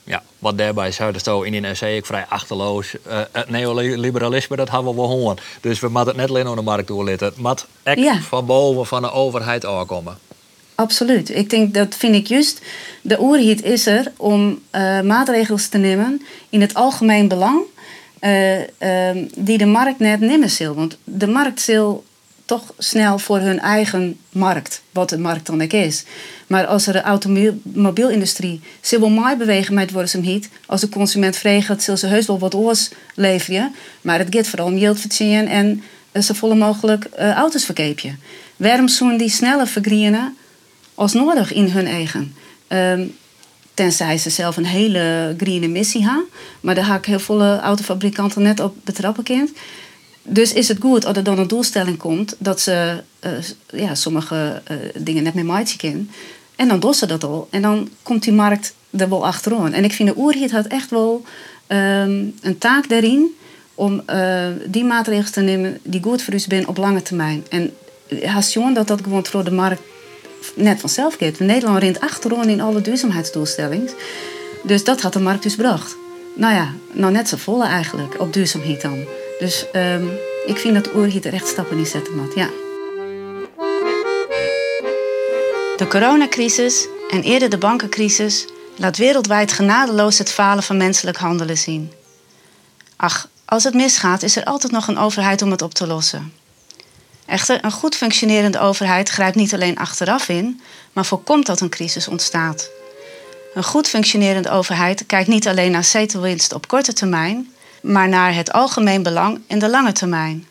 Ja, 0.03 0.23
wat 0.39 0.57
daarbij 0.57 0.91
zouden 0.91 1.45
in 1.45 1.53
een 1.53 1.65
essay 1.65 1.95
ik 1.95 2.05
vrij 2.05 2.25
achterloos. 2.29 2.93
Uh, 3.07 3.19
het 3.31 3.49
neoliberalisme, 3.49 4.55
dat 4.55 4.69
hebben 4.69 4.91
we 4.91 4.97
wel 4.97 5.09
gehoord. 5.09 5.41
Dus 5.61 5.79
we 5.79 5.87
moeten 5.87 6.07
het 6.07 6.15
net 6.15 6.29
alleen 6.29 6.45
naar 6.45 6.55
de 6.55 6.61
markt 6.61 6.87
doorletten. 6.87 7.27
Het 7.27 7.37
moet 7.37 7.65
echt 7.83 8.23
van 8.23 8.45
boven 8.45 8.85
van 8.85 9.01
de 9.01 9.11
overheid 9.11 9.65
aankomen. 9.65 10.17
Absoluut. 10.75 11.29
Ik 11.29 11.49
denk 11.49 11.73
dat 11.73 11.95
vind 11.95 12.15
ik 12.15 12.27
juist. 12.27 12.61
De 13.01 13.21
oerhiet 13.21 13.63
is 13.63 13.85
er 13.85 14.11
om 14.17 14.61
uh, 14.71 15.01
maatregelen 15.01 15.69
te 15.69 15.77
nemen 15.77 16.21
in 16.49 16.61
het 16.61 16.73
algemeen 16.73 17.27
belang. 17.27 17.61
Uh, 18.21 18.59
die 19.35 19.57
de 19.57 19.65
markt 19.65 19.99
net 19.99 20.19
nemen 20.19 20.49
zal. 20.49 20.73
Want 20.73 20.97
de 21.03 21.27
markt 21.27 21.61
zal 21.61 22.03
toch 22.49 22.73
snel 22.77 23.19
voor 23.19 23.39
hun 23.39 23.59
eigen 23.59 24.17
markt, 24.29 24.81
wat 24.91 25.09
de 25.09 25.17
markt 25.17 25.45
dan 25.45 25.61
ook 25.61 25.73
is. 25.73 26.03
Maar 26.47 26.65
als 26.65 26.87
er 26.87 26.93
de 26.93 27.01
automobielindustrie 27.01 28.61
ze 28.81 28.99
wil 28.99 29.09
mij 29.09 29.37
bewegen 29.37 29.73
met 29.73 29.91
worden 29.91 30.09
ze 30.09 30.41
als 30.65 30.81
de 30.81 30.89
consument 30.89 31.35
vraagt, 31.35 31.83
zullen 31.83 31.99
ze 31.99 32.07
heus 32.07 32.27
wel 32.27 32.39
wat 32.39 32.55
oors 32.55 32.89
leveren. 33.15 33.75
Maar 34.01 34.19
het 34.19 34.27
gaat 34.35 34.47
vooral 34.47 34.67
om 34.67 34.77
yieldverdienen 34.77 35.47
en 36.11 36.23
zo 36.23 36.33
volle 36.33 36.55
mogelijk 36.55 37.05
uh, 37.19 37.31
auto's 37.31 37.65
verkepen. 37.65 38.19
Waarom 38.55 38.87
zouden 38.87 39.17
die 39.17 39.29
sneller 39.29 39.67
vergrienen 39.67 40.37
als 40.95 41.13
nodig 41.13 41.53
in 41.53 41.67
hun 41.67 41.87
eigen? 41.87 42.35
Um, 42.67 43.15
tenzij 43.73 44.17
ze 44.17 44.29
zelf 44.29 44.57
een 44.57 44.65
hele 44.65 45.35
green 45.37 45.71
missie 45.71 46.03
hebben. 46.03 46.25
Maar 46.61 46.75
daar 46.75 46.85
ga 46.85 46.95
ik 46.95 47.05
heel 47.05 47.19
veel 47.19 47.59
autofabrikanten 47.59 48.41
net 48.41 48.59
op 48.59 48.75
betrappen 48.83 49.23
kind 49.23 49.51
dus 50.23 50.53
is 50.53 50.67
het 50.67 50.77
goed 50.81 51.05
als 51.05 51.17
er 51.17 51.23
dan 51.23 51.39
een 51.39 51.47
doelstelling 51.47 51.97
komt 51.97 52.35
dat 52.37 52.61
ze 52.61 53.03
uh, 53.25 53.31
ja, 53.81 53.95
sommige 53.95 54.61
uh, 54.71 54.77
dingen 54.95 55.23
net 55.23 55.33
meer 55.33 55.45
maatje 55.45 55.77
kennen. 55.77 56.09
En 56.55 56.67
dan 56.67 56.79
doen 56.79 56.93
ze 56.93 57.05
dat 57.05 57.23
al. 57.23 57.47
En 57.51 57.61
dan 57.61 57.89
komt 58.03 58.23
die 58.23 58.33
markt 58.33 58.73
er 58.97 59.09
wel 59.09 59.25
achterom. 59.25 59.65
En 59.65 59.83
ik 59.83 59.93
vind 59.93 60.09
de 60.09 60.17
oerhit 60.17 60.51
had 60.51 60.65
echt 60.65 60.89
wel 60.89 61.23
um, 61.67 62.35
een 62.41 62.57
taak 62.57 62.89
daarin 62.89 63.35
om 63.75 64.01
uh, 64.09 64.47
die 64.65 64.83
maatregelen 64.83 65.31
te 65.31 65.41
nemen 65.41 65.79
die 65.83 66.03
goed 66.03 66.21
voor 66.21 66.33
u 66.33 66.39
zijn 66.39 66.67
op 66.67 66.77
lange 66.77 67.01
termijn. 67.01 67.45
En 67.49 67.73
haast 68.23 68.53
dat 68.73 68.87
dat 68.87 69.01
gewoon 69.01 69.25
voor 69.25 69.43
de 69.43 69.51
markt 69.51 69.81
net 70.55 70.79
vanzelf 70.79 71.15
gaat. 71.19 71.39
Nederland 71.39 71.79
rent 71.79 71.99
achterom 71.99 72.41
in 72.41 72.61
alle 72.61 72.81
duurzaamheidsdoelstellingen. 72.81 73.89
Dus 74.63 74.83
dat 74.83 75.01
had 75.01 75.13
de 75.13 75.19
markt 75.19 75.43
dus 75.43 75.53
gebracht. 75.53 75.95
Nou 76.35 76.53
ja, 76.53 76.73
nou 76.91 77.11
net 77.11 77.27
zo 77.27 77.37
volle 77.37 77.65
eigenlijk 77.65 78.19
op 78.19 78.33
duurzaamheid 78.33 78.81
dan. 78.81 78.97
Dus 79.39 79.71
ehm, 79.71 80.07
ik 80.45 80.57
vind 80.57 80.73
dat 80.73 80.95
Oerhiet 80.95 81.25
er 81.25 81.33
echt 81.33 81.47
stappen 81.47 81.77
in 81.77 81.85
zetten 81.85 82.15
moet, 82.15 82.33
ja. 82.35 82.49
De 85.77 85.87
coronacrisis 85.89 86.87
en 87.09 87.23
eerder 87.23 87.49
de 87.49 87.57
bankencrisis 87.57 88.45
laat 88.75 88.97
wereldwijd 88.97 89.51
genadeloos 89.51 90.17
het 90.17 90.31
falen 90.31 90.63
van 90.63 90.77
menselijk 90.77 91.17
handelen 91.17 91.57
zien. 91.57 91.91
Ach, 92.95 93.27
als 93.45 93.63
het 93.63 93.73
misgaat, 93.73 94.23
is 94.23 94.35
er 94.35 94.43
altijd 94.43 94.71
nog 94.71 94.87
een 94.87 94.97
overheid 94.97 95.41
om 95.41 95.51
het 95.51 95.61
op 95.61 95.73
te 95.73 95.87
lossen. 95.87 96.33
Echter, 97.25 97.63
een 97.63 97.71
goed 97.71 97.95
functionerende 97.95 98.59
overheid 98.59 99.09
grijpt 99.09 99.35
niet 99.35 99.53
alleen 99.53 99.77
achteraf 99.77 100.29
in, 100.29 100.61
maar 100.93 101.05
voorkomt 101.05 101.45
dat 101.45 101.61
een 101.61 101.69
crisis 101.69 102.07
ontstaat. 102.07 102.69
Een 103.53 103.63
goed 103.63 103.87
functionerende 103.87 104.49
overheid 104.49 105.05
kijkt 105.05 105.27
niet 105.27 105.47
alleen 105.47 105.71
naar 105.71 105.83
zetelwinst 105.83 106.53
op 106.53 106.67
korte 106.67 106.93
termijn, 106.93 107.53
maar 107.81 108.09
naar 108.09 108.33
het 108.33 108.51
algemeen 108.51 109.03
belang 109.03 109.41
in 109.47 109.59
de 109.59 109.69
lange 109.69 109.91
termijn. 109.91 110.47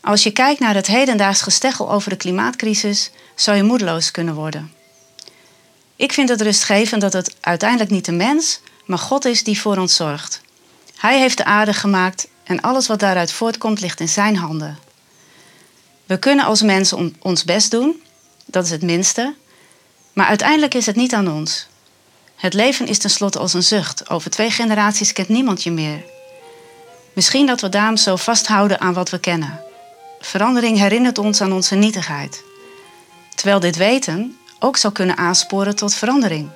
Als 0.00 0.22
je 0.22 0.30
kijkt 0.30 0.60
naar 0.60 0.74
het 0.74 0.86
hedendaags 0.86 1.42
gesteggel 1.42 1.90
over 1.92 2.10
de 2.10 2.16
klimaatcrisis, 2.16 3.10
zou 3.34 3.56
je 3.56 3.62
moedeloos 3.62 4.10
kunnen 4.10 4.34
worden. 4.34 4.72
Ik 5.96 6.12
vind 6.12 6.28
het 6.28 6.40
rustgevend 6.40 7.00
dat 7.00 7.12
het 7.12 7.36
uiteindelijk 7.40 7.90
niet 7.90 8.04
de 8.04 8.12
mens, 8.12 8.60
maar 8.84 8.98
God 8.98 9.24
is 9.24 9.44
die 9.44 9.60
voor 9.60 9.76
ons 9.76 9.94
zorgt. 9.94 10.40
Hij 10.96 11.18
heeft 11.18 11.36
de 11.36 11.44
aarde 11.44 11.72
gemaakt 11.72 12.28
en 12.44 12.60
alles 12.60 12.86
wat 12.86 13.00
daaruit 13.00 13.32
voortkomt 13.32 13.80
ligt 13.80 14.00
in 14.00 14.08
zijn 14.08 14.36
handen. 14.36 14.78
We 16.06 16.18
kunnen 16.18 16.44
als 16.44 16.62
mensen 16.62 17.16
ons 17.18 17.44
best 17.44 17.70
doen, 17.70 18.02
dat 18.46 18.64
is 18.64 18.70
het 18.70 18.82
minste, 18.82 19.34
maar 20.12 20.26
uiteindelijk 20.26 20.74
is 20.74 20.86
het 20.86 20.96
niet 20.96 21.14
aan 21.14 21.32
ons. 21.32 21.68
Het 22.40 22.54
leven 22.54 22.86
is 22.86 22.98
tenslotte 22.98 23.38
als 23.38 23.54
een 23.54 23.62
zucht. 23.62 24.10
Over 24.10 24.30
twee 24.30 24.50
generaties 24.50 25.12
kent 25.12 25.28
niemand 25.28 25.62
je 25.62 25.70
meer. 25.70 26.04
Misschien 27.12 27.46
dat 27.46 27.60
we 27.60 27.68
daarom 27.68 27.96
zo 27.96 28.16
vasthouden 28.16 28.80
aan 28.80 28.92
wat 28.92 29.10
we 29.10 29.18
kennen. 29.18 29.60
Verandering 30.20 30.78
herinnert 30.78 31.18
ons 31.18 31.40
aan 31.40 31.52
onze 31.52 31.74
nietigheid. 31.74 32.42
Terwijl 33.34 33.60
dit 33.60 33.76
weten 33.76 34.38
ook 34.58 34.76
zou 34.76 34.92
kunnen 34.92 35.16
aansporen 35.16 35.76
tot 35.76 35.94
verandering. 35.94 36.50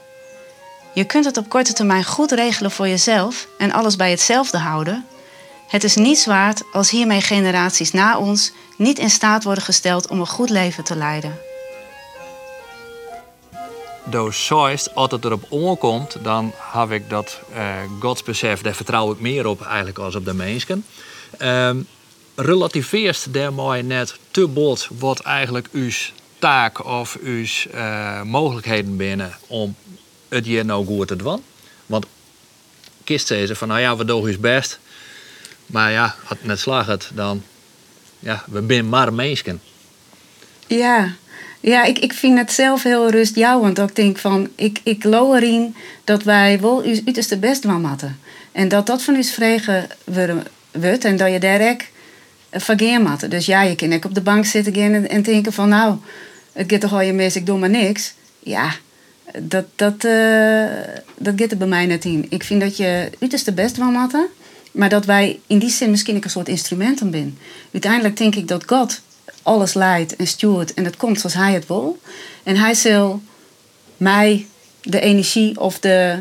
Je 0.95 1.05
kunt 1.05 1.25
het 1.25 1.37
op 1.37 1.49
korte 1.49 1.73
termijn 1.73 2.05
goed 2.05 2.33
regelen 2.33 2.71
voor 2.71 2.89
jezelf 2.89 3.47
en 3.59 3.73
alles 3.73 3.97
bij 3.97 4.11
hetzelfde 4.11 4.59
houden. 4.59 5.07
Het 5.69 5.85
is 5.85 5.97
niets 5.97 6.27
waard 6.27 6.63
als 6.73 6.91
hiermee 6.91 7.21
generaties 7.21 7.93
na 7.93 8.19
ons 8.19 8.53
niet 8.77 8.99
in 8.99 9.11
staat 9.11 9.45
worden 9.45 9.65
gesteld 9.65 10.09
om 10.09 10.21
een 10.21 10.27
goed 10.27 10.51
leven 10.51 10.85
te 10.85 10.97
leiden. 10.97 11.39
Door 14.07 14.35
zoist, 14.35 14.95
als 14.95 15.11
het 15.11 15.25
erop 15.25 15.45
aankomt, 15.53 16.17
dan 16.23 16.53
heb 16.57 16.91
ik 16.91 17.11
dat 17.11 17.41
uh, 17.53 17.77
godsbesef, 18.01 18.61
daar 18.61 18.75
vertrouw 18.75 19.13
ik 19.13 19.21
meer 19.21 19.47
op 19.47 19.63
eigenlijk 19.63 19.99
als 19.99 20.15
op 20.15 20.25
de 20.25 20.35
mensen. 20.35 20.85
Um, 21.43 21.87
relativeert 22.35 23.35
daarmee 23.35 23.83
net 23.83 24.19
te 24.31 24.47
bot 24.47 24.89
wat 24.99 25.21
eigenlijk 25.21 25.69
uw 25.73 25.91
taak 26.39 26.85
of 26.85 27.17
uw 27.23 27.45
uh, 27.75 28.23
mogelijkheden 28.23 28.97
binnen 28.97 29.39
om 29.47 29.75
het 30.29 30.45
hier 30.45 30.65
nou 30.65 30.87
goed 30.87 31.09
te 31.09 31.17
doen. 31.17 31.43
Want 31.87 32.07
kist 33.05 33.27
ze 33.27 33.57
van, 33.57 33.69
nou 33.69 33.81
ja, 33.81 33.97
we 33.97 34.05
doen 34.05 34.21
ons 34.21 34.39
best. 34.39 34.79
Maar 35.67 35.91
ja, 35.91 36.05
als 36.05 36.39
het 36.39 36.45
net 36.45 36.59
slaagt, 36.59 37.11
dan, 37.15 37.43
ja, 38.19 38.45
we 38.47 38.65
zijn 38.67 38.89
maar 38.89 39.13
mensen. 39.13 39.61
Ja, 40.67 41.15
ja 41.65 41.85
ik, 41.85 41.99
ik 41.99 42.13
vind 42.13 42.39
het 42.39 42.53
zelf 42.53 42.83
heel 42.83 43.11
rustjouwend. 43.11 43.77
Dat 43.77 43.89
ik 43.89 43.97
denk 43.97 44.19
van, 44.19 44.49
ik, 44.55 44.81
ik 44.83 45.05
erin 45.05 45.75
dat 46.05 46.23
wij 46.23 46.61
wel 46.61 46.83
uiterste 46.83 47.39
best 47.39 47.65
wel 47.65 47.79
matten. 47.79 48.19
En 48.53 48.69
dat 48.69 48.87
dat 48.87 49.03
van 49.03 49.17
ons 49.17 49.31
vregen 49.31 49.87
wordt 50.73 51.05
en 51.05 51.17
dat 51.17 51.33
je 51.33 51.39
direct 51.39 51.85
vergeer 52.51 53.03
matten. 53.03 53.31
Dus 53.31 53.47
ja, 53.47 53.63
je 53.63 53.75
kan 53.75 53.93
ook 53.93 54.05
op 54.05 54.15
de 54.15 54.21
bank 54.21 54.45
zitten 54.45 54.75
en, 54.75 55.09
en 55.09 55.23
denken 55.23 55.53
van, 55.53 55.69
nou, 55.69 55.97
het 56.53 56.71
gaat 56.73 56.81
toch 56.81 56.93
al 56.93 57.01
je 57.01 57.13
mis, 57.13 57.37
ik 57.37 57.47
doe 57.47 57.59
maar 57.59 57.71
niks. 57.71 58.15
Ja, 58.39 58.75
dat, 59.39 59.65
dat, 59.75 60.05
uh, 60.05 60.67
dat 61.19 61.35
gaat 61.37 61.51
er 61.51 61.57
bij 61.57 61.67
mij 61.67 61.87
net 61.87 62.05
in. 62.05 62.27
Ik 62.29 62.43
vind 62.43 62.61
dat 62.61 62.77
je 62.77 63.11
uiterste 63.21 63.53
best 63.53 63.77
wel 63.77 63.91
matten. 63.91 64.27
Maar 64.73 64.89
dat 64.89 65.05
wij 65.05 65.41
in 65.47 65.59
die 65.59 65.71
zin 65.71 65.91
misschien 65.91 66.17
een 66.21 66.31
soort 66.31 66.49
instrumenten 66.49 67.11
zijn. 67.11 67.39
Uiteindelijk 67.73 68.17
denk 68.17 68.35
ik 68.35 68.49
dat 68.49 68.65
God 68.67 69.01
alles 69.45 69.75
leidt 69.75 70.17
en 70.17 70.27
stuurt 70.27 70.75
en 70.75 70.85
het 70.85 70.97
komt 70.97 71.21
zoals 71.21 71.35
hij 71.35 71.53
het 71.53 71.67
wil. 71.67 71.99
En 72.43 72.57
hij 72.57 72.75
zal 72.75 73.21
mij 73.97 74.47
de 74.83 75.01
energie 75.01 75.61
of 75.61 75.79
de 75.79 76.19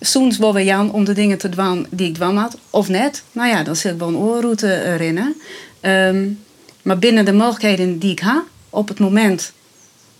soms 0.00 0.38
wel 0.38 0.54
weer 0.54 0.64
Jan 0.64 0.92
om 0.92 1.04
de 1.04 1.12
dingen 1.12 1.38
te 1.38 1.48
doen 1.48 1.86
die 1.90 2.08
ik 2.08 2.18
doen 2.18 2.36
had. 2.36 2.56
Of 2.70 2.88
net. 2.88 3.22
Nou 3.32 3.48
ja, 3.48 3.62
dan 3.62 3.76
zit 3.76 3.92
ik 3.92 3.98
wel 3.98 4.08
een 4.08 4.16
oorroute 4.16 4.84
erin. 4.84 5.34
Um, 5.80 6.38
maar 6.82 6.98
binnen 6.98 7.24
de 7.24 7.32
mogelijkheden 7.32 7.98
die 7.98 8.10
ik 8.10 8.20
heb, 8.20 8.44
op 8.70 8.88
het 8.88 8.98
moment, 8.98 9.52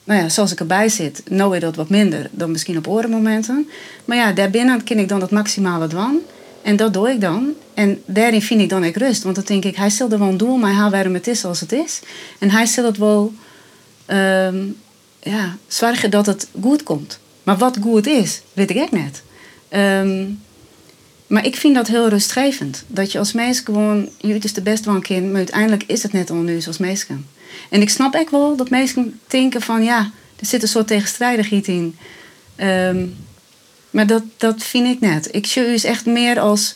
nou 0.05 0.21
ja, 0.21 0.29
zoals 0.29 0.53
ik 0.53 0.61
erbij 0.61 0.89
zit, 0.89 1.23
nou 1.31 1.55
je 1.55 1.61
dat 1.61 1.77
wat 1.77 1.89
minder 1.89 2.29
dan 2.31 2.51
misschien 2.51 2.77
op 2.77 2.89
orenmomenten. 2.89 3.69
Maar 4.05 4.17
ja, 4.17 4.33
daarbinnen 4.33 4.85
kan 4.85 4.99
ik 4.99 5.09
dan 5.09 5.21
het 5.21 5.31
maximale 5.31 5.87
doen. 5.87 6.21
En 6.65 6.77
dat 6.77 6.93
doe 6.93 7.11
ik 7.11 7.21
dan. 7.21 7.53
En 7.75 8.03
daarin 8.07 8.43
vind 8.43 8.61
ik 8.61 8.69
dan 8.69 8.85
ik 8.85 8.97
rust. 8.97 9.23
Want 9.23 9.35
dan 9.35 9.45
denk 9.45 9.65
ik, 9.65 9.77
hij 9.77 9.91
er 9.99 10.19
wel 10.19 10.37
doen, 10.37 10.61
maar 10.61 10.75
hij 10.77 10.91
waarom 10.91 11.15
het 11.15 11.27
is 11.27 11.41
zoals 11.41 11.61
het 11.61 11.73
is. 11.73 12.01
En 12.39 12.51
hij 12.51 12.67
zal 12.67 12.85
het 12.85 12.97
wel 12.97 13.33
um, 14.07 14.77
ja, 15.21 15.57
zorgen 15.67 16.11
dat 16.11 16.27
het 16.27 16.49
goed 16.61 16.83
komt. 16.83 17.19
Maar 17.43 17.57
wat 17.57 17.79
goed 17.81 18.07
is, 18.07 18.41
weet 18.53 18.71
ik 18.71 18.77
echt 18.77 18.91
net. 18.91 19.23
Um, 19.71 20.41
maar 21.27 21.47
ik 21.47 21.57
vind 21.57 21.75
dat 21.75 21.89
heel 21.89 22.09
rustgevend. 22.09 22.85
Dat 22.87 23.13
je 23.13 23.19
als 23.19 23.33
meisje 23.33 23.65
gewoon, 23.65 24.09
je 24.19 24.39
is 24.39 24.53
de 24.53 24.63
best 24.63 24.85
wel 24.85 24.95
een 24.95 25.03
kind, 25.03 25.27
maar 25.27 25.37
uiteindelijk 25.37 25.85
is 25.87 26.03
het 26.03 26.13
net 26.13 26.31
al 26.31 26.49
als 26.67 26.79
meisje. 26.79 27.17
En 27.71 27.81
ik 27.81 27.91
snap 27.91 28.15
echt 28.15 28.31
wel 28.31 28.57
dat 28.57 28.71
mensen 28.71 29.21
denken 29.27 29.61
van 29.61 29.83
ja, 29.83 30.11
er 30.41 30.47
zit 30.47 30.63
een 30.63 30.69
soort 30.69 30.87
tegenstrijdigheid 30.87 31.69
in. 31.69 31.97
Um, 32.57 33.17
maar 33.95 34.07
dat, 34.07 34.23
dat 34.37 34.63
vind 34.63 34.87
ik 34.87 35.01
net. 35.01 35.29
Ik 35.31 35.47
zie 35.47 35.63
u 35.63 35.77
echt 35.77 36.07
meer 36.07 36.41
als. 36.41 36.75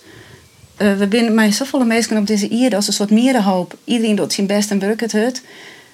Uh, 0.79 0.97
we 0.97 1.07
binnen 1.07 1.35
mij 1.35 1.53
zoveel 1.53 1.85
mensen 1.85 2.17
op 2.17 2.27
deze 2.27 2.49
ierde 2.49 2.77
als 2.77 2.87
een 2.87 2.93
soort 2.93 3.11
mierenhoop. 3.11 3.77
Iedereen 3.85 4.17
doet 4.17 4.33
zijn 4.33 4.47
best 4.47 4.71
en 4.71 4.79
brukt 4.79 5.01
het 5.01 5.13
het. 5.13 5.43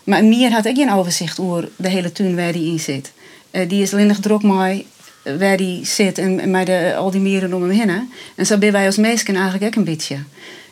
Maar 0.05 0.19
een 0.19 0.29
mier 0.29 0.53
had 0.53 0.65
ik 0.65 0.77
geen 0.77 0.93
overzicht 0.93 1.39
over 1.39 1.69
de 1.77 1.89
hele 1.89 2.13
tuin 2.13 2.37
waar 2.37 2.53
die 2.53 2.71
in 2.73 2.81
zit. 2.81 3.13
Uh, 3.51 3.69
die 3.69 3.83
is 3.83 3.91
nog 3.91 4.19
druk 4.21 4.43
mooi 4.43 4.87
eh, 5.23 5.37
waar 5.37 5.57
die 5.57 5.87
zit 5.87 6.19
en, 6.19 6.65
de, 6.65 6.95
al 6.97 7.11
die 7.11 7.21
mieren 7.21 7.55
om 7.55 7.63
hem 7.63 7.71
heen. 7.71 8.11
En 8.35 8.47
zo 8.47 8.59
ben 8.59 8.73
wij 8.73 8.87
als 8.87 8.97
mensen 8.97 9.35
eigenlijk 9.35 9.65
ook 9.65 9.75
een 9.75 9.85
beetje. 9.85 10.19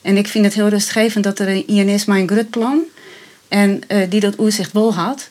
En 0.02 0.16
ik 0.16 0.28
vind 0.28 0.44
het 0.44 0.54
heel 0.54 0.68
rustgevend 0.68 1.24
dat 1.24 1.38
er 1.38 1.48
een 1.48 1.88
is 1.88 2.04
mijn 2.04 2.28
grutplan. 2.28 2.82
En 3.48 3.80
die 4.08 4.20
dat 4.20 4.38
oerzicht 4.38 4.72
wel 4.72 4.94
had. 4.94 5.28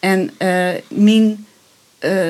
En 0.00 0.30
uh, 0.38 0.68
mijn, 0.88 1.46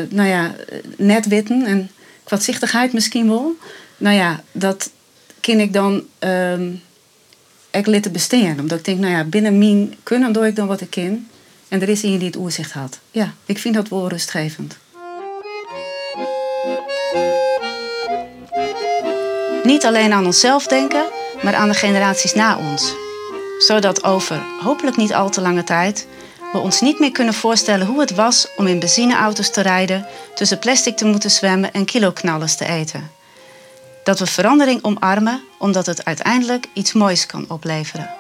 nou 0.09 0.29
ja, 0.29 0.55
netwitten 0.97 1.65
en 1.67 1.91
kwadzichtigheid 2.25 2.93
misschien 2.93 3.29
wel. 3.29 3.57
Nou 3.97 4.17
ja, 4.17 4.43
dat 4.53 4.91
kan 5.41 5.59
ik 5.59 5.73
dan 5.73 6.03
um, 6.19 6.83
echt 7.71 7.87
litten 7.87 8.13
besteden. 8.13 8.61
Omdat 8.61 8.79
ik 8.79 8.85
denk, 8.85 8.99
nou 8.99 9.13
ja, 9.13 9.25
binnen 9.25 9.59
mijn 9.59 9.95
kunnen 10.03 10.33
doe 10.33 10.47
ik 10.47 10.57
dan 10.57 10.67
wat 10.67 10.81
ik 10.81 10.91
kan. 10.91 11.27
En 11.69 11.83
er 11.83 11.89
is 11.89 12.03
iemand 12.03 12.21
die 12.21 12.31
het 12.31 12.39
oerzicht 12.39 12.73
had. 12.73 12.99
Ja, 13.11 13.35
ik 13.47 13.59
vind 13.59 13.75
dat 13.75 13.89
wel 13.89 14.09
rustgevend. 14.09 14.77
Niet 19.63 19.85
alleen 19.85 20.13
aan 20.13 20.27
onszelf 20.27 20.67
denken, 20.67 21.05
maar 21.43 21.55
aan 21.55 21.69
de 21.69 21.75
generaties 21.75 22.35
na 22.35 22.59
ons. 22.59 22.95
Zodat 23.59 24.05
over 24.05 24.43
hopelijk 24.61 24.97
niet 24.97 25.15
al 25.15 25.31
te 25.31 25.41
lange 25.41 25.65
tijd 25.65 26.07
we 26.55 26.61
ons 26.61 26.81
niet 26.81 26.99
meer 26.99 27.13
kunnen 27.13 27.35
voorstellen 27.35 27.87
hoe 27.87 28.01
het 28.01 28.15
was 28.15 28.49
om 28.57 28.67
in 28.67 28.79
benzineauto's 28.79 29.51
te 29.51 29.61
rijden, 29.61 30.07
tussen 30.35 30.59
plastic 30.59 30.97
te 30.97 31.05
moeten 31.05 31.31
zwemmen 31.31 31.73
en 31.73 31.85
kiloknallers 31.85 32.57
te 32.57 32.67
eten. 32.67 33.11
Dat 34.05 34.19
we 34.19 34.27
verandering 34.27 34.85
omarmen 34.85 35.43
omdat 35.59 35.87
het 35.87 36.05
uiteindelijk 36.05 36.67
iets 36.73 36.93
moois 36.93 37.27
kan 37.27 37.45
opleveren. 37.49 38.11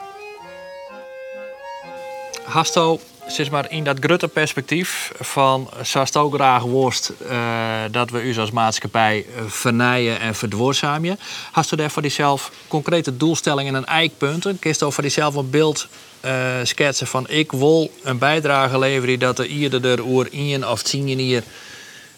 Hasto, 2.45 3.01
zeg 3.27 3.51
maar 3.51 3.71
in 3.71 3.85
dat 3.85 3.97
grote 4.01 4.29
perspectief 4.29 5.13
van 5.21 5.69
zou 5.83 6.07
ook 6.13 6.35
graag 6.35 6.63
worst 6.63 7.13
uh, 7.23 7.83
dat 7.91 8.11
we 8.11 8.23
u 8.23 8.39
als 8.39 8.51
maatschappij 8.51 9.27
vernijen 9.47 10.21
en 10.21 10.35
verdwoordzamen. 10.35 11.19
Hast 11.51 11.73
u 11.73 11.77
daar 11.77 11.91
voor 11.91 12.03
jezelf 12.03 12.51
concrete 12.69 13.17
doelstellingen 13.17 13.75
en 13.75 13.87
eikpunten? 13.87 14.59
Kist 14.59 14.85
voor 14.89 15.03
jezelf 15.03 15.35
een 15.35 15.51
beeld 15.51 15.89
uh, 16.25 16.55
schetsen 16.63 17.07
van 17.07 17.29
ik 17.29 17.53
wil 17.53 17.91
een 18.03 18.19
bijdrage 18.19 18.79
leveren 18.79 19.19
dat 19.19 19.39
er 19.39 19.47
ieder 19.47 19.87
er 19.87 20.05
oer 20.05 20.29
in 20.31 20.67
of 20.67 20.83
tien 20.83 21.19
hier 21.19 21.43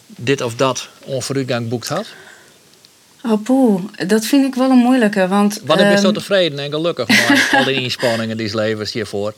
dit 0.05 0.41
of 0.41 0.55
dat 0.55 0.87
onvooruitgang 1.03 1.69
boekt 1.69 1.87
had? 1.87 2.07
Oh 3.23 3.43
poeh, 3.43 3.81
dat 4.07 4.25
vind 4.25 4.45
ik 4.45 4.55
wel 4.55 4.69
een 4.69 4.77
moeilijke, 4.77 5.27
want... 5.27 5.61
Wat 5.65 5.79
heb 5.79 5.91
je 5.91 5.97
zo 5.97 6.05
ehm, 6.05 6.13
tevreden 6.13 6.59
en 6.59 6.71
gelukkig 6.71 7.07
met 7.07 7.49
al 7.57 7.63
die 7.63 7.81
inspanningen 7.81 8.37
die 8.37 8.55
levert 8.55 8.91
hiervoor? 8.91 9.33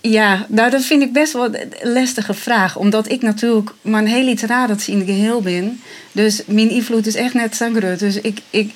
Ja, 0.00 0.46
nou 0.48 0.70
dat 0.70 0.82
vind 0.82 1.02
ik 1.02 1.12
best 1.12 1.32
wel 1.32 1.54
een 1.54 1.72
lastige 1.82 2.34
vraag. 2.34 2.76
Omdat 2.76 3.10
ik 3.10 3.22
natuurlijk 3.22 3.70
maar 3.80 4.00
een 4.00 4.08
heel 4.08 4.26
iets 4.26 4.42
raar 4.42 4.68
in 4.68 4.98
het 4.98 5.08
geheel 5.08 5.42
ben. 5.42 5.82
Dus 6.12 6.42
mijn 6.46 6.70
invloed 6.70 7.06
is 7.06 7.14
echt 7.14 7.34
net 7.34 7.56
zo 7.56 7.72
groot. 7.74 7.98
Dus 7.98 8.20
ik, 8.20 8.40
ik, 8.50 8.72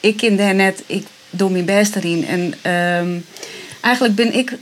ik 0.00 0.16
ken 0.16 0.36
daar 0.36 0.54
net, 0.54 0.82
ik 0.86 1.06
doe 1.30 1.50
mijn 1.50 1.64
best 1.64 1.96
erin. 1.96 2.26
En 2.26 2.54
ehm, 2.62 3.18
eigenlijk 3.80 4.14
ben 4.14 4.34
ik 4.34 4.56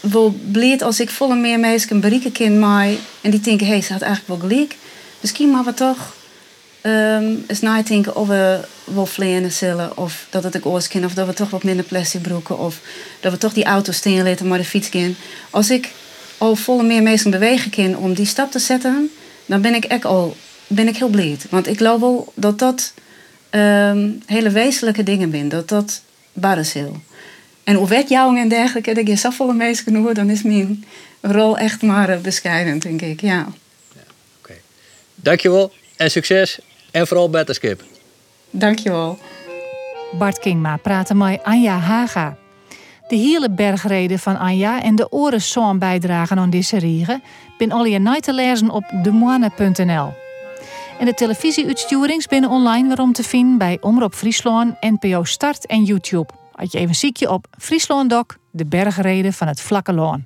wel 0.00 0.34
blij 0.52 0.80
als 0.80 1.00
ik 1.00 1.10
volle 1.10 1.36
meer 1.36 1.60
mensen 1.60 2.00
bereiken 2.00 2.32
kan 2.32 2.58
mij. 2.58 2.98
En 3.20 3.30
die 3.30 3.40
denken, 3.40 3.66
hé, 3.66 3.72
hey, 3.72 3.82
ze 3.82 3.92
had 3.92 4.02
eigenlijk 4.02 4.40
wel 4.40 4.50
gelijk. 4.50 4.76
Misschien 5.20 5.50
maar 5.50 5.64
we 5.64 5.74
toch 5.74 6.14
um, 6.82 7.44
eens 7.46 7.60
nadenken 7.60 8.16
of 8.16 8.28
we 8.28 8.60
wel 8.84 9.06
vleien 9.06 9.52
zullen. 9.52 9.96
Of 9.96 10.26
dat 10.30 10.42
het 10.42 10.54
ik 10.54 10.66
oors. 10.66 10.88
Of 11.04 11.14
dat 11.14 11.26
we 11.26 11.32
toch 11.32 11.50
wat 11.50 11.64
minder 11.64 11.84
plastic 11.84 12.22
broeken. 12.22 12.58
Of 12.58 12.80
dat 13.20 13.32
we 13.32 13.38
toch 13.38 13.52
die 13.52 13.64
auto 13.64 13.92
laten, 14.04 14.48
maar 14.48 14.58
de 14.58 14.64
fiets 14.64 14.88
kan. 14.88 15.14
Als 15.50 15.70
ik 15.70 15.90
al 16.38 16.56
volle 16.56 16.82
meer 16.82 17.02
mensen 17.02 17.30
bewegen 17.30 17.70
kan 17.70 17.96
om 17.96 18.14
die 18.14 18.26
stap 18.26 18.50
te 18.50 18.58
zetten. 18.58 19.10
Dan 19.46 19.60
ben 19.60 19.74
ik 19.74 19.84
echt 19.84 20.04
al 20.04 20.36
ben 20.66 20.88
ik 20.88 20.96
heel 20.96 21.08
blij. 21.08 21.36
Want 21.50 21.66
ik 21.66 21.76
geloof 21.76 22.00
wel 22.00 22.32
dat 22.34 22.58
dat 22.58 22.92
um, 23.60 24.22
hele 24.26 24.50
wezenlijke 24.50 25.02
dingen 25.02 25.30
zijn. 25.30 25.48
Dat 25.48 25.68
dat 25.68 26.02
barrezeel. 26.32 26.96
En 27.64 27.74
hoe 27.74 27.88
wetjouwing 27.88 28.38
en 28.38 28.48
dergelijke, 28.48 28.94
dat 28.94 29.06
je 29.06 29.32
volle 29.32 29.54
mensen 29.54 29.84
genoeg, 29.84 30.12
dan 30.12 30.30
is 30.30 30.42
mijn 30.42 30.84
rol 31.20 31.58
echt 31.58 31.82
maar 31.82 32.08
eh, 32.08 32.18
bescheiden, 32.18 32.78
denk 32.78 33.02
ik. 33.02 33.20
Ja. 33.20 33.28
ja 33.28 33.44
Oké. 33.94 34.10
Okay. 34.42 34.60
Dankjewel 35.14 35.72
en 35.96 36.10
succes. 36.10 36.58
En 36.90 37.06
vooral 37.06 37.30
beter 37.30 37.54
skip. 37.54 37.84
Dankjewel. 38.50 39.18
Bart 40.18 40.38
Kingma 40.38 40.76
praatte 40.76 41.14
met 41.14 41.42
Anja 41.42 41.78
Haga. 41.78 42.36
De 43.08 43.16
hele 43.16 43.50
bergreden 43.50 44.18
van 44.18 44.38
Anja 44.38 44.82
en 44.82 44.96
de 44.96 45.12
orenzoon 45.12 45.78
bijdragen 45.78 46.38
aan 46.38 46.50
deze 46.50 46.78
riegen 46.78 47.22
ben 47.58 47.70
al 47.70 47.84
je 47.84 48.20
te 48.20 48.32
lezen 48.32 48.70
op 48.70 48.84
demoine.nl. 49.02 50.21
En 50.98 51.04
de 51.06 51.14
televisieuitstuurings 51.14 52.26
binnen 52.26 52.50
online 52.50 52.86
waarom 52.86 53.12
te 53.12 53.22
vinden 53.22 53.58
bij 53.58 53.78
Omroep 53.80 54.14
Friesland, 54.14 54.74
NPO 54.80 55.24
Start 55.24 55.66
en 55.66 55.84
YouTube. 55.84 56.32
Had 56.52 56.72
je 56.72 56.78
even 56.78 56.94
ziekje 56.94 57.30
op 57.30 57.46
Friesland 57.58 58.10
Doc, 58.10 58.24
de 58.50 58.66
bergreden 58.66 59.32
van 59.32 59.46
het 59.46 59.60
Vlakke 59.60 59.92
Loon. 59.92 60.24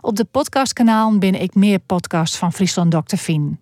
Op 0.00 0.16
de 0.16 0.24
podcastkanaal 0.24 1.18
ben 1.18 1.40
ik 1.40 1.54
meer 1.54 1.78
podcasts 1.78 2.36
van 2.36 2.52
Friesland 2.52 2.90
Doc 2.90 3.04
te 3.04 3.16
vinden. 3.16 3.60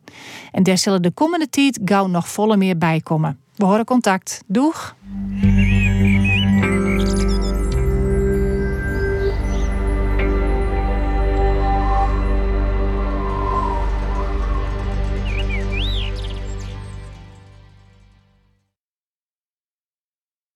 En 0.53 0.63
daar 0.63 0.79
zullen 0.79 1.03
de 1.03 1.11
komende 1.11 1.49
tijd 1.49 1.81
gauw 1.85 2.07
nog 2.07 2.29
volle 2.29 2.57
meer 2.57 2.79
bij 2.79 3.01
komen. 3.01 3.39
We 3.57 3.65
horen 3.65 3.85
contact. 3.85 4.43
Doeg! 4.47 4.95